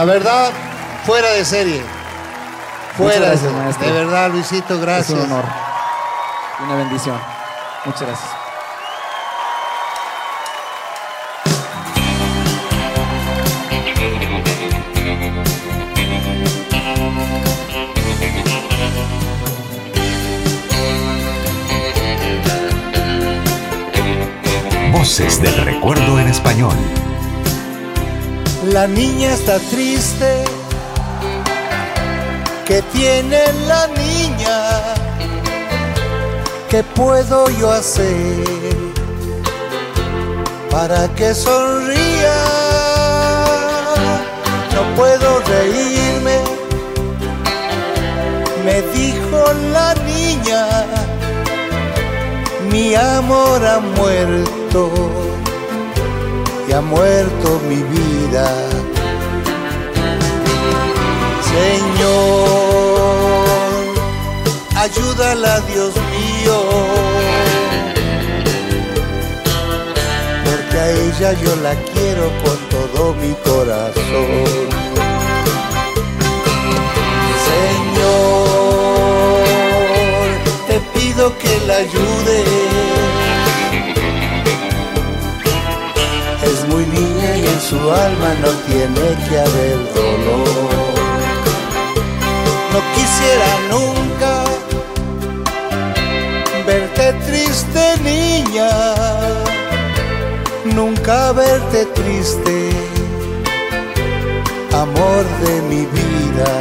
La 0.00 0.06
verdad, 0.06 0.50
fuera 1.04 1.28
de 1.32 1.44
serie. 1.44 1.82
Fuera 2.96 3.20
gracias, 3.20 3.42
de, 3.42 3.50
maestro. 3.50 3.86
de 3.86 3.92
verdad, 3.92 4.30
Luisito, 4.30 4.80
gracias. 4.80 5.10
Es 5.10 5.24
un 5.26 5.30
honor. 5.30 5.44
Una 6.64 6.74
bendición. 6.76 7.20
Muchas 7.84 8.00
gracias. 8.08 8.30
Voces 24.92 25.42
del 25.42 25.56
recuerdo 25.58 26.18
en 26.18 26.28
español. 26.28 27.09
La 28.72 28.86
niña 28.86 29.32
está 29.32 29.58
triste. 29.58 30.44
¿Qué 32.66 32.80
tiene 32.92 33.40
la 33.66 33.88
niña? 33.88 34.94
¿Qué 36.68 36.84
puedo 36.84 37.50
yo 37.50 37.68
hacer 37.72 38.44
para 40.70 41.08
que 41.16 41.34
sonría? 41.34 42.36
No 44.72 44.94
puedo 44.94 45.40
reírme, 45.40 46.38
me 48.64 48.82
dijo 48.96 49.52
la 49.72 49.94
niña. 50.06 50.66
Mi 52.70 52.94
amor 52.94 53.66
ha 53.66 53.80
muerto 53.80 55.09
ha 56.72 56.80
muerto 56.80 57.60
mi 57.68 57.82
vida. 57.82 58.46
Señor, 61.52 62.64
ayúdala, 64.76 65.60
Dios 65.62 65.94
mío, 66.14 66.58
porque 70.44 70.76
a 70.78 70.90
ella 70.90 71.32
yo 71.42 71.56
la 71.56 71.74
quiero 71.92 72.30
con 72.44 72.58
todo 72.68 73.14
mi 73.14 73.34
corazón. 73.50 74.68
Señor, 77.50 78.30
te 80.68 80.76
pido 80.98 81.36
que 81.38 81.52
la 81.66 81.76
ayude. 81.76 82.69
Su 87.60 87.76
alma 87.76 88.34
no 88.40 88.48
tiene 88.68 89.06
que 89.28 89.38
haber 89.38 89.78
dolor. 89.94 90.94
No 92.72 92.80
quisiera 92.94 93.50
nunca 93.70 94.32
verte 96.66 97.06
triste, 97.26 97.82
niña. 98.02 98.70
Nunca 100.74 101.32
verte 101.32 101.86
triste, 101.86 102.70
amor 104.72 105.24
de 105.44 105.62
mi 105.62 105.82
vida. 105.86 106.52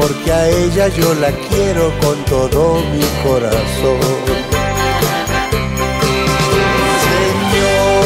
Porque 0.00 0.30
a 0.32 0.48
ella 0.48 0.88
yo 0.88 1.14
la 1.14 1.30
quiero 1.48 1.92
con 2.00 2.24
todo 2.26 2.82
mi 2.92 3.04
corazón. 3.22 4.00
Señor, 7.56 7.96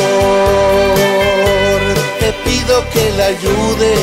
te 2.20 2.32
pido 2.44 2.74
que 2.92 3.04
la 3.18 3.26
ayudes. 3.26 4.00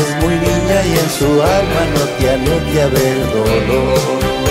Es 0.00 0.08
muy 0.22 0.34
niña 0.34 0.78
y 0.86 0.92
en 0.98 1.10
su 1.18 1.28
alma 1.42 1.82
no 1.94 2.02
tiene 2.18 2.52
que 2.72 2.78
haber 2.82 3.16
dolor. 3.32 4.49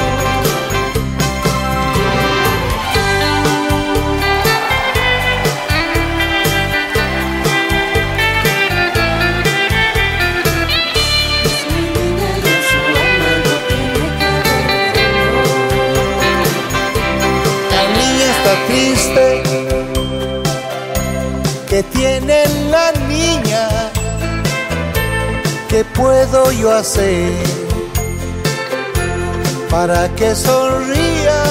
Triste, 18.68 19.44
que 21.70 21.84
tiene 21.84 22.44
la 22.70 22.92
le 25.80 25.86
puedo 25.86 26.52
yo 26.52 26.74
hacer 26.74 27.32
para 29.70 30.10
que 30.16 30.36
sonría? 30.36 31.42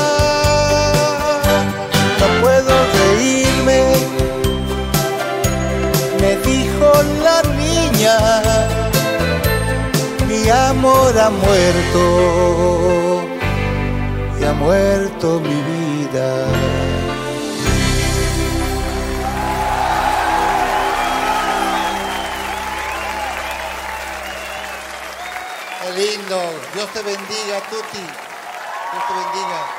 No 2.21 2.27
puedo 2.43 2.73
reírme, 2.99 3.81
me 6.21 6.37
dijo 6.51 6.93
la 7.25 7.39
niña, 7.65 8.17
mi 10.29 10.51
amor 10.51 11.19
ha 11.19 11.31
muerto 11.31 12.03
y 14.39 14.45
ha 14.45 14.53
muerto 14.53 15.41
mi 15.41 15.59
vida. 15.73 16.78
Dios 26.79 26.93
te 26.93 27.03
bendiga, 27.03 27.61
Tuti. 27.71 27.99
Dios 27.99 29.07
te 29.09 29.13
bendiga. 29.13 29.78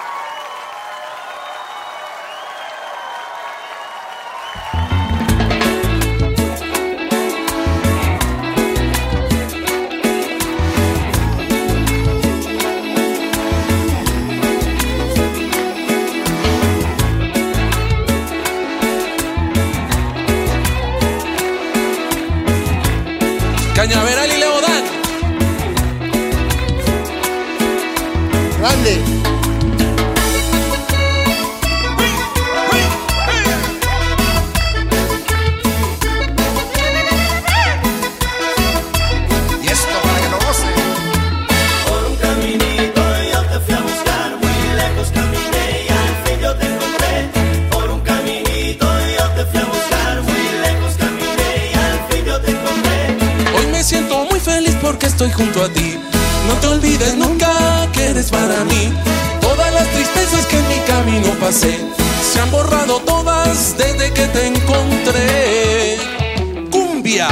Estoy 55.21 55.45
junto 55.45 55.61
a 55.65 55.67
ti. 55.67 55.99
No 56.47 56.53
te 56.61 56.67
olvides 56.67 57.15
nunca 57.17 57.51
que 57.91 58.05
eres 58.05 58.29
para 58.29 58.63
mí. 58.63 58.93
Todas 59.41 59.73
las 59.73 59.85
tristezas 59.89 60.45
que 60.45 60.57
en 60.57 60.67
mi 60.69 60.79
camino 60.87 61.33
pasé 61.41 61.77
se 62.23 62.39
han 62.39 62.49
borrado 62.49 63.01
todas 63.01 63.75
desde 63.77 64.13
que 64.13 64.25
te 64.27 64.47
encontré. 64.47 65.97
Cumbia. 66.71 67.27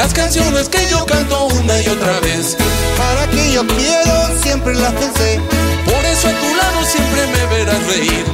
Las 0.00 0.14
canciones 0.14 0.70
que 0.70 0.78
yo 0.88 1.04
canto 1.04 1.48
una 1.48 1.78
y 1.82 1.86
otra 1.88 2.18
vez. 2.20 2.56
Para 2.96 3.26
que 3.30 3.52
yo 3.52 3.66
quiero, 3.66 4.40
siempre 4.42 4.74
las 4.74 4.94
pensé. 4.94 5.38
Por 5.84 6.02
eso 6.06 6.28
a 6.28 6.32
tu 6.40 6.56
lado 6.56 6.86
siempre 6.86 7.26
me 7.26 7.44
verás 7.54 7.86
reír. 7.86 8.24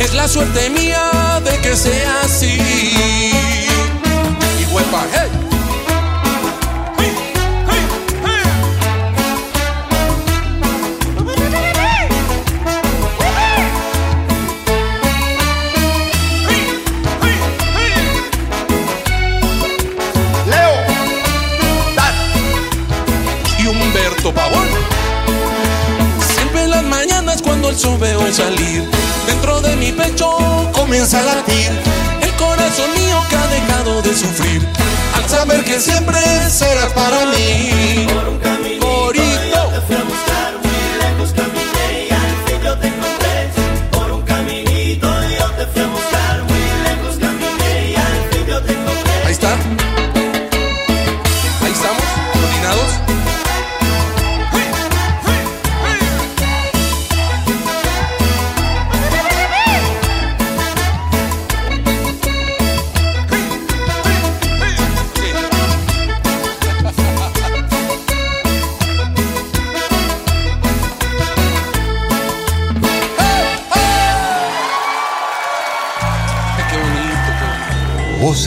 Es 0.00 0.14
la 0.14 0.26
suerte 0.26 0.68
mía 0.70 1.40
de 1.44 1.56
que 1.58 1.76
sea 1.76 2.22
así. 2.22 2.58
Y 4.58 4.74
huepa, 4.74 5.06
hey. 5.12 5.41
Comienza 30.92 31.20
a 31.20 31.22
latir 31.22 31.70
el 32.20 32.32
corazón 32.32 32.90
mío 32.92 33.16
que 33.30 33.36
ha 33.36 33.46
dejado 33.46 34.02
de 34.02 34.14
sufrir. 34.14 34.60
Al 35.16 35.26
saber 35.26 35.64
que 35.64 35.80
siempre 35.80 36.20
serás 36.50 36.92
para 36.92 37.24
mí. 37.32 38.06
Por 38.12 38.28
un 38.28 38.38
caminito 38.38 38.81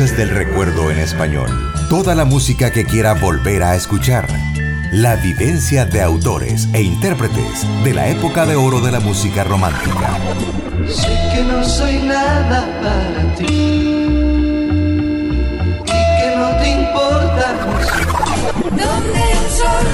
Voces 0.05 0.17
del 0.17 0.29
recuerdo 0.29 0.91
en 0.91 0.99
español. 0.99 1.49
Toda 1.89 2.13
la 2.13 2.25
música 2.25 2.69
que 2.69 2.85
quiera 2.85 3.15
volver 3.15 3.63
a 3.63 3.75
escuchar. 3.75 4.27
La 4.91 5.15
vivencia 5.15 5.85
de 5.85 6.03
autores 6.03 6.69
e 6.73 6.83
intérpretes 6.83 7.65
de 7.83 7.91
la 7.91 8.07
época 8.09 8.45
de 8.45 8.55
oro 8.55 8.81
de 8.81 8.91
la 8.91 8.99
música 8.99 9.43
romántica. 9.43 10.15
Sé 10.87 11.07
que 11.33 11.43
no 11.43 11.63
soy 11.63 12.03
nada 12.03 12.67
para 12.83 13.35
ti 13.35 13.45
y 15.85 16.19
que 16.19 16.33
no 16.37 16.55
te 16.61 16.69
importa 16.69 17.55
Donde 18.69 19.17
hay 19.17 19.33
un 19.43 19.51
sol, 19.57 19.87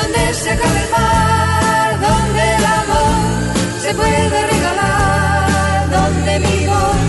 donde 0.00 0.34
se 0.34 0.50
acaba 0.52 0.80
el 0.80 0.90
mar, 0.90 2.00
donde 2.00 2.56
el 2.56 2.64
amor 2.64 3.52
se 3.82 3.94
puede 3.94 4.40
regalar, 4.52 5.90
donde 5.90 6.40
mi 6.40 6.66
voz 6.66 7.03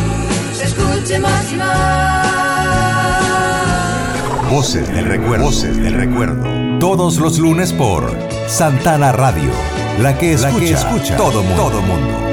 se 1.06 1.16
escuche 1.16 1.20
más 1.20 1.52
y 1.52 1.56
más. 1.56 2.26
Voces 4.50 4.88
del 4.94 5.06
recuerdo. 5.06 5.46
Voces 5.46 5.78
del 5.78 5.94
recuerdo. 5.94 6.44
Todos 6.80 7.18
los 7.18 7.38
lunes 7.40 7.74
por 7.74 8.16
Santana 8.48 9.12
Radio. 9.12 9.52
La 10.00 10.18
que 10.18 10.34
escucha, 10.34 11.16
todo 11.16 11.44
mundo. 11.44 11.64
Todo 11.64 11.82
mundo. 11.82 12.25